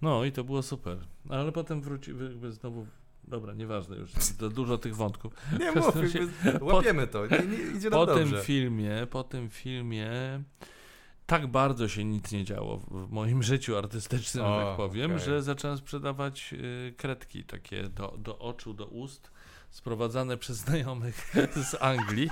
No 0.02 0.24
i 0.24 0.32
to 0.32 0.44
było 0.44 0.62
super. 0.62 0.98
Ale 1.28 1.52
potem 1.52 1.80
wrócił 1.82 2.22
jakby 2.24 2.52
znowu. 2.52 2.86
Dobra, 3.24 3.54
nieważne 3.54 3.96
już. 3.96 4.10
Dużo 4.54 4.78
tych 4.78 4.96
wątków. 4.96 5.32
Nie 5.60 5.72
mów, 5.72 5.94
łapiemy 6.60 7.06
to, 7.06 7.26
nie, 7.26 7.38
nie, 7.38 7.76
idzie 7.76 7.90
nam 7.90 8.06
Po 8.06 8.06
tym 8.06 8.30
dobrze. 8.30 8.44
filmie, 8.44 9.06
po 9.10 9.24
tym 9.24 9.48
filmie 9.50 10.10
tak 11.26 11.46
bardzo 11.46 11.88
się 11.88 12.04
nic 12.04 12.32
nie 12.32 12.44
działo 12.44 12.76
w, 12.78 13.10
moim 13.10 13.42
życiu 13.52 13.76
artystycznym, 13.76 14.44
O, 14.44 14.64
tak 14.66 14.76
powiem, 14.76 15.10
okej. 15.10 15.24
że 15.24 15.42
zacząłem 15.42 15.78
sprzedawać 15.78 16.52
y, 16.52 16.94
kredki 16.96 17.44
takie 17.44 17.82
do, 17.88 18.14
do 18.18 18.38
oczu, 18.38 18.74
do 18.74 18.86
ust, 18.86 19.30
sprowadzane 19.70 20.36
przez 20.36 20.56
znajomych 20.56 21.32
z 21.70 21.82
Anglii 21.82 22.28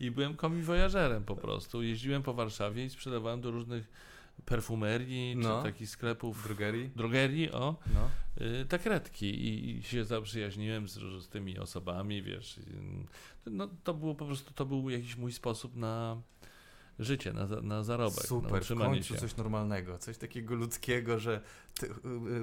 i 0.00 0.10
byłem 0.10 0.36
komiwojażerem 0.36 1.24
po 1.24 1.36
prostu. 1.36 1.82
Jeździłem 1.82 2.22
po 2.22 2.34
Warszawie 2.34 2.84
i 2.84 2.90
sprzedawałem 2.90 3.40
do 3.40 3.50
różnych 3.50 4.11
perfumerii 4.44 5.36
No. 5.36 5.58
czy 5.58 5.72
takich 5.72 5.90
sklepów, 5.90 6.44
Drogerii? 6.44 6.90
drogerii, 6.96 7.50
o, 7.52 7.76
No. 7.94 8.10
y, 8.46 8.66
te 8.66 8.78
kredki 8.78 9.26
i, 9.26 9.70
i 9.78 9.82
się 9.82 10.04
zaprzyjaźniłem 10.04 10.88
z, 10.88 10.94
z 11.24 11.28
tymi 11.28 11.58
osobami, 11.58 12.22
wiesz. 12.22 12.58
i, 12.58 12.62
No, 13.50 13.68
to 13.84 13.94
było 13.94 14.14
po 14.14 14.26
prostu, 14.26 14.54
to 14.54 14.66
był 14.66 14.90
jakiś 14.90 15.16
mój 15.16 15.32
sposób 15.32 15.76
na 15.76 16.22
życie, 16.98 17.32
na, 17.32 17.46
na 17.46 17.84
zarobek, 17.84 18.16
na 18.20 18.22
Super, 18.26 18.50
w 18.50 18.54
utrzymanie 18.54 18.94
końcu 18.94 19.14
się. 19.14 19.20
coś 19.20 19.36
normalnego, 19.36 19.98
coś 19.98 20.18
takiego 20.18 20.54
ludzkiego, 20.54 21.18
że 21.18 21.40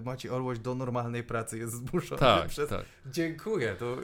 Maciej 0.05 0.32
Orłoś 0.32 0.59
do 0.59 0.75
normalnej 0.75 1.23
pracy 1.23 1.57
jest 1.57 1.73
zmuszony 1.73 2.19
Tak, 2.19 2.47
przez... 2.49 2.69
tak. 2.69 2.86
Dziękuję, 3.05 3.75
to... 3.80 3.97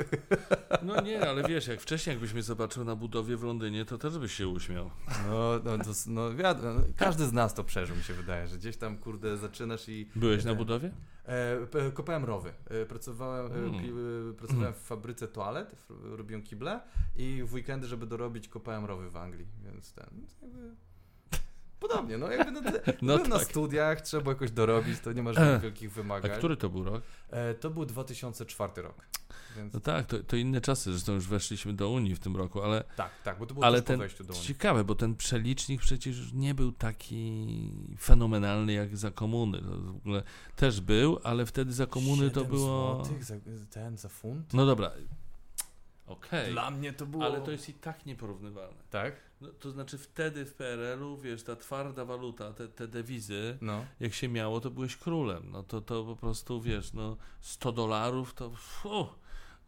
No 0.84 1.02
nie, 1.02 1.30
ale 1.30 1.44
wiesz, 1.44 1.68
jak 1.68 1.82
wcześniej 1.82 2.14
jakbyś 2.14 2.34
mnie 2.34 2.44
zobaczył 2.44 2.84
na 2.84 2.96
budowie 2.96 3.38
w 3.38 3.44
Londynie, 3.44 3.86
to 3.86 3.98
też 3.98 4.18
byś 4.18 4.32
się 4.32 4.48
uśmiał. 4.48 4.92
No, 5.30 5.52
no, 5.64 5.78
to, 5.78 5.92
no 6.08 6.36
wiadomo, 6.36 6.74
no, 6.74 6.82
każdy 6.98 7.26
z 7.26 7.34
nas 7.34 7.54
to 7.54 7.64
przeżył, 7.64 7.96
mi 7.96 8.04
się 8.04 8.14
wydaje, 8.14 8.48
że 8.48 8.58
gdzieś 8.58 8.78
tam, 8.78 8.98
kurde, 8.98 9.38
zaczynasz 9.38 9.90
i... 9.90 10.10
Byłeś 10.16 10.44
na 10.44 10.52
Te- 10.52 10.58
budowie? 10.58 10.92
E, 11.26 11.92
kopałem 11.94 12.26
rowy. 12.26 12.54
E, 12.70 12.86
pracowałem, 12.86 13.52
e, 13.52 13.56
Mm. 13.56 13.72
pi, 13.82 13.90
e, 13.90 14.34
pracowałem 14.34 14.74
w 14.74 14.78
fabryce 14.78 15.28
toalet, 15.28 15.76
robiłem 16.04 16.44
kible 16.44 16.80
i 17.16 17.44
w 17.46 17.54
weekendy, 17.54 17.88
żeby 17.88 18.06
dorobić, 18.06 18.48
kopałem 18.48 18.86
rowy 18.86 19.10
w 19.10 19.18
Anglii, 19.18 19.48
więc 19.64 19.94
ten... 19.94 20.26
Jakby... 20.42 20.76
Podobnie, 21.88 22.18
no 22.18 22.32
jakby 22.32 22.52
no, 22.52 22.62
No 23.02 23.16
byłem 23.18 23.30
na 23.30 23.40
tak. 23.40 23.48
studiach, 23.48 24.02
trzeba 24.02 24.24
było 24.24 24.34
jakoś 24.34 24.52
dorobić, 24.52 25.00
to 25.00 25.14
nie 25.14 25.24
ma 25.24 25.34
żadnych 25.34 25.62
wielkich 25.62 25.92
A 25.92 25.96
wymagań. 25.96 26.38
który 26.38 26.58
to 26.58 26.70
był 26.70 26.84
rok? 26.84 27.04
E, 27.30 27.54
to 27.54 27.70
był 27.70 27.86
2004 27.86 28.82
rok. 28.82 28.96
Więc... 29.58 29.74
No 29.74 29.80
tak, 29.80 30.06
to, 30.06 30.20
to 30.24 30.36
inne 30.36 30.62
czasy, 30.62 30.92
zresztą 30.92 31.14
już 31.14 31.28
weszliśmy 31.28 31.74
do 31.74 31.90
Unii 31.90 32.16
w 32.16 32.20
tym 32.20 32.36
roku, 32.36 32.62
ale 32.62 32.84
Tak, 32.96 33.12
tak, 33.24 33.40
bo 33.40 33.46
to 33.46 33.54
było 33.54 33.66
Ale 33.66 33.82
ten- 33.82 34.00
po 34.18 34.24
do 34.24 34.34
Unii. 34.34 34.46
ciekawe, 34.48 34.84
bo 34.84 34.96
ten 34.96 35.16
przelicznik 35.16 35.82
przecież 35.82 36.18
już 36.18 36.34
nie 36.34 36.54
był 36.54 36.72
taki 36.72 37.72
fenomenalny 38.00 38.74
jak 38.74 38.98
za 38.98 39.12
komuny. 39.12 39.62
To 39.62 39.68
w 39.94 39.96
ogóle 39.98 40.24
też 40.56 40.82
był, 40.82 41.20
ale 41.24 41.46
wtedy 41.46 41.74
za 41.74 41.86
komuny 41.86 42.30
to 42.32 42.46
było... 42.46 42.96
Złotych 43.06 43.24
za, 43.24 43.36
ten 43.70 43.98
za 43.98 44.10
funt? 44.10 44.54
No 44.54 44.66
dobra, 44.66 44.92
okej, 46.08 46.52
Dla 46.52 46.72
mnie 46.72 46.94
to 46.94 47.06
było... 47.06 47.26
ale 47.26 47.42
to 47.42 47.52
jest 47.52 47.70
i 47.70 47.74
tak 47.74 48.06
nieporównywalne. 48.06 48.78
Tak? 48.90 49.16
No, 49.42 49.48
to 49.60 49.72
znaczy 49.72 49.98
wtedy 49.98 50.46
w 50.46 50.54
PRL-u, 50.54 51.18
wiesz, 51.18 51.44
ta 51.44 51.56
twarda 51.56 52.06
waluta, 52.06 52.54
te, 52.54 52.68
te 52.68 52.88
dewizy, 52.88 53.58
No. 53.62 53.86
jak 54.00 54.14
się 54.14 54.30
miało, 54.30 54.60
to 54.62 54.72
byłeś 54.72 54.98
królem. 54.98 55.52
No 55.52 55.64
to, 55.64 55.82
to 55.82 56.04
po 56.04 56.16
prostu, 56.16 56.62
wiesz, 56.62 56.94
no 56.94 57.18
100 57.42 57.72
dolarów 57.72 58.34
to 58.34 58.50
fu, 58.50 59.08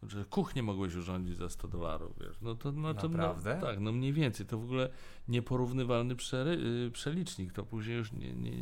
że 0.02 0.24
kuchnię 0.24 0.62
mogłeś 0.62 0.94
urządzić 0.94 1.36
za 1.36 1.48
100 1.48 1.68
dolarów, 1.68 2.18
wiesz. 2.20 2.36
No 2.42 2.54
to, 2.54 2.72
no 2.72 2.94
to 2.94 3.08
Naprawdę? 3.08 3.58
No, 3.60 3.66
tak, 3.66 3.80
no 3.80 3.92
mniej 3.92 4.12
więcej. 4.12 4.46
To 4.46 4.58
w 4.58 4.64
ogóle 4.64 4.90
nieporównywalny 5.28 6.14
y, 6.14 6.90
przelicznik. 6.92 7.52
To 7.52 7.64
później 7.64 7.96
już 7.96 8.12
nie, 8.12 8.32
nie, 8.32 8.52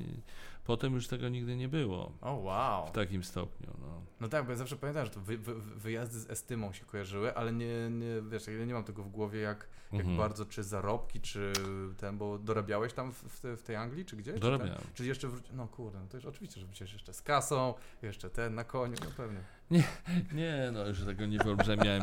potem 0.66 0.94
już 0.94 1.08
tego 1.08 1.28
nigdy 1.28 1.56
nie 1.56 1.68
było 1.68 2.12
O, 2.20 2.32
wow. 2.34 2.86
w 2.86 2.90
takim 2.90 3.24
stopniu, 3.24 3.70
no. 3.80 4.02
No 4.20 4.28
tak, 4.28 4.44
bo 4.44 4.50
ja 4.50 4.56
zawsze 4.56 4.76
pamiętam, 4.76 5.04
że 5.04 5.10
to 5.10 5.20
wy, 5.20 5.38
wy, 5.38 5.54
wyjazdy 5.54 6.20
z 6.20 6.30
estymą 6.30 6.72
się 6.72 6.84
kojarzyły, 6.84 7.34
ale 7.34 7.52
nie, 7.52 7.90
nie 7.90 8.22
wiesz, 8.30 8.46
ja 8.46 8.64
nie 8.64 8.74
mam 8.74 8.84
tego 8.84 9.02
w 9.02 9.08
głowie, 9.10 9.40
jak, 9.40 9.68
jak 9.92 10.00
Mhm. 10.00 10.16
bardzo, 10.18 10.46
czy 10.46 10.62
zarobki, 10.62 11.20
czy 11.20 11.52
ten, 11.96 12.18
bo 12.18 12.38
dorabiałeś 12.38 12.92
tam 12.92 13.12
w, 13.12 13.16
w, 13.22 13.40
te, 13.40 13.56
w 13.56 13.62
tej 13.62 13.76
Anglii, 13.76 14.04
czy 14.04 14.16
gdzieś? 14.16 14.34
Czy, 14.34 14.40
Dorabiałem. 14.40 14.74
tam, 14.74 14.84
czy 14.94 15.06
jeszcze 15.06 15.28
wróci... 15.28 15.50
No 15.54 15.68
kurde, 15.68 15.98
no 16.00 16.06
to 16.08 16.16
już 16.16 16.26
oczywiście, 16.26 16.60
że 16.60 16.66
przecież 16.66 16.92
jeszcze 16.92 17.14
z 17.14 17.22
kasą, 17.22 17.74
jeszcze 18.02 18.30
ten 18.30 18.54
na 18.54 18.64
koniu, 18.64 18.94
no 19.04 19.10
pewnie. 19.16 19.40
Nie, 20.32 20.68
no 20.72 20.86
już 20.88 21.04
tego 21.04 21.26
nie 21.26 21.38
wyolbrzymiałem. 21.38 22.02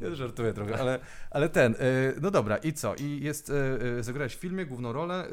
No. 0.00 0.08
Ja 0.08 0.14
żartuję 0.14 0.52
trochę, 0.52 0.78
ale, 0.80 0.98
ale 1.30 1.48
ten, 1.48 1.72
y, 1.74 1.76
no 2.20 2.30
dobra, 2.30 2.56
i 2.56 2.72
co? 2.72 2.94
I 2.94 3.20
jest, 3.22 3.50
y, 3.50 3.54
y, 3.98 4.02
zagrałeś 4.02 4.36
w 4.36 4.38
filmie 4.40 4.66
główną 4.66 4.92
rolę, 4.92 5.28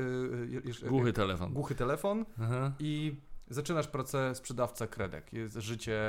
Głuchy 0.90 1.14
telefon. 1.14 1.54
głuchy 1.54 1.76
telefon 1.76 2.26
Aha. 2.42 2.71
I 2.80 3.16
zaczynasz 3.50 3.88
pracę 3.88 4.36
sprzedawca 4.36 4.88
kredek. 4.88 5.34
Jest 5.34 5.56
życie 5.56 6.02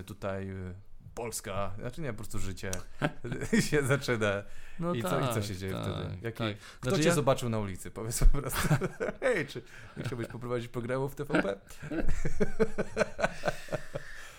y, 0.00 0.04
tutaj, 0.04 0.50
y, 0.50 0.74
Polska, 1.14 1.74
znaczy 1.80 2.00
nie, 2.00 2.08
po 2.12 2.16
prostu 2.16 2.38
życie 2.38 2.70
się 3.70 3.82
zaczyna. 3.82 4.42
No 4.78 4.94
I, 4.94 5.02
tak, 5.02 5.10
co, 5.24 5.30
I 5.30 5.34
co 5.34 5.42
się 5.42 5.56
dzieje 5.56 5.72
tak, 5.72 5.82
wtedy? 5.82 6.18
Jaki, 6.22 6.38
tak. 6.38 6.56
Kto 6.58 6.90
Znaczy 6.90 7.02
cię 7.02 7.08
ja- 7.08 7.14
zobaczył 7.14 7.48
na 7.48 7.58
ulicy? 7.58 7.90
Powiedz 7.90 8.24
po 8.24 8.38
prostu. 8.40 8.68
Hej, 9.20 9.46
czy 9.46 9.62
chciałbyś 10.06 10.26
poprowadzić 10.26 10.68
programu 10.68 11.08
w 11.08 11.14
TVP? 11.14 11.58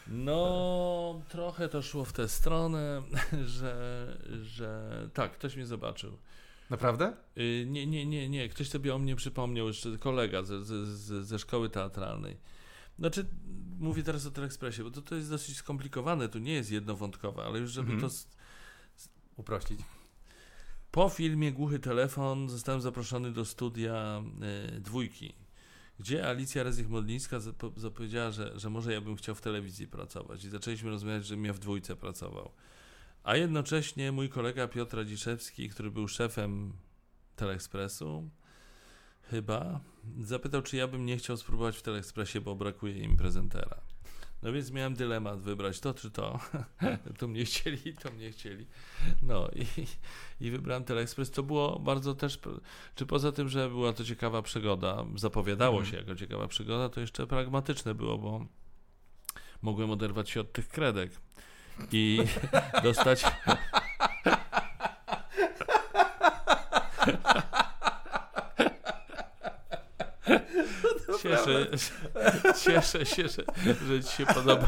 No, 0.08 1.22
trochę 1.30 1.70
to 1.70 1.82
szło 1.82 2.06
w 2.06 2.14
tę 2.14 2.28
stronę, 2.30 3.02
że, 3.46 4.18
że 4.42 4.92
tak, 5.14 5.32
ktoś 5.32 5.56
mnie 5.56 5.66
zobaczył. 5.66 6.18
Naprawdę? 6.72 7.14
Y, 7.38 7.66
Nie, 7.70 7.88
nie, 7.88 8.06
nie, 8.06 8.30
nie, 8.30 8.50
ktoś 8.50 8.70
sobie 8.70 8.96
o 8.96 9.00
mnie 9.00 9.16
przypomniał, 9.16 9.68
jeszcze 9.68 9.98
kolega 9.98 10.44
ze, 10.44 10.64
ze, 10.66 10.86
ze, 11.24 11.40
szkoły 11.40 11.70
teatralnej. 11.70 12.38
Znaczy, 13.00 13.26
mówię 13.80 14.04
teraz 14.04 14.26
o 14.26 14.32
Telekspresie, 14.32 14.84
bo 14.84 14.92
to, 14.92 15.02
to 15.02 15.16
jest 15.16 15.30
dosyć 15.30 15.58
skomplikowane, 15.58 16.30
tu 16.30 16.40
nie 16.40 16.54
jest 16.54 16.72
jednowątkowe, 16.72 17.44
ale 17.44 17.60
już 17.60 17.72
żeby 17.72 17.92
Mhm. 17.94 18.02
to... 18.02 18.08
s- 18.16 18.28
Uprościć. 19.38 19.80
Po 20.92 21.10
filmie 21.10 21.52
Głuchy 21.52 21.80
Telefon 21.80 22.50
zostałem 22.50 22.82
zaproszony 22.82 23.32
do 23.32 23.46
studia 23.46 24.24
y, 24.78 24.80
dwójki, 24.80 25.34
gdzie 26.00 26.28
Alicja 26.28 26.64
Rezych-Modlińska 26.64 27.40
zapo- 27.40 27.80
zapowiedziała, 27.80 28.32
że, 28.32 28.60
że 28.60 28.70
może 28.70 28.94
ja 28.94 29.02
bym 29.02 29.16
chciał 29.16 29.36
w 29.36 29.42
telewizji 29.42 29.88
pracować 29.88 30.44
i 30.44 30.50
zaczęliśmy 30.50 30.90
rozmawiać, 30.90 31.26
żebym 31.26 31.46
ja 31.46 31.54
w 31.54 31.60
dwójce 31.60 31.96
pracował. 31.96 32.52
A 33.24 33.36
jednocześnie 33.36 34.12
mój 34.12 34.30
kolega 34.30 34.68
Piotr 34.68 34.98
Radziszewski, 34.98 35.70
który 35.70 35.92
był 35.92 36.08
szefem 36.08 36.74
Teleekspresu, 37.36 38.30
chyba, 39.24 39.80
zapytał, 40.20 40.62
czy 40.62 40.78
ja 40.78 40.88
bym 40.88 41.06
nie 41.06 41.18
chciał 41.18 41.38
spróbować 41.38 41.78
w 41.78 41.82
Teleekspresie, 41.82 42.42
bo 42.42 42.56
brakuje 42.56 43.00
im 43.00 43.18
prezentera. 43.18 43.82
No 44.44 44.52
więc 44.54 44.72
miałem 44.72 44.94
dylemat 44.94 45.42
wybrać 45.42 45.80
to 45.80 45.94
czy 45.94 46.12
to. 46.12 46.40
tu 47.20 47.28
mnie 47.28 47.46
chcieli, 47.46 47.94
to 47.94 48.12
mnie 48.12 48.32
chcieli. 48.32 48.66
No 49.22 49.50
i, 49.50 49.66
i 50.46 50.52
wybrałem 50.52 50.84
Teleekspres. 50.84 51.32
To 51.32 51.44
było 51.44 51.80
bardzo 51.80 52.16
też, 52.16 52.40
czy 52.96 53.06
poza 53.06 53.32
tym, 53.32 53.50
że 53.50 53.70
była 53.70 53.94
to 53.94 54.04
ciekawa 54.04 54.42
przygoda, 54.42 55.06
zapowiadało 55.16 55.78
Mhm. 55.78 55.92
się 55.92 55.98
jako 55.98 56.16
ciekawa 56.16 56.48
przygoda, 56.48 56.90
to 56.90 57.02
jeszcze 57.02 57.28
pragmatyczne 57.28 57.96
było, 57.96 58.18
bo 58.18 58.46
mogłem 59.62 59.92
oderwać 59.92 60.30
się 60.30 60.42
od 60.42 60.52
tych 60.52 60.68
kredek 60.70 61.12
i 61.92 62.20
dostać. 62.84 63.24
Cieszę, 71.24 71.68
cieszę 72.66 73.06
się, 73.06 73.24
że, 73.28 73.44
że 73.88 74.04
ci 74.04 74.16
się 74.16 74.26
podoba. 74.26 74.68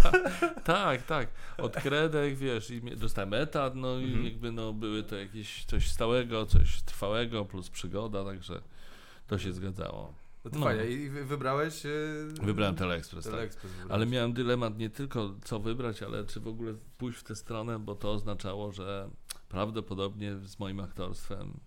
Tak, 0.63 1.01
tak. 1.01 1.27
Od 1.57 1.73
kredek, 1.75 2.37
wiesz, 2.37 2.69
i 2.69 2.81
dostałem 2.81 3.33
etat, 3.33 3.75
no 3.75 3.97
i 3.99 4.03
Mhm. 4.03 4.25
jakby 4.25 4.51
no, 4.51 4.73
były 4.73 5.03
to 5.03 5.15
jakieś 5.15 5.65
coś 5.65 5.89
stałego, 5.91 6.45
coś 6.45 6.81
trwałego, 6.81 7.45
plus 7.45 7.69
przygoda, 7.69 8.25
także 8.25 8.61
to 9.27 9.37
się 9.39 9.53
zgadzało. 9.53 10.13
No 10.45 10.51
to 10.51 10.59
No. 10.59 10.65
fajnie. 10.65 10.85
I 10.91 11.09
wy- 11.09 11.25
wybrałeś... 11.25 11.85
y, 11.85 12.27
Wybrałem 12.41 12.75
Teleekspres, 12.75 13.25
tak. 13.25 13.33
Wybrałeś. 13.55 13.91
Ale 13.91 14.05
miałem 14.05 14.33
dylemat 14.33 14.77
nie 14.77 14.89
tylko 14.89 15.35
co 15.43 15.59
wybrać, 15.59 16.03
ale 16.03 16.25
czy 16.25 16.39
w 16.39 16.47
ogóle 16.47 16.73
pójść 16.97 17.19
w 17.19 17.23
tę 17.23 17.35
stronę, 17.35 17.79
bo 17.79 17.95
to 17.95 18.11
oznaczało, 18.11 18.71
że 18.71 19.09
prawdopodobnie 19.49 20.35
z 20.37 20.59
moim 20.59 20.79
aktorstwem, 20.79 21.59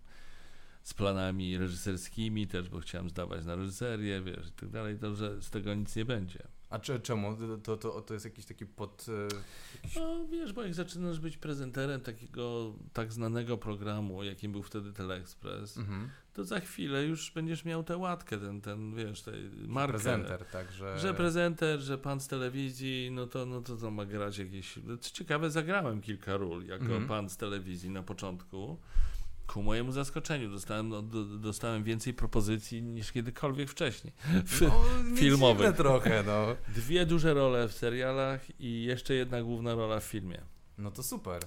z 0.83 0.95
planami 0.95 1.59
reżyserskimi 1.59 2.47
też, 2.47 2.69
bo 2.69 2.81
chciałem 2.81 3.11
zdawać 3.11 3.45
na 3.45 3.55
reżyserię, 3.57 4.21
wiesz, 4.23 4.49
i 4.49 4.53
tak 4.53 4.69
dalej, 4.69 4.99
to 4.99 5.15
że 5.15 5.43
z 5.43 5.51
tego 5.51 5.75
nic 5.75 5.97
nie 5.97 6.05
będzie. 6.05 6.49
A 6.71 6.79
czemu? 6.79 7.37
To, 7.63 7.77
to, 7.77 8.01
to 8.03 8.15
jest 8.15 8.25
jakiś 8.27 8.45
taki 8.47 8.67
pod... 8.67 9.07
e, 9.09 9.37
Jakiś... 9.77 9.97
No 9.97 10.27
wiesz, 10.29 10.53
bo 10.53 10.63
jak 10.63 10.75
zaczynasz 10.75 11.21
być 11.21 11.37
prezenterem 11.37 12.01
takiego 12.01 12.73
tak 12.93 13.13
znanego 13.13 13.59
programu, 13.59 14.25
jakim 14.25 14.53
był 14.53 14.63
wtedy 14.63 14.93
Teleexpress, 14.93 15.77
Mhm. 15.79 16.09
to 16.35 16.45
za 16.45 16.61
chwilę 16.61 17.05
już 17.05 17.31
będziesz 17.31 17.65
miał 17.65 17.85
tę 17.85 17.97
łatkę, 17.97 18.39
ten, 18.39 18.61
ten 18.61 18.95
wiesz, 18.95 19.23
tę 19.23 19.33
markę. 19.67 19.93
Prezenter, 19.93 20.45
tak, 20.45 20.73
że... 20.73 20.99
Że 20.99 21.15
prezenter, 21.15 21.81
że 21.81 21.99
pan 21.99 22.21
z 22.21 22.29
telewizji, 22.29 23.11
no 23.13 23.27
to, 23.27 23.47
no 23.47 23.61
to, 23.63 23.77
to 23.77 23.91
ma 23.91 24.05
grać 24.05 24.39
jakieś. 24.39 24.79
Co 25.01 25.11
ciekawe, 25.11 25.51
zagrałem 25.51 26.01
kilka 26.01 26.37
ról 26.37 26.65
jako 26.67 26.85
Mhm. 26.85 27.07
pan 27.09 27.31
z 27.31 27.37
telewizji 27.37 27.91
na 27.91 28.03
początku. 28.03 28.77
Ku 29.47 29.63
mojemu 29.63 29.93
zaskoczeniu 29.93 30.51
dostałem, 30.51 30.89
no, 30.89 31.03
do, 31.03 31.25
dostałem 31.25 31.85
więcej 31.85 32.15
propozycji 32.15 32.83
niż 32.83 33.13
kiedykolwiek 33.13 33.71
wcześniej. 33.71 34.13
no, 34.61 35.17
filmowych. 35.17 35.77
trochę, 35.77 36.23
no. 36.27 36.47
Dwie 36.75 37.07
duże 37.07 37.35
role 37.35 37.69
w 37.69 37.73
serialach 37.73 38.61
i 38.61 38.83
jeszcze 38.85 39.15
jedna 39.15 39.43
główna 39.43 39.75
rola 39.75 40.01
w 40.01 40.05
filmie. 40.05 40.41
No 40.79 40.91
to 40.91 41.03
super. 41.03 41.41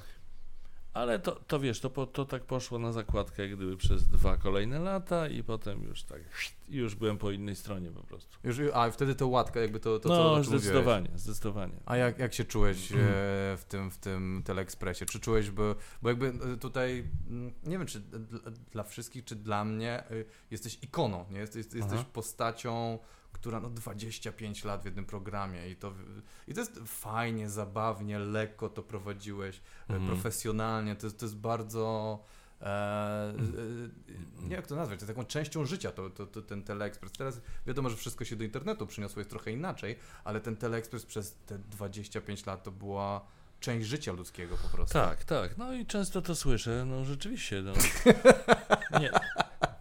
Ale 0.94 1.20
to, 1.20 1.32
to 1.32 1.60
wiesz, 1.60 1.80
to, 1.80 1.90
to 2.08 2.26
tak 2.26 2.44
poszło 2.44 2.80
na 2.80 2.92
zakładkę 2.92 3.42
jak 3.48 3.56
gdyby 3.56 3.78
przez 3.78 4.08
dwa 4.08 4.38
kolejne 4.38 4.80
lata 4.80 5.28
i 5.28 5.44
potem 5.44 5.84
już 5.84 6.04
tak, 6.04 6.22
już 6.70 6.96
byłem 6.96 7.18
po 7.18 7.32
innej 7.32 7.56
stronie 7.56 7.92
po 7.92 8.04
prostu. 8.04 8.38
Już, 8.44 8.58
a 8.74 8.92
wtedy 8.92 9.16
to 9.16 9.28
łatka, 9.28 9.60
jakby 9.60 9.80
to, 9.80 10.00
to 10.00 10.10
co 10.10 10.16
no, 10.16 10.32
o 10.32 10.36
czym 10.36 10.44
mówiłeś. 10.44 10.62
zdecydowanie, 10.62 11.10
zdecydowanie. 11.16 11.74
A 11.86 11.98
jak, 11.98 12.20
jak 12.20 12.34
się 12.34 12.44
czułeś 12.44 12.92
e, 12.92 12.96
w 13.58 13.66
tym, 13.68 13.92
w 13.92 13.98
tym 13.98 14.42
Teleekspresie? 14.46 15.06
Czy 15.06 15.20
czułeś, 15.20 15.52
bo, 15.52 15.76
bo 16.02 16.10
jakby 16.10 16.28
e, 16.28 16.58
tutaj, 16.58 17.06
mm, 17.30 17.54
nie 17.64 17.78
wiem, 17.78 17.88
czy 17.88 18.02
dla, 18.72 18.84
wszystkich, 18.84 19.26
czy 19.26 19.36
dla 19.36 19.66
mnie, 19.66 19.92
e, 19.92 20.06
jesteś 20.52 20.80
ikoną, 20.82 21.26
nie? 21.30 21.40
Jesteś, 21.40 21.66
jesteś 21.74 22.04
postacią, 22.14 23.00
która 23.32 23.60
no 23.60 23.70
25 23.70 24.64
lat 24.64 24.82
w 24.82 24.86
jednym 24.86 25.06
programie 25.06 25.70
i 25.70 25.76
to, 25.76 25.94
i 26.48 26.54
to 26.54 26.60
jest 26.60 26.80
fajnie, 26.86 27.50
zabawnie, 27.50 28.20
lekko 28.20 28.70
to 28.70 28.84
prowadziłeś, 28.84 29.58
e, 29.58 29.94
Mhm. 29.94 30.08
profesjonalnie, 30.08 30.96
to, 30.96 31.08
jest- 31.08 31.20
to 31.20 31.26
jest 31.26 31.38
bardzo... 31.38 32.20
E, 32.62 32.66
e, 33.30 34.48
nie 34.50 34.56
jak 34.56 34.68
to 34.68 34.76
nazwać, 34.76 35.00
to 35.00 35.06
jest 35.06 35.18
taką 35.18 35.26
częścią 35.26 35.66
życia 35.66 35.92
to, 35.92 36.10
to, 36.10 36.28
to, 36.28 36.42
ten 36.42 36.64
teleekspres. 36.64 37.12
Teraz 37.12 37.42
wiadomo, 37.68 37.90
że 37.90 37.96
wszystko 37.96 38.26
się 38.26 38.36
do 38.36 38.44
internetu 38.44 38.88
przyniosło, 38.88 39.20
jest 39.20 39.30
trochę 39.30 39.52
inaczej, 39.52 39.96
ale 40.24 40.40
ten 40.40 40.56
teleekspres 40.56 41.06
przez 41.06 41.36
te 41.46 41.58
25 41.60 42.46
lat 42.46 42.64
to 42.64 42.72
była 42.72 43.22
część 43.60 43.88
życia 43.88 44.12
ludzkiego 44.12 44.58
po 44.58 44.68
prostu. 44.70 44.94
Tak, 44.94 45.24
tak. 45.24 45.58
No 45.58 45.74
i 45.74 45.86
często 45.86 46.22
to 46.22 46.36
słyszę, 46.36 46.86
no 46.86 47.06
rzeczywiście. 47.06 47.62
No. 47.62 47.74
Nie. 49.02 49.12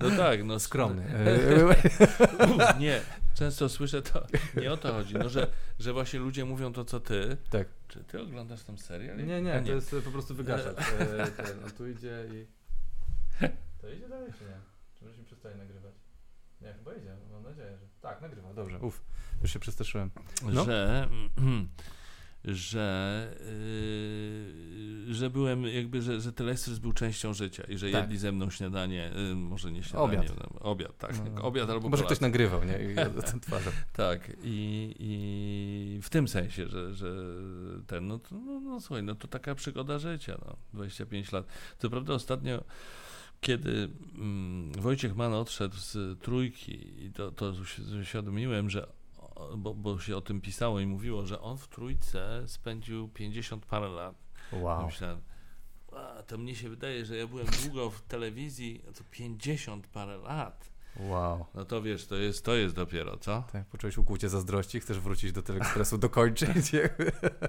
No 0.01 0.11
tak, 0.17 0.45
no 0.45 0.59
Skromny. 0.61 1.05
Nie, 2.81 3.01
często 3.39 3.68
słyszę 3.68 4.03
to. 4.03 4.26
Nie 4.62 4.72
o 4.72 4.76
to 4.76 4.93
chodzi, 4.93 5.14
no, 5.14 5.28
że, 5.28 5.51
że 5.78 5.93
właśnie 5.93 6.18
ludzie 6.18 6.45
mówią 6.45 6.72
to, 6.72 6.84
co 6.84 7.01
ty. 7.01 7.36
tak. 7.51 7.68
Czy 7.89 8.05
ty 8.05 8.22
oglądasz 8.22 8.64
tam 8.64 8.78
serial? 8.78 9.26
Nie, 9.26 9.36
A 9.36 9.41
nie, 9.41 9.62
to 9.66 9.72
jest 9.72 9.95
e, 9.95 10.01
po 10.01 10.11
prostu 10.11 10.34
wygaszacz. 10.34 10.76
E, 10.99 11.26
ten, 11.26 11.64
on 11.64 11.70
tu 11.70 11.89
idzie 11.89 12.24
i... 12.32 12.47
To 13.80 13.89
idzie 13.91 14.09
dalej 14.09 14.32
czy 14.39 14.45
nie? 14.45 14.61
Czy 14.99 15.05
już 15.05 15.16
się 15.16 15.24
przestaje 15.24 15.57
nagrywać? 15.57 15.95
Nie, 16.61 16.72
chyba 16.72 16.95
idzie, 16.95 17.16
mam 17.32 17.43
nadzieję, 17.43 17.78
że... 17.80 17.86
Tak, 18.01 18.22
nagrywa, 18.22 18.55
dobrze. 18.55 18.78
Uf, 18.78 19.05
już 19.43 19.53
się 19.53 19.59
przestraszyłem. 19.59 20.11
No. 20.43 20.64
że, 20.64 21.09
że, 22.45 23.28
yy, 25.09 25.14
że 25.14 25.30
byłem 25.30 25.66
jakby, 25.66 26.03
że, 26.03 26.20
że 26.20 26.32
Telestris 26.32 26.78
był 26.78 26.93
częścią 26.93 27.34
życia 27.34 27.62
i 27.68 27.78
że 27.78 27.91
Tak. 27.91 28.01
jedli 28.03 28.18
ze 28.18 28.32
mną 28.32 28.51
śniadanie, 28.51 29.11
yy, 29.28 29.34
może 29.34 29.72
nie 29.72 29.82
śniadanie, 29.82 30.18
Obiad. 30.20 30.36
no, 30.55 30.61
obiad, 30.61 30.99
tak, 30.99 31.14
No. 31.34 31.43
obiad 31.43 31.70
albo 31.70 31.89
Może 31.89 32.03
ktoś 32.05 32.18
kolację. 32.18 32.28
nagrywał, 32.28 32.64
nie? 32.64 32.93
I 32.93 32.95
ja 32.95 33.11
ten 33.30 33.41
twarzą. 33.41 33.70
Tak, 33.93 34.32
i, 34.43 34.95
i 34.99 36.01
w 36.03 36.11
tym 36.11 36.28
sensie, 36.28 36.68
że, 36.68 36.95
że 36.95 37.16
ten, 37.86 38.07
no, 38.07 38.18
to, 38.18 38.34
no, 38.34 38.61
no 38.61 38.80
słuchaj, 38.80 39.03
no 39.03 39.14
to 39.14 39.28
taka 39.28 39.55
przygoda 39.55 39.99
życia, 39.99 40.39
no, 40.47 40.57
25 40.74 41.32
lat. 41.32 41.47
Co 41.78 41.91
prawda 41.91 42.14
ostatnio, 42.14 42.64
kiedy 43.41 43.89
mm, 44.14 44.72
Wojciech 44.72 45.16
Mann 45.16 45.32
odszedł 45.32 45.76
z 45.76 46.18
trójki 46.20 47.05
i 47.05 47.12
to, 47.12 47.30
to 47.32 47.51
uś- 47.53 48.01
uświadomiłem, 48.01 48.70
że, 48.70 48.86
bo, 49.57 49.74
bo 49.74 49.99
się 49.99 50.16
o 50.16 50.20
tym 50.20 50.41
pisało 50.41 50.80
i 50.80 50.86
mówiło, 50.86 51.26
że 51.26 51.41
on 51.41 51.59
w 51.59 51.68
trójce 51.68 52.45
spędził 52.47 53.09
50 53.09 53.66
parę 53.66 53.89
lat. 53.89 54.14
Wow. 54.53 54.86
Myślałem, 54.86 55.20
a, 55.93 56.22
to 56.22 56.39
mnie 56.39 56.55
się 56.55 56.68
wydaje, 56.68 57.05
że 57.05 57.16
ja 57.16 57.26
byłem 57.26 57.47
długo 57.62 57.91
w 57.91 58.03
telewizji, 58.03 58.82
a 58.89 58.93
to 58.93 59.05
50 59.11 59.86
parę 59.86 60.16
lat. 60.18 60.68
Wow. 60.99 61.47
No 61.55 61.65
to 61.65 61.83
wiesz, 61.83 62.07
to 62.07 62.17
jest, 62.17 62.45
to 62.45 62.55
jest 62.55 62.75
dopiero, 62.75 63.17
co? 63.17 63.45
Tak, 63.53 63.67
poczułeś 63.67 63.99
ukłucie 63.99 64.29
zazdrości, 64.29 64.81
chcesz 64.81 65.01
wrócić 65.01 65.33
do 65.33 65.43
Teleekspresu, 65.43 65.99
dokończyć? 65.99 66.49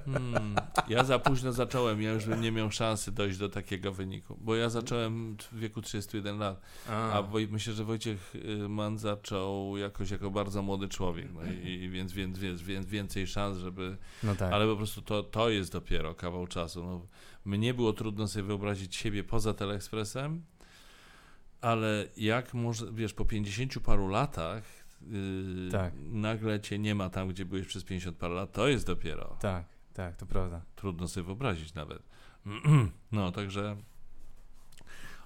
Hmm, 0.05 0.55
ja 0.87 1.03
za 1.03 1.19
późno 1.19 1.53
zacząłem, 1.53 2.01
ja 2.01 2.11
już 2.11 2.25
bym 2.25 2.41
nie 2.41 2.51
miał 2.51 2.71
szansy 2.71 3.11
dojść 3.11 3.37
do 3.37 3.49
takiego 3.49 3.91
wyniku, 3.91 4.37
bo 4.41 4.55
ja 4.55 4.69
zacząłem 4.69 5.37
w 5.51 5.59
wieku 5.59 5.81
31 5.81 6.37
lat, 6.37 6.61
a 6.89 7.21
Woj, 7.21 7.47
myślę, 7.51 7.73
że 7.73 7.83
Wojciech 7.83 8.35
y, 8.35 8.69
Mann 8.69 8.97
zaczął 8.97 9.77
jakoś 9.77 10.11
jako 10.11 10.31
bardzo 10.31 10.61
młody 10.61 10.87
człowiek, 10.87 11.27
no 11.33 11.41
i, 11.63 11.67
i 11.67 11.89
więc, 11.89 12.13
więc, 12.13 12.39
więc, 12.39 12.61
więc 12.61 12.85
więcej 12.85 13.27
szans, 13.27 13.57
żeby, 13.57 13.97
no 14.23 14.35
tak. 14.35 14.53
ale 14.53 14.67
po 14.67 14.75
prostu 14.75 15.01
to, 15.01 15.23
to 15.23 15.49
jest 15.49 15.71
dopiero 15.71 16.15
kawał 16.15 16.47
czasu. 16.47 16.83
No, 16.83 17.05
mnie 17.45 17.73
było 17.73 17.93
trudno 17.93 18.27
sobie 18.27 18.43
wyobrazić 18.43 18.95
siebie 18.95 19.23
poza 19.23 19.53
Teleekspresem, 19.53 20.43
ale 21.61 22.07
jak 22.17 22.53
może, 22.53 22.85
wiesz, 22.93 23.13
po 23.13 23.25
50 23.25 23.79
paru 23.79 24.07
latach 24.07 24.63
yy, 25.01 25.71
Tak. 25.71 25.93
nagle 26.11 26.59
cię 26.59 26.79
nie 26.79 26.95
ma 26.95 27.09
tam, 27.09 27.27
gdzie 27.29 27.45
byłeś 27.45 27.67
przez 27.67 27.83
50 27.83 28.17
parę 28.17 28.33
lat, 28.33 28.51
to 28.51 28.67
jest 28.67 28.85
dopiero 28.85 29.37
Tak, 29.39 29.65
tak, 29.93 30.15
to 30.15 30.25
prawda. 30.25 30.61
trudno 30.75 31.07
sobie 31.07 31.23
wyobrazić 31.25 31.73
nawet. 31.73 32.03
No, 33.11 33.31
także. 33.31 33.77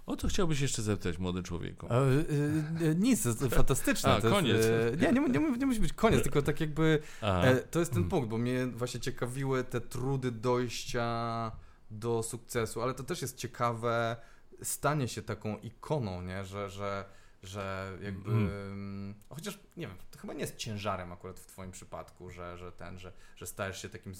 O 0.05 0.15
co 0.15 0.27
chciałbyś 0.27 0.61
jeszcze 0.61 0.81
zapytać, 0.81 1.17
młody 1.17 1.43
człowieku? 1.43 1.87
E, 1.87 1.91
e, 1.91 2.89
e, 2.91 2.95
nic, 2.95 3.23
to 3.23 3.29
jest 3.29 3.55
fantastyczne. 3.55 4.11
A, 4.11 4.21
to 4.21 4.27
jest, 4.27 4.35
koniec. 4.35 4.65
e, 4.65 4.97
nie, 5.13 5.21
nie, 5.21 5.39
nie, 5.39 5.57
nie 5.57 5.65
musi 5.65 5.79
być 5.79 5.93
koniec, 5.93 6.23
tylko 6.27 6.41
tak 6.41 6.61
jakby 6.61 6.99
A, 7.21 7.41
e, 7.41 7.55
to 7.55 7.79
jest 7.79 7.91
ten 7.91 7.97
Mm. 7.99 8.09
punkt, 8.09 8.29
bo 8.29 8.37
mnie 8.37 8.67
właśnie 8.67 8.99
ciekawiły 8.99 9.63
te 9.63 9.81
trudy 9.81 10.31
dojścia 10.31 11.51
do 11.91 12.23
sukcesu, 12.23 12.81
ale 12.81 12.93
to 12.93 13.03
też 13.03 13.21
jest 13.21 13.37
ciekawe 13.37 14.17
stanie 14.63 15.07
się 15.07 15.21
taką 15.21 15.57
ikoną, 15.57 16.21
nie, 16.21 16.45
że, 16.45 16.69
że, 16.69 17.05
że 17.43 17.91
jakby, 18.01 18.31
Mm. 18.31 18.49
mm, 18.49 19.15
chociaż 19.29 19.59
nie 19.77 19.87
wiem, 19.87 19.97
to 20.11 20.19
chyba 20.19 20.33
nie 20.33 20.41
jest 20.41 20.55
ciężarem 20.55 21.11
akurat 21.11 21.39
w 21.39 21.45
twoim 21.45 21.71
przypadku, 21.71 22.29
że, 22.29 22.57
że 22.57 22.71
ten, 22.71 22.99
że, 22.99 23.13
że 23.35 23.45
stajesz 23.45 23.81
się 23.81 23.89
takim 23.89 24.11
y, 24.11 24.15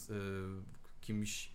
kimś 1.02 1.52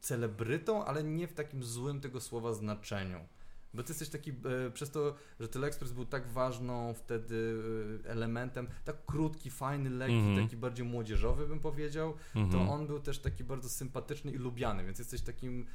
celebrytą, 0.00 0.84
ale 0.84 1.04
nie 1.04 1.28
w 1.28 1.32
takim 1.32 1.64
złym 1.64 2.00
tego 2.00 2.20
słowa 2.20 2.52
znaczeniu. 2.52 3.26
Bo 3.74 3.82
ty 3.82 3.90
jesteś 3.90 4.08
taki, 4.08 4.30
e, 4.30 4.70
przez 4.70 4.90
to, 4.90 5.14
że 5.40 5.48
Teleexpress 5.48 5.92
był 5.92 6.06
tak 6.06 6.28
ważną 6.28 6.94
wtedy 6.94 7.62
e, 8.04 8.10
elementem, 8.10 8.68
tak 8.84 9.06
krótki, 9.06 9.50
fajny, 9.50 9.90
lekki, 9.90 10.14
Mhm. 10.14 10.44
taki 10.46 10.56
bardziej 10.56 10.86
młodzieżowy 10.86 11.46
bym 11.48 11.60
powiedział, 11.60 12.14
to 12.32 12.40
mhm. 12.40 12.68
on 12.68 12.86
był 12.86 13.00
też 13.00 13.18
taki 13.18 13.44
bardzo 13.44 13.68
sympatyczny 13.68 14.32
i 14.32 14.36
lubiany, 14.36 14.84
więc 14.84 14.98
jesteś 14.98 15.20
takim 15.20 15.66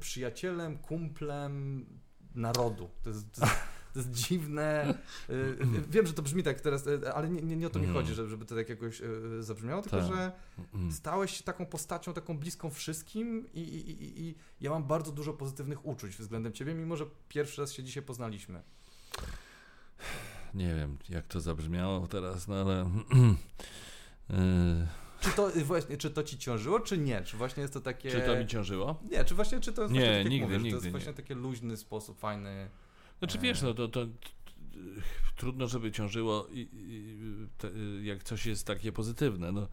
przyjacielem, 0.00 0.78
kumplem 0.78 1.86
narodu. 2.34 2.90
To 3.02 3.10
jest, 3.10 3.32
to 3.32 3.40
jest, 3.46 3.56
to 3.92 3.98
jest 3.98 4.10
dziwne. 4.10 4.94
E, 5.28 5.34
wiem, 5.88 6.06
że 6.06 6.12
to 6.12 6.22
brzmi 6.22 6.42
tak 6.42 6.60
teraz, 6.60 6.86
e, 6.86 7.14
ale 7.14 7.30
nie, 7.30 7.42
nie, 7.42 7.56
nie 7.56 7.66
o 7.66 7.70
to 7.70 7.78
mi 7.78 7.84
Mhm. 7.86 8.04
chodzi, 8.06 8.14
żeby, 8.14 8.44
to 8.44 8.54
tak 8.54 8.68
jakoś 8.68 9.02
zabrzmiało, 9.40 9.82
tylko 9.82 9.98
Tak. 9.98 10.06
że 10.14 10.32
Mm. 10.74 10.92
stałeś 10.92 11.36
się 11.36 11.44
taką 11.44 11.66
postacią, 11.66 12.12
taką 12.12 12.38
bliską 12.38 12.70
wszystkim 12.70 13.46
i, 13.54 13.60
i, 13.60 13.90
i, 14.04 14.20
i 14.28 14.34
ja 14.60 14.70
mam 14.70 14.84
bardzo 14.84 15.12
dużo 15.12 15.32
pozytywnych 15.32 15.86
uczuć 15.86 16.16
względem 16.16 16.52
ciebie, 16.52 16.74
mimo 16.74 16.96
że 16.96 17.06
pierwszy 17.28 17.60
raz 17.60 17.72
się 17.72 17.82
dzisiaj 17.84 18.02
poznaliśmy. 18.02 18.62
Nie 20.54 20.74
wiem, 20.74 20.98
jak 21.08 21.26
to 21.26 21.40
zabrzmiało 21.40 22.06
teraz, 22.06 22.48
no 22.48 22.54
ale. 22.54 22.90
Czy 25.24 25.30
to 25.36 25.50
właśnie, 25.64 25.96
czy 25.96 26.10
to 26.10 26.22
ci 26.22 26.38
ciążyło, 26.38 26.80
czy 26.80 26.98
nie? 26.98 27.22
Czy 27.22 27.36
właśnie 27.36 27.60
jest 27.60 27.74
to 27.74 27.80
takie... 27.80 28.10
czy 28.10 28.20
to 28.20 28.36
mi 28.36 28.46
ciążyło? 28.46 29.00
Nie, 29.10 29.24
czy 29.24 29.34
właśnie, 29.34 29.60
czy 29.60 29.72
to 29.72 29.82
jest 29.82 29.94
Nie, 29.94 30.00
właśnie, 30.00 30.22
tak 30.22 30.30
nigdy, 30.30 30.46
mówisz, 30.46 30.58
to 30.58 30.62
nigdy 30.62 30.76
jest 30.76 30.84
nie. 30.84 30.90
właśnie 30.90 31.12
taki 31.12 31.34
luźny 31.34 31.76
sposób, 31.76 32.18
fajny... 32.18 32.70
Znaczy 33.18 33.38
wiesz, 33.38 33.62
no 33.62 33.74
to, 33.74 33.88
to, 33.88 34.06
to 34.06 34.10
trudno, 35.36 35.66
żeby 35.66 35.92
ciążyło, 35.92 36.46
i, 36.50 36.68
i, 36.72 37.48
te, 37.58 37.70
jak 38.02 38.22
coś 38.22 38.46
jest 38.46 38.66
takie 38.66 38.92
pozytywne. 38.92 39.52
No, 39.52 39.68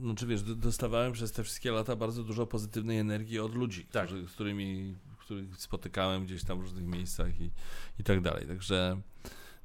no 0.00 0.14
czy 0.14 0.26
wiesz, 0.26 0.42
do- 0.42 0.54
dostawałem 0.54 1.12
przez 1.12 1.32
te 1.32 1.42
wszystkie 1.44 1.72
lata 1.72 1.96
bardzo 1.96 2.24
dużo 2.24 2.46
pozytywnej 2.46 2.98
energii 2.98 3.38
od 3.38 3.54
ludzi, 3.54 3.84
Tak. 3.84 4.06
którzy, 4.06 4.28
z 4.28 4.32
którymi 4.32 4.94
których 5.18 5.56
spotykałem 5.56 6.24
gdzieś 6.24 6.44
tam 6.44 6.58
w 6.58 6.60
różnych 6.62 6.84
miejscach 6.84 7.40
i, 7.40 7.50
i 7.98 8.04
tak 8.04 8.20
dalej. 8.20 8.46
Także, 8.46 9.00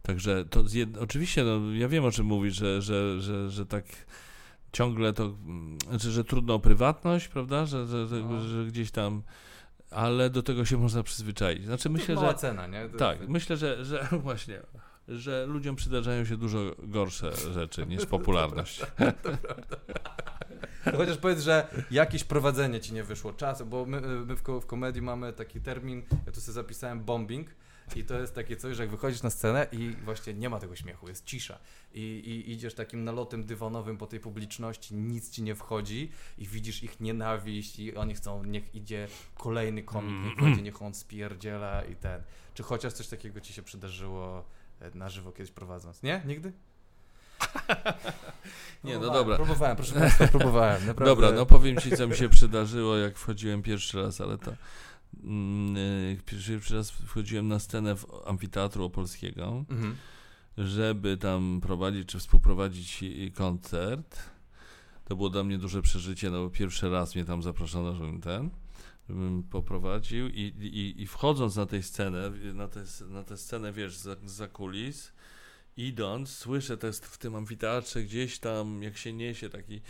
także 0.01 0.45
to 0.45 0.63
oczywiście, 0.99 1.43
no, 1.43 1.73
ja 1.73 1.87
wiem 1.87 2.05
o 2.05 2.11
czym 2.11 2.25
mówisz, 2.25 2.55
że, 2.55 2.81
że, 2.81 3.21
że, 3.21 3.49
że 3.49 3.65
tak 3.65 3.85
ciągle 4.77 5.13
to, 5.13 5.35
znaczy, 5.89 6.11
że 6.11 6.23
trudno 6.23 6.53
o 6.53 6.59
prywatność, 6.59 7.27
prawda, 7.27 7.65
że, 7.65 7.87
że, 7.87 8.07
że, 8.07 8.15
No. 8.15 8.41
że 8.41 8.65
gdzieś 8.65 8.91
tam, 8.91 9.21
ale 9.91 10.29
do 10.29 10.43
tego 10.43 10.65
się 10.65 10.77
można 10.77 11.03
przyzwyczaić. 11.03 11.65
Znaczy 11.65 11.89
myślę, 11.89 12.15
to 12.15 12.21
mała 12.21 12.33
że 12.33 12.39
cena, 12.39 12.67
nie? 12.67 12.89
To 12.89 12.97
tak, 12.97 13.17
jest- 13.19 13.29
myślę, 13.31 13.57
że, 13.57 13.85
że 13.85 14.07
właśnie 14.23 14.61
że 15.07 15.45
ludziom 15.45 15.75
przydarzają 15.75 16.25
się 16.25 16.37
dużo 16.37 16.59
gorsze 16.79 17.31
rzeczy 17.53 17.85
niż 17.87 18.05
popularność. 18.15 18.81
To 20.91 20.97
chociaż 20.97 21.17
powiedz, 21.17 21.39
że 21.41 21.67
jakieś 21.91 22.23
prowadzenie 22.23 22.79
ci 22.79 22.93
nie 22.93 23.03
wyszło, 23.03 23.33
czas, 23.33 23.63
bo 23.63 23.85
my, 23.85 24.01
my 24.01 24.35
w, 24.35 24.41
w 24.61 24.65
komedii 24.65 25.01
mamy 25.01 25.33
taki 25.33 25.61
termin, 25.61 26.03
ja 26.25 26.31
tu 26.31 26.41
sobie 26.41 26.53
zapisałem 26.53 27.03
bombing 27.03 27.47
i 27.95 28.03
to 28.03 28.19
jest 28.19 28.35
takie 28.35 28.55
coś, 28.55 28.75
że 28.75 28.83
jak 28.83 28.91
wychodzisz 28.91 29.23
na 29.23 29.29
scenę 29.29 29.67
i 29.71 29.95
właśnie 30.03 30.33
nie 30.33 30.49
ma 30.49 30.59
tego 30.59 30.75
śmiechu, 30.75 31.07
jest 31.07 31.25
cisza 31.25 31.59
i, 31.93 32.01
i 32.01 32.51
idziesz 32.51 32.73
takim 32.73 33.03
nalotem 33.03 33.45
dywanowym 33.45 33.97
po 33.97 34.07
tej 34.07 34.19
publiczności, 34.19 34.95
nic 34.95 35.29
ci 35.29 35.43
nie 35.43 35.55
wchodzi 35.55 36.11
i 36.37 36.47
widzisz 36.47 36.83
ich 36.83 36.99
nienawiść 36.99 37.79
i 37.79 37.95
oni 37.95 38.15
chcą, 38.15 38.43
niech 38.43 38.75
idzie 38.75 39.07
kolejny 39.37 39.83
komik, 39.83 40.25
niech 40.25 40.33
wchodzi, 40.33 40.63
niech 40.63 40.81
on 40.81 40.93
spierdziela 40.93 41.83
i 41.83 41.95
ten. 41.95 42.21
Czy 42.53 42.63
chociaż 42.63 42.93
coś 42.93 43.07
takiego 43.07 43.41
ci 43.41 43.53
się 43.53 43.61
przydarzyło 43.61 44.45
e, 44.81 44.91
na 44.95 45.09
żywo 45.09 45.31
kiedyś 45.31 45.51
prowadząc? 45.51 46.03
Nie? 46.03 46.21
Nigdy? 46.25 46.53
Nie, 48.83 48.99
no 48.99 49.13
dobra. 49.13 49.35
Próbowałem, 49.35 49.75
proszę 49.75 49.93
Państwa, 49.93 50.27
próbowałem. 50.27 50.85
Naprawdę. 50.87 51.05
Dobra, 51.05 51.31
no 51.31 51.45
powiem 51.45 51.77
ci, 51.77 51.91
co 51.91 52.07
mi 52.07 52.15
się 52.15 52.29
przydarzyło, 52.29 52.97
jak 52.97 53.17
wchodziłem 53.17 53.63
pierwszy 53.63 54.01
raz, 54.01 54.21
ale 54.21 54.37
to. 54.37 54.51
Mm, 55.23 55.77
y, 55.77 56.17
Pierwszy, 56.25 56.75
raz 56.75 56.91
wchodziłem 56.91 57.47
na 57.47 57.59
scenę 57.59 57.95
w 57.95 58.05
amfiteatru 58.25 58.83
opolskiego, 58.85 59.65
Mhm. 59.69 59.95
żeby 60.57 61.17
tam 61.17 61.59
prowadzić 61.61 62.07
czy 62.09 62.19
współprowadzić 62.19 63.03
i- 63.03 63.31
koncert. 63.31 64.19
To 65.05 65.15
było 65.15 65.29
dla 65.29 65.43
mnie 65.43 65.57
duże 65.57 65.81
przeżycie, 65.81 66.29
no 66.29 66.43
bo 66.43 66.49
pierwszy 66.49 66.89
raz 66.89 67.15
mnie 67.15 67.25
tam 67.25 67.43
zaproszono, 67.43 67.95
żebym 67.95 68.21
ten, 68.21 68.49
żebym 69.09 69.43
poprowadził 69.43 70.27
i, 70.27 70.41
i, 70.61 71.01
i 71.01 71.07
wchodząc 71.07 71.55
na 71.55 71.65
tej 71.65 71.83
scenę, 71.83 72.31
na 72.53 72.67
tę 72.67 72.83
na 73.09 73.23
tę 73.23 73.37
scenę, 73.37 73.73
wiesz, 73.73 73.95
za, 73.97 74.15
za 74.25 74.47
kulis, 74.47 75.11
idąc, 75.77 76.29
słyszę 76.29 76.77
to 76.77 76.87
jest 76.87 77.05
w 77.05 77.17
tym 77.17 77.35
amfiteatrze 77.35 78.03
gdzieś 78.03 78.39
tam, 78.39 78.83
jak 78.83 78.97
się 78.97 79.13
niesie 79.13 79.49
taki, 79.49 79.81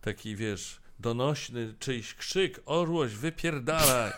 taki 0.00 0.36
wiesz, 0.36 0.80
donośny 0.98 1.74
czyjś 1.78 2.14
krzyk, 2.14 2.60
orłoś, 2.66 3.14
wypierdalaj. 3.14 4.12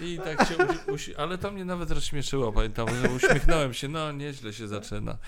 I 0.00 0.18
tak 0.24 0.48
się 0.48 0.54
usi- 0.92 1.14
ale 1.16 1.38
to 1.38 1.50
mnie 1.50 1.64
nawet 1.64 1.90
rozśmieszyło, 1.90 2.52
pamiętam, 2.52 2.88
że 3.02 3.10
uśmiechnąłem 3.10 3.74
się, 3.74 3.88
no 3.88 4.12
nieźle 4.12 4.52
się 4.52 4.68
zaczyna. 4.68 5.18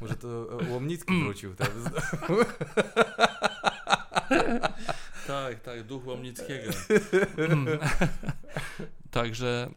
Może 0.00 0.14
to 0.16 0.28
e, 0.60 0.70
Łomnicki 0.70 1.22
wrócił. 1.22 1.54
Tak? 1.54 1.70
Tak, 5.26 5.60
tak, 5.60 5.82
duch 5.82 6.06
Łomnickiego. 6.06 6.72
Także, 9.10 9.70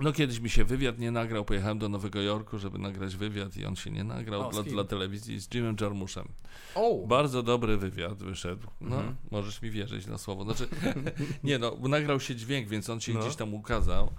no 0.00 0.12
kiedyś 0.12 0.40
mi 0.40 0.50
się 0.50 0.64
wywiad 0.64 0.98
nie 0.98 1.10
nagrał, 1.10 1.44
pojechałem 1.44 1.78
do 1.78 1.88
Nowego 1.88 2.20
Jorku, 2.20 2.58
żeby 2.58 2.78
nagrać 2.78 3.16
wywiad 3.16 3.56
i 3.56 3.64
on 3.64 3.76
się 3.76 3.90
nie 3.90 4.04
nagrał 4.04 4.48
O, 4.48 4.50
dla, 4.50 4.62
dla 4.62 4.84
telewizji 4.84 5.40
z 5.40 5.54
Jimem 5.54 5.76
Jarmuszem. 5.80 6.28
O! 6.74 7.06
Bardzo 7.06 7.42
dobry 7.42 7.76
wywiad 7.76 8.22
wyszedł. 8.22 8.66
No, 8.80 8.96
Mhm. 8.96 9.16
możesz 9.30 9.62
mi 9.62 9.70
wierzyć 9.70 10.06
na 10.06 10.18
słowo. 10.18 10.44
Znaczy, 10.44 10.68
nie 11.44 11.58
no, 11.58 11.76
nagrał 11.88 12.20
się 12.20 12.36
dźwięk, 12.36 12.68
więc 12.68 12.90
on 12.90 13.00
się 13.00 13.12
No. 13.14 13.20
gdzieś 13.20 13.36
tam 13.36 13.54
ukazał. 13.54 14.12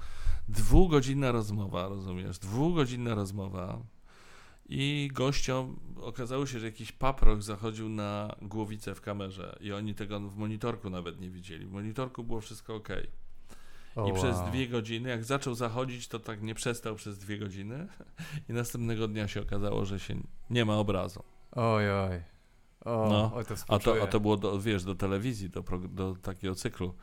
Dwugodzinna 0.49 1.31
rozmowa, 1.31 1.87
rozumiesz? 1.87 2.39
Dwugodzinna 2.39 3.15
rozmowa. 3.15 3.79
I 4.69 5.09
gościom 5.13 5.79
okazało 6.01 6.45
się, 6.45 6.59
że 6.59 6.65
jakiś 6.65 6.91
paprok 6.91 7.41
zachodził 7.43 7.89
na 7.89 8.35
głowicę 8.41 8.95
w 8.95 9.01
kamerze 9.01 9.57
i 9.61 9.71
oni 9.73 9.95
tego 9.95 10.19
w 10.19 10.37
monitorku 10.37 10.89
nawet 10.89 11.19
nie 11.21 11.29
widzieli. 11.29 11.65
W 11.65 11.71
monitorku 11.71 12.23
było 12.23 12.41
wszystko 12.41 12.75
ok. 12.75 12.87
I 14.05 14.13
przez 14.13 14.37
wow. 14.37 14.49
dwie 14.49 14.67
godziny, 14.67 15.09
jak 15.09 15.23
zaczął 15.23 15.55
zachodzić, 15.55 16.07
to 16.07 16.19
tak 16.19 16.41
nie 16.41 16.55
przestał 16.55 16.95
przez 16.95 17.19
dwie 17.19 17.37
godziny. 17.37 17.87
I 18.49 18.53
następnego 18.53 19.07
dnia 19.07 19.27
się 19.27 19.41
okazało, 19.41 19.85
że 19.85 19.99
się 19.99 20.15
nie 20.49 20.65
ma 20.65 20.77
obrazu. 20.77 21.23
Oj, 21.51 21.91
oj. 21.91 22.21
O, 22.85 23.07
No, 23.09 23.31
oj, 23.35 23.45
to 23.45 23.55
A 23.67 23.79
to, 23.79 24.03
a 24.03 24.07
to 24.07 24.19
było, 24.19 24.37
do, 24.37 24.59
wiesz, 24.59 24.83
do 24.83 24.95
telewizji, 24.95 25.49
do, 25.49 25.63
do 25.89 26.15
takiego 26.21 26.55
cyklu 26.55 26.93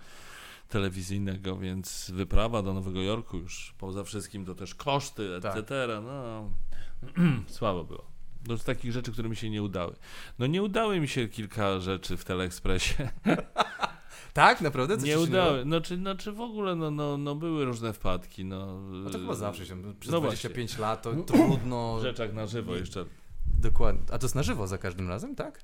telewizyjnego, 0.69 1.57
więc 1.57 2.11
wyprawa 2.11 2.63
do 2.63 2.75
Nowego 2.75 3.03
Jorku 3.03 3.37
już 3.37 3.75
poza 3.79 4.05
wszystkim 4.05 4.45
to 4.45 4.55
też 4.55 4.75
koszty, 4.75 5.41
Tak. 5.43 5.57
etc. 5.57 6.01
No, 6.03 6.51
słabo 7.57 7.85
było. 7.85 8.05
Do 8.43 8.59
takich 8.59 8.93
rzeczy, 8.93 9.13
które 9.13 9.29
mi 9.29 9.37
się 9.37 9.51
nie 9.51 9.63
udały. 9.63 9.97
No 10.39 10.47
nie 10.47 10.63
udały 10.63 11.01
mi 11.01 11.09
się 11.09 11.29
kilka 11.29 11.81
rzeczy 11.81 12.17
w 12.17 12.25
Teleekspresie. 12.25 13.09
Tak? 14.35 14.61
Naprawdę? 14.61 14.99
Co 14.99 15.07
nie 15.07 15.19
udały. 15.19 15.65
No 15.65 15.81
czy, 15.81 15.97
no 15.97 16.15
czy 16.15 16.33
w 16.33 16.41
ogóle, 16.41 16.77
no, 16.77 16.91
no, 16.91 17.19
no 17.19 17.35
były 17.35 17.65
różne 17.65 17.93
wpadki. 17.93 18.45
No, 18.45 18.81
No 18.81 19.11
to 19.11 19.19
chyba 19.19 19.35
zawsze 19.35 19.67
się. 19.67 19.95
Przez 20.01 20.13
No 20.13 20.21
25 20.21 20.79
lat 20.79 21.03
to 21.03 21.13
trudno. 21.15 21.97
w 21.99 22.03
rzeczach 22.03 22.35
na 22.35 22.47
żywo 22.47 22.77
jeszcze. 22.77 23.05
Dokładnie. 23.61 24.03
A 24.15 24.19
to 24.19 24.25
jest 24.25 24.35
na 24.35 24.43
żywo 24.43 24.67
za 24.67 24.79
każdym 24.79 25.09
razem, 25.09 25.35
tak? 25.37 25.61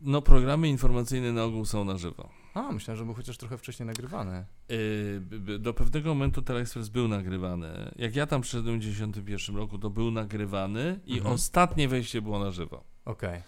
No 0.00 0.22
programy 0.22 0.68
informacyjne 0.68 1.32
na 1.32 1.44
ogół 1.44 1.64
są 1.64 1.84
na 1.84 1.98
żywo. 1.98 2.28
A, 2.54 2.72
myślałem, 2.72 2.98
że 2.98 3.04
był 3.04 3.14
chociaż 3.14 3.36
trochę 3.38 3.58
wcześniej 3.58 3.86
nagrywany. 3.86 4.44
Yy, 4.68 5.58
do 5.58 5.74
pewnego 5.74 6.08
momentu 6.08 6.42
Teleexpress 6.42 6.88
był 6.88 7.08
nagrywany. 7.08 7.92
Jak 7.96 8.16
ja 8.16 8.26
tam 8.26 8.40
przyszedłem 8.40 8.76
w 8.76 8.80
1991 8.80 9.56
roku, 9.56 9.78
to 9.78 9.90
był 9.90 10.10
nagrywany 10.10 11.00
i 11.06 11.16
Mhm. 11.16 11.34
ostatnie 11.34 11.88
wejście 11.88 12.22
było 12.22 12.38
na 12.38 12.50
żywo. 12.50 12.84
Okej. 13.04 13.42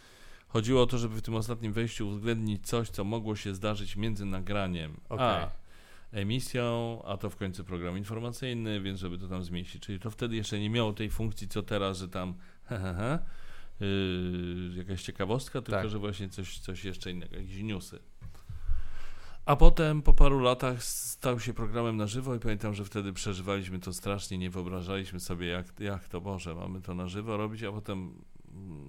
Chodziło 0.55 0.83
o 0.83 0.87
to, 0.87 0.99
żeby 0.99 1.17
w 1.17 1.23
tym 1.23 1.35
ostatnim 1.35 1.73
wejściu 1.73 2.09
uwzględnić 2.09 2.67
coś, 2.67 2.89
co 2.89 3.05
mogło 3.05 3.37
się 3.37 3.55
zdarzyć 3.55 3.97
między 3.97 4.25
nagraniem 4.25 5.01
Okej. 5.09 5.27
a 5.27 5.51
emisją, 6.13 7.03
a 7.05 7.17
to 7.17 7.31
w 7.31 7.37
końcu 7.37 7.65
program 7.65 7.99
informacyjny, 7.99 8.81
więc 8.81 9.01
żeby 9.01 9.19
to 9.19 9.29
tam 9.29 9.45
zmieścić. 9.45 9.83
Czyli 9.83 10.01
to 10.01 10.11
wtedy 10.11 10.37
jeszcze 10.37 10.59
nie 10.61 10.71
miało 10.71 10.93
tej 10.93 11.11
funkcji, 11.11 11.49
co 11.49 11.63
teraz, 11.63 11.99
że 11.99 12.09
tam 12.09 12.35
he, 12.69 12.79
he, 12.79 12.95
he, 12.95 13.19
yy, 13.81 14.77
jakaś 14.77 15.03
ciekawostka, 15.03 15.63
tylko 15.63 15.81
Tak. 15.81 15.91
że 15.91 15.99
właśnie 15.99 16.29
coś, 16.29 16.59
coś 16.59 16.85
jeszcze 16.85 17.11
innego, 17.11 17.37
jakieś 17.37 17.63
newsy. 17.63 17.99
A 19.47 19.57
potem 19.57 20.03
po 20.03 20.15
paru 20.15 20.41
latach 20.41 20.83
stał 20.85 21.41
się 21.41 21.55
programem 21.55 21.97
na 21.97 22.07
żywo 22.07 22.35
i 22.35 22.39
pamiętam, 22.39 22.75
że 22.75 22.85
wtedy 22.85 23.13
przeżywaliśmy 23.13 23.79
to 23.79 23.93
strasznie, 23.93 24.39
nie 24.39 24.51
wyobrażaliśmy 24.51 25.21
sobie, 25.21 25.47
jak, 25.47 25.81
jak 25.81 26.09
to 26.09 26.21
Boże, 26.21 26.55
mamy 26.55 26.81
to 26.81 26.95
na 26.95 27.09
żywo 27.09 27.37
robić, 27.37 27.63
a 27.63 27.73
potem 27.73 28.25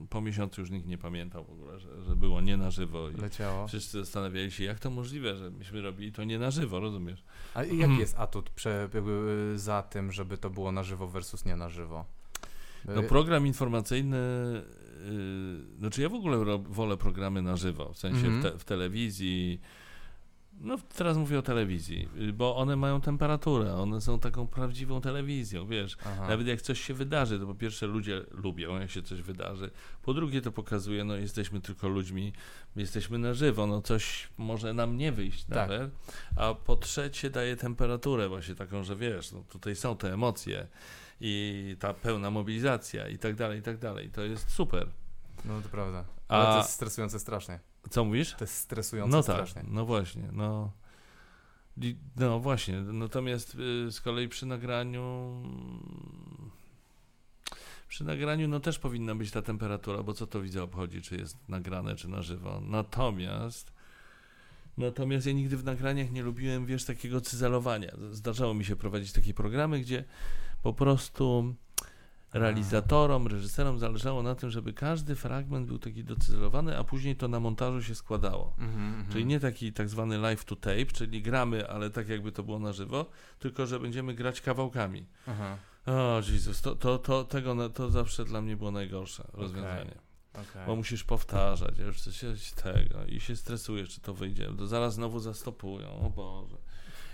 po 0.09 0.21
miesiącu 0.21 0.61
już 0.61 0.69
nikt 0.71 0.87
nie 0.87 0.97
pamiętał 0.97 1.43
w 1.45 1.49
ogóle, 1.49 1.79
że, 1.79 2.03
że 2.03 2.15
było 2.15 2.41
nie 2.41 2.57
na 2.57 2.71
żywo. 2.71 3.09
I 3.09 3.13
Leciało. 3.15 3.67
wszyscy 3.67 3.99
zastanawiali 3.99 4.51
się, 4.51 4.63
jak 4.63 4.79
to 4.79 4.89
możliwe, 4.89 5.35
że 5.35 5.51
myśmy 5.51 5.81
robili 5.81 6.11
to 6.11 6.23
nie 6.23 6.39
na 6.39 6.51
żywo, 6.51 6.79
rozumiesz? 6.79 7.23
A 7.53 7.63
jaki 7.63 7.97
jest 8.05 8.19
atut 8.19 8.49
prze, 8.49 8.89
y, 9.55 9.59
za 9.59 9.83
tym, 9.83 10.11
żeby 10.11 10.37
to 10.37 10.49
było 10.49 10.71
na 10.71 10.83
żywo 10.83 11.07
versus 11.07 11.45
nie 11.45 11.55
na 11.55 11.69
żywo? 11.69 12.05
No 12.85 13.01
Y, 13.01 13.07
program 13.07 13.47
informacyjny, 13.47 14.17
yy, 15.05 15.77
znaczy 15.79 16.01
ja 16.01 16.09
w 16.09 16.13
ogóle 16.13 16.57
wolę 16.57 16.97
programy 16.97 17.41
na 17.41 17.55
żywo, 17.55 17.93
w 17.93 17.97
sensie 17.97 18.27
Mhm. 18.27 18.39
w, 18.39 18.43
te, 18.43 18.59
w 18.59 18.65
telewizji, 18.65 19.61
no 20.59 20.77
teraz 20.95 21.17
mówię 21.17 21.39
o 21.39 21.41
telewizji, 21.41 22.09
yy, 22.15 22.33
bo 22.33 22.55
one 22.55 22.75
mają 22.75 23.01
temperaturę, 23.01 23.73
one 23.73 24.01
są 24.01 24.19
taką 24.19 24.47
prawdziwą 24.47 25.01
telewizją, 25.01 25.67
wiesz, 25.67 25.97
Aha. 26.05 26.27
nawet 26.27 26.47
jak 26.47 26.61
coś 26.61 26.81
się 26.81 26.93
wydarzy, 26.93 27.39
to 27.39 27.47
po 27.47 27.55
pierwsze 27.55 27.87
ludzie 27.87 28.21
lubią, 28.31 28.79
jak 28.79 28.91
się 28.91 29.01
coś 29.01 29.21
wydarzy, 29.21 29.71
po 30.01 30.13
drugie 30.13 30.41
to 30.41 30.51
pokazuje, 30.51 31.03
no 31.03 31.15
jesteśmy 31.15 31.61
tylko 31.61 31.87
ludźmi, 31.87 32.33
jesteśmy 32.75 33.17
na 33.17 33.33
żywo, 33.33 33.67
no 33.67 33.81
coś 33.81 34.29
może 34.37 34.73
nam 34.73 34.97
nie 34.97 35.11
wyjść 35.11 35.43
Tak. 35.43 35.55
nawet, 35.55 35.91
a 36.35 36.53
po 36.53 36.75
trzecie 36.75 37.29
daje 37.29 37.55
temperaturę 37.55 38.29
właśnie 38.29 38.55
taką, 38.55 38.83
że 38.83 38.95
wiesz, 38.95 39.31
no 39.31 39.43
tutaj 39.49 39.75
są 39.75 39.97
te 39.97 40.13
emocje 40.13 40.67
i 41.21 41.75
ta 41.79 41.93
pełna 41.93 42.31
mobilizacja 42.31 43.07
i 43.07 43.17
tak 43.17 43.35
dalej, 43.35 43.59
i 43.59 43.61
tak 43.61 43.77
dalej, 43.77 44.09
to 44.09 44.21
jest 44.21 44.49
super. 44.49 44.87
No 45.45 45.61
to 45.61 45.69
prawda. 45.69 46.14
A- 46.27 46.33
Ale 46.35 46.45
to 46.45 46.57
jest 46.57 46.69
stresujące 46.69 47.19
strasznie. 47.19 47.59
Co 47.89 48.05
mówisz? 48.05 48.33
To 48.37 48.43
jest 48.43 48.55
stresujące 48.57 49.17
No 49.17 49.23
tak, 49.23 49.35
strasznie. 49.35 49.63
no 49.71 49.85
właśnie, 49.85 50.29
no. 50.31 50.71
No 52.15 52.39
właśnie, 52.39 52.81
natomiast 52.81 53.55
y, 53.87 53.91
z 53.91 54.01
kolei 54.01 54.27
przy 54.29 54.45
nagraniu 54.45 55.33
przy 57.87 58.03
nagraniu 58.03 58.47
no 58.47 58.59
też 58.59 58.79
powinna 58.79 59.15
być 59.15 59.31
ta 59.31 59.41
temperatura, 59.41 60.03
bo 60.03 60.13
co 60.13 60.27
to 60.27 60.41
widza 60.41 60.63
obchodzi, 60.63 61.01
czy 61.01 61.15
jest 61.17 61.37
nagrane, 61.49 61.95
czy 61.95 62.07
na 62.07 62.21
żywo. 62.21 62.61
Natomiast 62.61 63.71
natomiast 64.77 65.25
ja 65.25 65.33
nigdy 65.33 65.57
w 65.57 65.63
nagraniach 65.63 66.11
nie 66.11 66.23
lubiłem, 66.23 66.65
wiesz, 66.65 66.85
takiego 66.85 67.21
cyzelowania. 67.21 67.91
Zdarzało 68.11 68.53
mi 68.53 68.65
się 68.65 68.75
prowadzić 68.75 69.11
takie 69.11 69.33
programy, 69.33 69.79
gdzie 69.79 70.03
po 70.63 70.73
prostu 70.73 71.55
realizatorom, 72.39 73.27
reżyserom 73.27 73.79
zależało 73.79 74.23
na 74.23 74.35
tym, 74.35 74.49
żeby 74.49 74.73
każdy 74.73 75.15
fragment 75.15 75.67
był 75.67 75.79
taki 75.79 76.03
docyzelowany, 76.03 76.77
a 76.77 76.83
później 76.83 77.15
to 77.15 77.27
na 77.27 77.39
montażu 77.39 77.83
się 77.83 77.95
składało. 77.95 78.55
Mhm, 78.59 78.87
mhm. 78.87 79.11
Czyli 79.11 79.25
nie 79.25 79.39
taki 79.39 79.73
tak 79.73 79.89
zwany 79.89 80.17
live 80.17 80.45
to 80.45 80.55
tape, 80.55 80.85
czyli 80.85 81.21
gramy, 81.21 81.69
ale 81.69 81.89
tak 81.89 82.09
jakby 82.09 82.31
to 82.31 82.43
było 82.43 82.59
na 82.59 82.73
żywo, 82.73 83.05
tylko 83.39 83.65
że 83.65 83.79
będziemy 83.79 84.13
grać 84.13 84.41
kawałkami. 84.41 85.05
Aha. 85.27 85.57
O 85.85 86.21
Jezus, 86.31 86.61
to, 86.61 86.75
to, 86.75 86.97
to, 86.97 87.23
tego, 87.23 87.69
to 87.69 87.89
zawsze 87.89 88.25
dla 88.25 88.41
mnie 88.41 88.57
było 88.57 88.71
najgorsze 88.71 89.27
rozwiązanie. 89.33 89.95
Okej. 90.33 90.65
Bo 90.67 90.75
musisz 90.75 91.03
powtarzać, 91.03 91.77
już 91.77 92.01
coś 92.01 92.19
coś 92.19 92.51
tego 92.51 93.05
i 93.05 93.19
się 93.19 93.35
stresujesz, 93.35 93.89
czy 93.89 94.01
to 94.01 94.13
wyjdzie. 94.13 94.49
To 94.57 94.67
zaraz 94.67 94.93
znowu 94.93 95.19
zastopują, 95.19 95.99
o 95.99 96.09
Boże. 96.09 96.57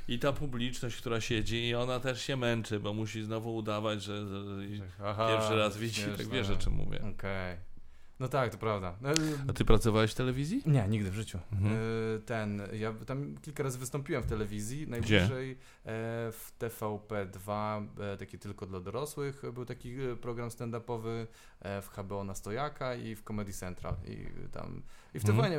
I 0.08 0.20
ta 0.20 0.34
publiczność, 0.34 0.97
która 0.97 1.22
siedzi, 1.22 1.68
i 1.68 1.76
ona 1.76 1.99
też 1.99 2.22
się 2.22 2.38
męczy, 2.38 2.80
bo 2.80 2.93
musi 2.93 3.24
znowu 3.24 3.56
udawać, 3.56 4.04
że, 4.04 4.28
że 4.76 4.84
Aha, 5.04 5.28
pierwszy 5.28 5.56
raz 5.56 5.78
widzi, 5.78 6.02
tak 6.18 6.28
wiesz 6.28 6.49
o 6.49 6.56
czym 6.56 6.74
mówię. 6.74 7.02
Okej. 7.14 7.72
No 8.22 8.28
tak, 8.28 8.52
to 8.52 8.58
prawda. 8.58 8.95
No, 9.02 9.10
A 9.49 9.54
ty 9.54 9.66
pracowałeś 9.66 10.12
w 10.12 10.16
telewizji? 10.16 10.64
Nie, 10.66 10.88
nigdy 10.88 11.12
w 11.12 11.14
życiu. 11.14 11.39
Mhm. 11.54 11.74
E, 11.74 12.20
Ten, 12.20 12.62
ja 12.74 12.93
tam 12.93 13.38
kilka 13.41 13.64
razy 13.64 13.78
wystąpiłem 13.78 14.24
w 14.24 14.26
telewizji, 14.26 14.88
najbliżej 14.88 15.52
e, 15.52 15.56
w 16.32 16.52
TVP2, 16.60 17.82
e, 17.99 18.18
taki 18.18 18.39
tylko 18.39 18.66
dla 18.66 18.80
dorosłych, 18.80 19.41
był 19.54 19.66
taki 19.66 20.02
e, 20.02 20.16
program 20.16 20.49
stand-upowy 20.49 21.28
w 21.62 21.88
HBO 21.97 22.24
na 22.24 22.36
Stojaka 22.36 22.95
i 22.95 23.16
w 23.16 23.24
Comedy 23.24 23.54
Central 23.54 23.95
i 24.08 24.26
tam, 24.52 24.82
i 25.14 25.20
w 25.20 25.30
Mhm. 25.30 25.51
TVN, 25.51 25.53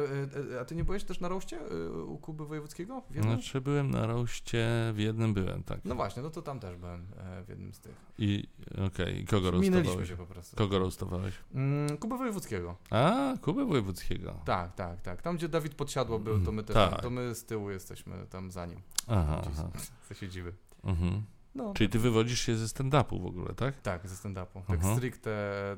e, 0.52 0.56
e, 0.56 0.60
a 0.60 0.64
ty 0.64 0.74
nie 0.74 0.84
byłeś 0.84 1.04
też 1.04 1.20
na 1.20 1.28
roście 1.28 1.58
e, 1.60 1.90
u 2.02 2.18
Kuby 2.18 2.46
Wojewódzkiego? 2.46 3.00
W 3.10 3.14
jednym? 3.14 3.34
Znaczy 3.34 3.60
byłem 3.60 3.90
na 3.90 4.06
roście, 4.06 4.68
w 4.94 4.98
jednym 4.98 5.34
byłem, 5.34 5.62
tak. 5.62 5.80
No 5.84 5.94
właśnie, 5.94 6.22
no 6.22 6.30
to 6.30 6.42
tam 6.42 6.60
też 6.60 6.76
byłem 6.76 7.06
w 7.44 7.48
jednym 7.48 7.74
z 7.74 7.80
tych. 7.80 7.94
I 8.18 8.48
okej, 8.86 9.20
i 9.22 9.26
kogo 9.26 9.50
roastowałeś? 9.50 10.08
się 10.08 10.16
po 10.16 10.26
prostu. 10.26 10.56
Kogo 10.56 10.78
roastowałeś? 10.78 11.34
Mm, 11.54 11.98
Kuby 11.98 12.18
Wojewódzkiego. 12.18 12.76
A, 12.90 13.34
Kubę 13.40 13.64
Wojewódzkiego. 13.64 14.34
Tak, 14.44 14.74
tak, 14.74 15.00
tak. 15.00 15.22
Tam, 15.22 15.36
gdzie 15.36 15.48
Dawid 15.48 15.74
Podsiadło 15.74 16.18
był, 16.18 16.40
to 16.40 16.52
my 16.52 16.62
też, 16.62 16.74
Tak. 16.74 17.02
to 17.02 17.10
my 17.10 17.34
z 17.34 17.44
tyłu 17.44 17.70
jesteśmy 17.70 18.26
tam 18.30 18.50
za 18.50 18.66
nim. 18.66 18.80
Aha, 19.08 19.42
aha. 19.46 19.68
Co 20.08 20.14
siedzimy. 20.14 20.52
Mhm. 20.84 21.22
No, 21.54 21.74
Czyli 21.74 21.90
ty 21.90 21.98
wywodzisz 21.98 22.40
się 22.40 22.56
ze 22.56 22.66
stand-upu 22.66 23.22
w 23.22 23.26
ogóle, 23.26 23.54
tak? 23.54 23.80
Tak, 23.80 24.08
ze 24.08 24.14
stand-upu. 24.28 24.62
Tak 24.66 24.78
Aha. 24.82 24.96
stricte 24.96 25.30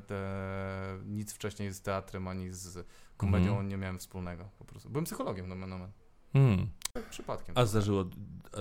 te, 0.07 0.97
nic 1.05 1.33
wcześniej 1.33 1.71
z 1.73 1.81
teatrem 1.81 2.27
ani 2.27 2.51
z 2.53 2.87
komedią 3.17 3.49
Mhm. 3.49 3.67
nie 3.67 3.77
miałem 3.77 3.99
wspólnego 3.99 4.49
po 4.59 4.65
prostu. 4.65 4.89
Byłem 4.89 5.05
psychologiem, 5.05 5.47
no 5.49 5.55
nomen. 5.55 5.91
Hmm. 6.33 6.67
Tak 6.93 7.09
przypadkiem. 7.09 7.55
A 7.57 7.65
zdarzyło, 7.65 8.05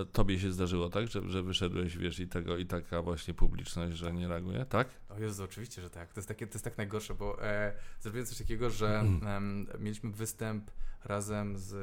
a 0.00 0.04
tobie 0.04 0.38
się 0.38 0.52
zdarzyło, 0.52 0.88
tak? 0.88 1.08
Że, 1.08 1.28
że 1.28 1.42
wyszedłeś, 1.42 1.96
wiesz, 1.96 2.20
i 2.20 2.28
tego, 2.28 2.56
i 2.58 2.66
taka 2.66 3.02
właśnie 3.02 3.34
publiczność, 3.34 3.96
że 3.96 4.12
nie 4.12 4.28
reaguje, 4.28 4.64
tak? 4.64 4.88
O 5.08 5.18
Jezu, 5.18 5.44
oczywiście, 5.44 5.82
że 5.82 5.90
tak. 5.90 6.12
To 6.12 6.18
jest, 6.20 6.28
takie, 6.28 6.46
to 6.46 6.54
jest 6.54 6.64
tak 6.64 6.78
najgorsze, 6.78 7.14
bo 7.14 7.42
e, 7.44 7.72
zrobiłem 8.00 8.26
coś 8.26 8.38
takiego, 8.38 8.70
że 8.70 9.00
Mhm. 9.00 9.44
em, 9.44 9.66
mieliśmy 9.82 10.10
występ 10.10 10.70
razem 11.04 11.58
z 11.58 11.74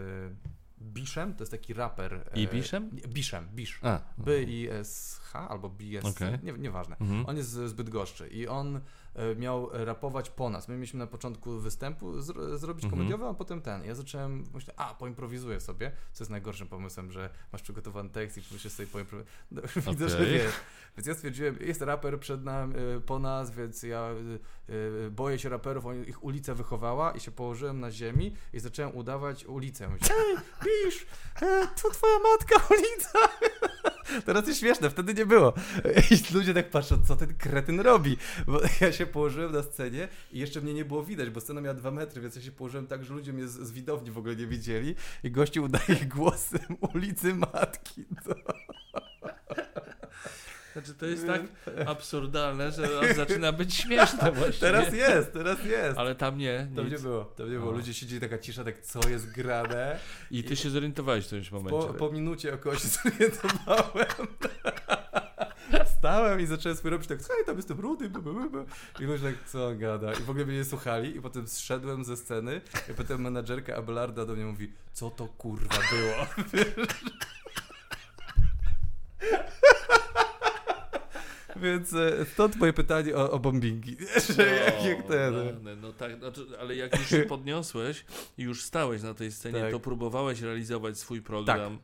Biszem, 0.82 1.34
to 1.36 1.42
jest 1.44 1.52
taki 1.52 1.74
raper. 1.74 2.32
e, 2.34 2.40
Ibiszem? 2.42 2.90
nie, 2.94 3.02
Biszem, 3.02 3.48
Bisz. 3.54 3.80
A. 3.84 4.00
B 4.18 4.44
I 4.44 4.70
S 4.70 5.20
H 5.24 5.50
albo 5.50 5.70
B 5.70 5.84
S 5.98 6.06
Okej. 6.06 6.40
nie, 6.44 6.54
nieważne. 6.54 6.96
Mhm. 7.02 7.26
On 7.26 7.38
jest 7.38 7.50
z 7.50 7.70
z 7.70 7.74
Bydgoszczy 7.74 8.28
i 8.28 8.48
on 8.48 8.76
e, 8.78 8.82
miał 9.36 9.70
rapować 9.86 10.30
po 10.30 10.50
nas. 10.50 10.68
My 10.68 10.76
mieliśmy 10.76 11.00
na 11.00 11.08
początku 11.08 11.60
występu 11.60 12.22
zro, 12.22 12.58
zrobić 12.58 12.84
Mhm. 12.84 13.00
komediowy, 13.00 13.26
a 13.26 13.34
potem 13.34 13.62
ten. 13.62 13.86
Ja 13.86 13.96
zacząłem, 13.96 14.44
myślę, 14.54 14.74
a 14.78 14.94
poimprowizuję 14.94 15.60
sobie, 15.60 15.92
co 16.14 16.24
jest 16.24 16.32
najgorszym 16.32 16.68
pomysłem, 16.68 17.12
że 17.12 17.30
masz 17.52 17.62
przygotowany 17.62 18.10
tekst 18.10 18.38
i 18.38 18.42
musisz 18.52 18.72
sobie 18.72 18.88
poimprowizować. 18.88 19.32
No, 19.86 19.92
Widzę, 19.92 20.10
że 20.10 20.26
wiesz. 20.26 20.54
Więc 20.98 21.08
ja 21.08 21.14
stwierdziłem, 21.14 21.58
jest 21.62 21.82
raper 21.82 22.20
przed 22.20 22.44
nami, 22.44 22.76
e, 22.76 23.00
po 23.02 23.20
nas, 23.20 23.52
więc 23.52 23.84
ja 23.84 24.00
e, 24.00 25.06
e, 25.06 25.10
boję 25.10 25.40
się 25.40 25.50
raperów, 25.50 25.86
on, 25.86 26.04
ich 26.06 26.24
ulica 26.24 26.54
wychowała 26.56 27.12
i 27.12 27.20
się 27.20 27.32
położyłem 27.32 27.80
na 27.80 27.92
ziemi 27.92 28.36
i 28.54 28.60
zacząłem 28.60 28.96
udawać 28.96 29.46
ulicę. 29.46 29.90
Myślę, 29.90 30.16
Ej, 30.16 30.38
Bisz, 30.64 31.06
e, 31.42 31.68
to 31.82 31.90
twoja 31.90 32.20
matka 32.20 32.56
ulica. 32.76 33.20
Teraz 34.26 34.48
jest 34.48 34.60
śmieszne, 34.60 34.90
wtedy 34.90 35.14
nie 35.14 35.26
było. 35.26 35.54
I 36.12 36.34
ludzie 36.34 36.54
tak 36.54 36.70
patrzą, 36.70 37.06
co 37.08 37.16
ten 37.16 37.36
kretyn 37.38 37.80
robi. 37.80 38.18
Bo 38.48 38.60
ja 38.82 38.92
się 38.92 39.01
położyłem 39.06 39.52
na 39.52 39.64
scenie 39.64 40.08
i 40.32 40.40
jeszcze 40.40 40.62
mnie 40.62 40.74
nie 40.74 40.86
było 40.86 41.04
widać, 41.04 41.30
bo 41.30 41.42
scena 41.42 41.62
miała 41.62 41.74
dwa 41.74 41.92
metry, 41.92 42.22
więc 42.22 42.36
ja 42.36 42.42
się 42.42 42.52
położyłem 42.52 42.88
tak, 42.88 43.04
że 43.04 43.14
ludzie 43.14 43.34
mnie 43.34 43.48
z, 43.48 43.52
z 43.52 43.72
widowni 43.72 44.12
w 44.12 44.18
ogóle 44.18 44.36
nie 44.36 44.48
widzieli. 44.48 44.96
I 45.24 45.32
gościu 45.32 45.64
udaje 45.64 46.06
głosem 46.16 46.78
ulicy 46.94 47.36
Matki. 47.36 48.06
To... 48.26 48.36
Znaczy 50.74 50.94
to 50.94 51.06
jest 51.06 51.28
tak 51.28 51.42
absurdalne, 51.86 52.72
że 52.72 53.00
on 53.00 53.14
zaczyna 53.16 53.52
być 53.52 53.74
śmieszne 53.74 54.32
właściwie. 54.32 54.68
Teraz 54.72 54.94
jest, 54.94 55.34
teraz 55.34 55.66
jest. 55.66 55.98
Ale 55.98 56.16
tam 56.16 56.38
nie, 56.38 56.68
nic. 56.72 56.92
nie 56.92 57.00
było, 57.00 57.26
to 57.26 57.48
nie 57.48 57.58
było. 57.60 57.72
Ludzie 57.72 57.94
siedzieli 57.94 58.22
taka 58.22 58.38
cisza, 58.38 58.64
tak 58.64 58.82
co 58.82 59.10
jest 59.10 59.32
grane. 59.32 60.00
I 60.32 60.44
ty 60.44 60.56
się 60.56 60.70
zorientowałeś 60.70 61.24
w 61.24 61.28
którymś 61.28 61.52
momencie. 61.52 61.88
Po, 61.88 61.94
po 61.94 62.12
minucie 62.12 62.54
około 62.54 62.76
się 62.76 62.88
zorientowałem. 62.88 64.08
Stałem 66.02 66.40
i 66.42 66.46
zacząłem 66.46 66.78
swój 66.78 66.92
robić 66.92 67.08
tak, 67.08 67.20
hej, 67.28 67.46
tam 67.46 67.58
jestem 67.58 67.80
rudy, 67.80 68.10
bu. 68.10 68.20
i 69.00 69.08
myślę, 69.08 69.32
tak, 69.32 69.50
co 69.50 69.68
on 69.68 69.78
gada. 69.78 70.14
I 70.14 70.16
w 70.16 70.30
ogóle 70.30 70.46
mnie 70.46 70.58
nie 70.58 70.66
słuchali 70.66 71.18
i 71.18 71.22
potem 71.22 71.48
zszedłem 71.48 72.06
ze 72.06 72.18
sceny 72.18 72.62
i 72.92 72.94
potem 72.94 73.22
menadżerka 73.22 73.76
Abelarda 73.76 74.26
do 74.26 74.34
mnie 74.34 74.46
mówi, 74.46 74.72
co 74.94 75.10
to 75.10 75.28
kurwa 75.28 75.78
było? 75.92 76.28
Więc 81.56 81.94
e, 81.94 82.26
stąd 82.26 82.56
moje 82.56 82.74
pytanie 82.74 83.16
o, 83.16 83.32
o 83.32 83.40
bombingi. 83.40 83.98
Że 84.36 84.48
jak, 84.48 84.86
jak 84.86 85.08
ten... 85.08 85.34
No, 85.64 85.76
no 85.76 85.94
tak, 85.94 86.20
znaczy, 86.20 86.46
ale 86.60 86.76
jak 86.76 87.00
już 87.00 87.10
się 87.10 87.24
podniosłeś 87.24 88.06
i 88.38 88.44
już 88.44 88.64
stałeś 88.64 89.02
na 89.02 89.14
tej 89.14 89.32
scenie, 89.32 89.60
Tak. 89.60 89.72
to 89.72 89.80
próbowałeś 89.80 90.42
realizować 90.42 91.00
swój 91.00 91.22
program 91.22 91.80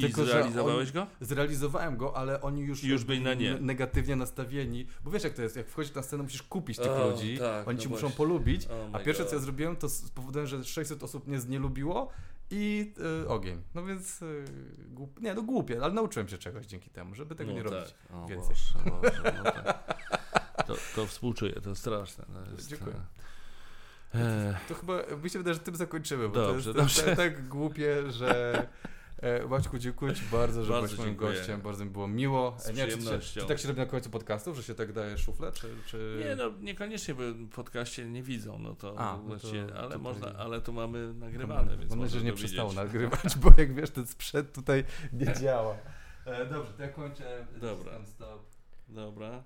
i 0.00 0.02
Tylko, 0.12 0.24
zrealizowałeś 0.24 0.92
go? 0.92 1.06
Zrealizowałem 1.20 1.96
go, 1.96 2.16
ale 2.16 2.40
oni 2.40 2.62
już, 2.62 2.84
Już 2.84 3.04
byli 3.04 3.20
na 3.20 3.34
nie. 3.34 3.54
negatywnie 3.54 4.16
nastawieni, 4.16 4.86
bo 5.04 5.10
wiesz 5.10 5.24
jak 5.24 5.32
to 5.32 5.42
jest, 5.42 5.56
jak 5.56 5.68
wchodzisz 5.68 5.94
na 5.94 6.02
scenę 6.02 6.22
musisz 6.22 6.42
kupić 6.42 6.76
tych 6.78 6.90
O, 6.90 7.10
ludzi, 7.10 7.38
tak, 7.38 7.68
oni 7.68 7.76
no 7.76 7.82
ci 7.82 7.88
muszą 7.88 8.10
polubić, 8.10 8.66
Oh 8.66 8.88
a 8.92 8.98
pierwsze 8.98 9.24
co 9.24 9.30
ja 9.30 9.34
God. 9.36 9.44
zrobiłem 9.44 9.76
to 9.76 9.88
spowodowałem, 9.88 10.46
że 10.46 10.64
600 10.64 11.02
osób 11.02 11.26
mnie 11.26 11.38
nie 11.48 11.58
lubiło 11.58 12.08
i 12.50 12.92
y, 13.24 13.28
ogień. 13.28 13.62
No 13.74 13.84
więc 13.84 14.22
y, 14.22 14.44
głup, 14.88 15.20
nie, 15.20 15.34
no 15.34 15.42
głupie, 15.42 15.78
ale 15.82 15.94
nauczyłem 15.94 16.28
się 16.28 16.38
czegoś 16.38 16.66
dzięki 16.66 16.90
temu, 16.90 17.14
żeby 17.14 17.34
tego 17.34 17.50
no 17.50 17.56
nie 17.58 17.64
tak. 17.64 17.72
robić. 17.72 17.94
O 18.12 18.26
więcej. 18.26 18.56
Boże, 18.74 18.90
Boże, 19.02 19.42
no 19.44 19.50
tak. 19.52 19.96
to, 20.66 20.74
to 20.94 21.06
współczuję, 21.06 21.52
to 21.52 21.74
straszne. 21.74 22.24
To 22.24 22.52
jest, 22.56 22.68
Dziękuję. 22.68 22.94
e, 24.14 24.58
To 24.68 24.74
chyba, 24.74 24.94
mi 25.22 25.30
się 25.30 25.38
wydaje, 25.38 25.54
że 25.54 25.60
tym 25.60 25.76
zakończymy, 25.76 26.28
bo 26.28 26.34
Dobrze, 26.34 26.74
to 26.74 26.80
jest 26.80 26.96
dobrze. 26.98 27.16
Tak, 27.16 27.16
tak 27.16 27.48
głupie, 27.48 28.12
że... 28.12 28.66
E, 29.20 29.46
Maćku, 29.48 29.78
dziękuję 29.78 30.14
Ci 30.14 30.22
bardzo, 30.32 30.64
że 30.64 30.72
Bardzo 30.72 30.86
byłeś 30.86 30.98
moim 30.98 31.10
dziękuję. 31.10 31.32
gościem, 31.38 31.60
bardzo 31.60 31.84
mi 31.84 31.90
było 31.90 32.08
miło. 32.08 32.56
Z 32.58 32.68
E, 32.68 32.72
nie, 32.72 32.86
czy, 32.86 32.98
czy, 32.98 33.40
czy 33.40 33.46
tak 33.46 33.58
się 33.58 33.68
robi 33.68 33.80
na 33.80 33.86
końcu 33.86 34.10
podcastów, 34.10 34.56
że 34.56 34.62
się 34.62 34.74
tak 34.74 34.92
daje 34.92 35.18
szuflę, 35.18 35.52
czy... 35.52 35.68
czy... 35.86 36.22
Nie, 36.28 36.36
no 36.36 36.50
niekoniecznie, 36.60 37.14
bo 37.14 37.22
podcaście 37.54 38.04
nie 38.06 38.22
widzą, 38.22 38.58
no 38.58 38.74
to 38.74 38.98
A, 38.98 39.12
no 39.12 39.18
to 39.18 39.24
właściwie, 39.24 39.62
ale 39.74 39.82
tutaj- 39.82 39.98
można, 39.98 40.32
ale 40.38 40.60
tu 40.60 40.72
mamy 40.72 41.14
nagrywane, 41.14 41.76
więc 41.76 41.90
Mam 41.90 42.00
nadzieję, 42.00 42.20
że 42.20 42.24
nie 42.26 42.32
to 42.32 42.36
przestało 42.38 42.72
nagrywać, 42.84 43.36
bo 43.36 43.52
jak 43.58 43.74
wiesz, 43.74 43.90
ten 43.90 44.06
sprzęt 44.06 44.52
tutaj 44.52 44.84
nie 45.12 45.32
działa. 45.42 45.76
E, 46.26 46.46
dobrze, 46.46 46.72
to 46.72 46.82
ja 46.82 46.88
kończę. 46.88 47.46
Dobra. 47.60 47.92
Dobra. 48.88 49.44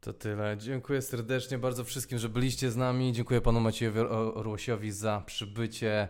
To 0.00 0.12
tyle. 0.12 0.56
Dziękuję 0.58 1.02
serdecznie 1.02 1.58
bardzo 1.58 1.84
wszystkim, 1.84 2.18
że 2.18 2.28
byliście 2.28 2.70
z 2.70 2.76
nami. 2.76 3.12
Dziękuję 3.12 3.40
panu 3.40 3.60
Maciejowi 3.60 3.98
Or- 4.00 4.32
Orłosiowi 4.38 4.92
za 4.92 5.22
przybycie. 5.26 6.08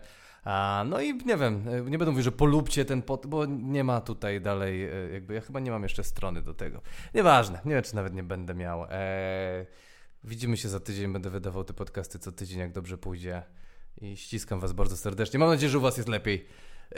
A, 0.48 0.84
no 0.86 1.00
i 1.00 1.14
nie 1.14 1.36
wiem, 1.36 1.68
e, 1.68 1.90
nie 1.90 1.98
będę 1.98 2.10
mówił, 2.10 2.22
że 2.24 2.32
polubcie 2.32 2.84
ten 2.84 3.02
pod, 3.02 3.26
bo 3.26 3.46
nie 3.46 3.84
ma 3.84 4.00
tutaj 4.00 4.40
dalej, 4.40 4.84
e, 4.84 5.10
jakby 5.12 5.34
ja 5.34 5.40
chyba 5.40 5.60
nie 5.60 5.70
mam 5.70 5.82
jeszcze 5.82 6.04
strony 6.04 6.42
do 6.42 6.54
tego. 6.54 6.80
Nieważne, 7.14 7.60
nie 7.64 7.74
wiem, 7.74 7.82
czy 7.82 7.94
nawet 7.94 8.14
nie 8.14 8.22
będę 8.22 8.54
miał. 8.54 8.84
E, 8.90 9.66
widzimy 10.24 10.56
się 10.56 10.68
za 10.68 10.80
tydzień, 10.80 11.12
będę 11.12 11.30
wydawał 11.30 11.64
te 11.64 11.74
podcasty 11.74 12.18
co 12.18 12.32
tydzień, 12.32 12.58
jak 12.58 12.72
dobrze 12.72 12.98
pójdzie. 12.98 13.42
I 14.00 14.16
ściskam 14.16 14.60
was 14.60 14.72
bardzo 14.72 14.96
serdecznie. 14.96 15.38
Mam 15.38 15.48
nadzieję, 15.48 15.70
że 15.70 15.78
u 15.78 15.80
was 15.80 15.96
jest 15.96 16.08
lepiej. 16.08 16.46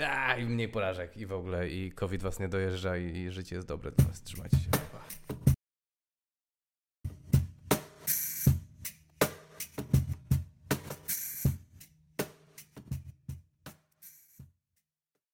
A, 0.07 0.37
I 0.37 0.45
mniej 0.45 0.69
porażek 0.69 1.17
i 1.17 1.27
w 1.27 1.33
ogóle, 1.33 1.69
i 1.69 1.93
COVID 1.93 2.23
was 2.23 2.41
nie 2.41 2.49
dojeżdża 2.49 2.97
i, 2.97 3.17
i 3.17 3.31
życie 3.31 3.57
jest 3.57 3.69
dobre 3.69 3.91
dla 3.91 4.05
was. 4.05 4.23
Trzymajcie 4.23 4.57
się. 4.57 4.71
Pa. 4.71 5.50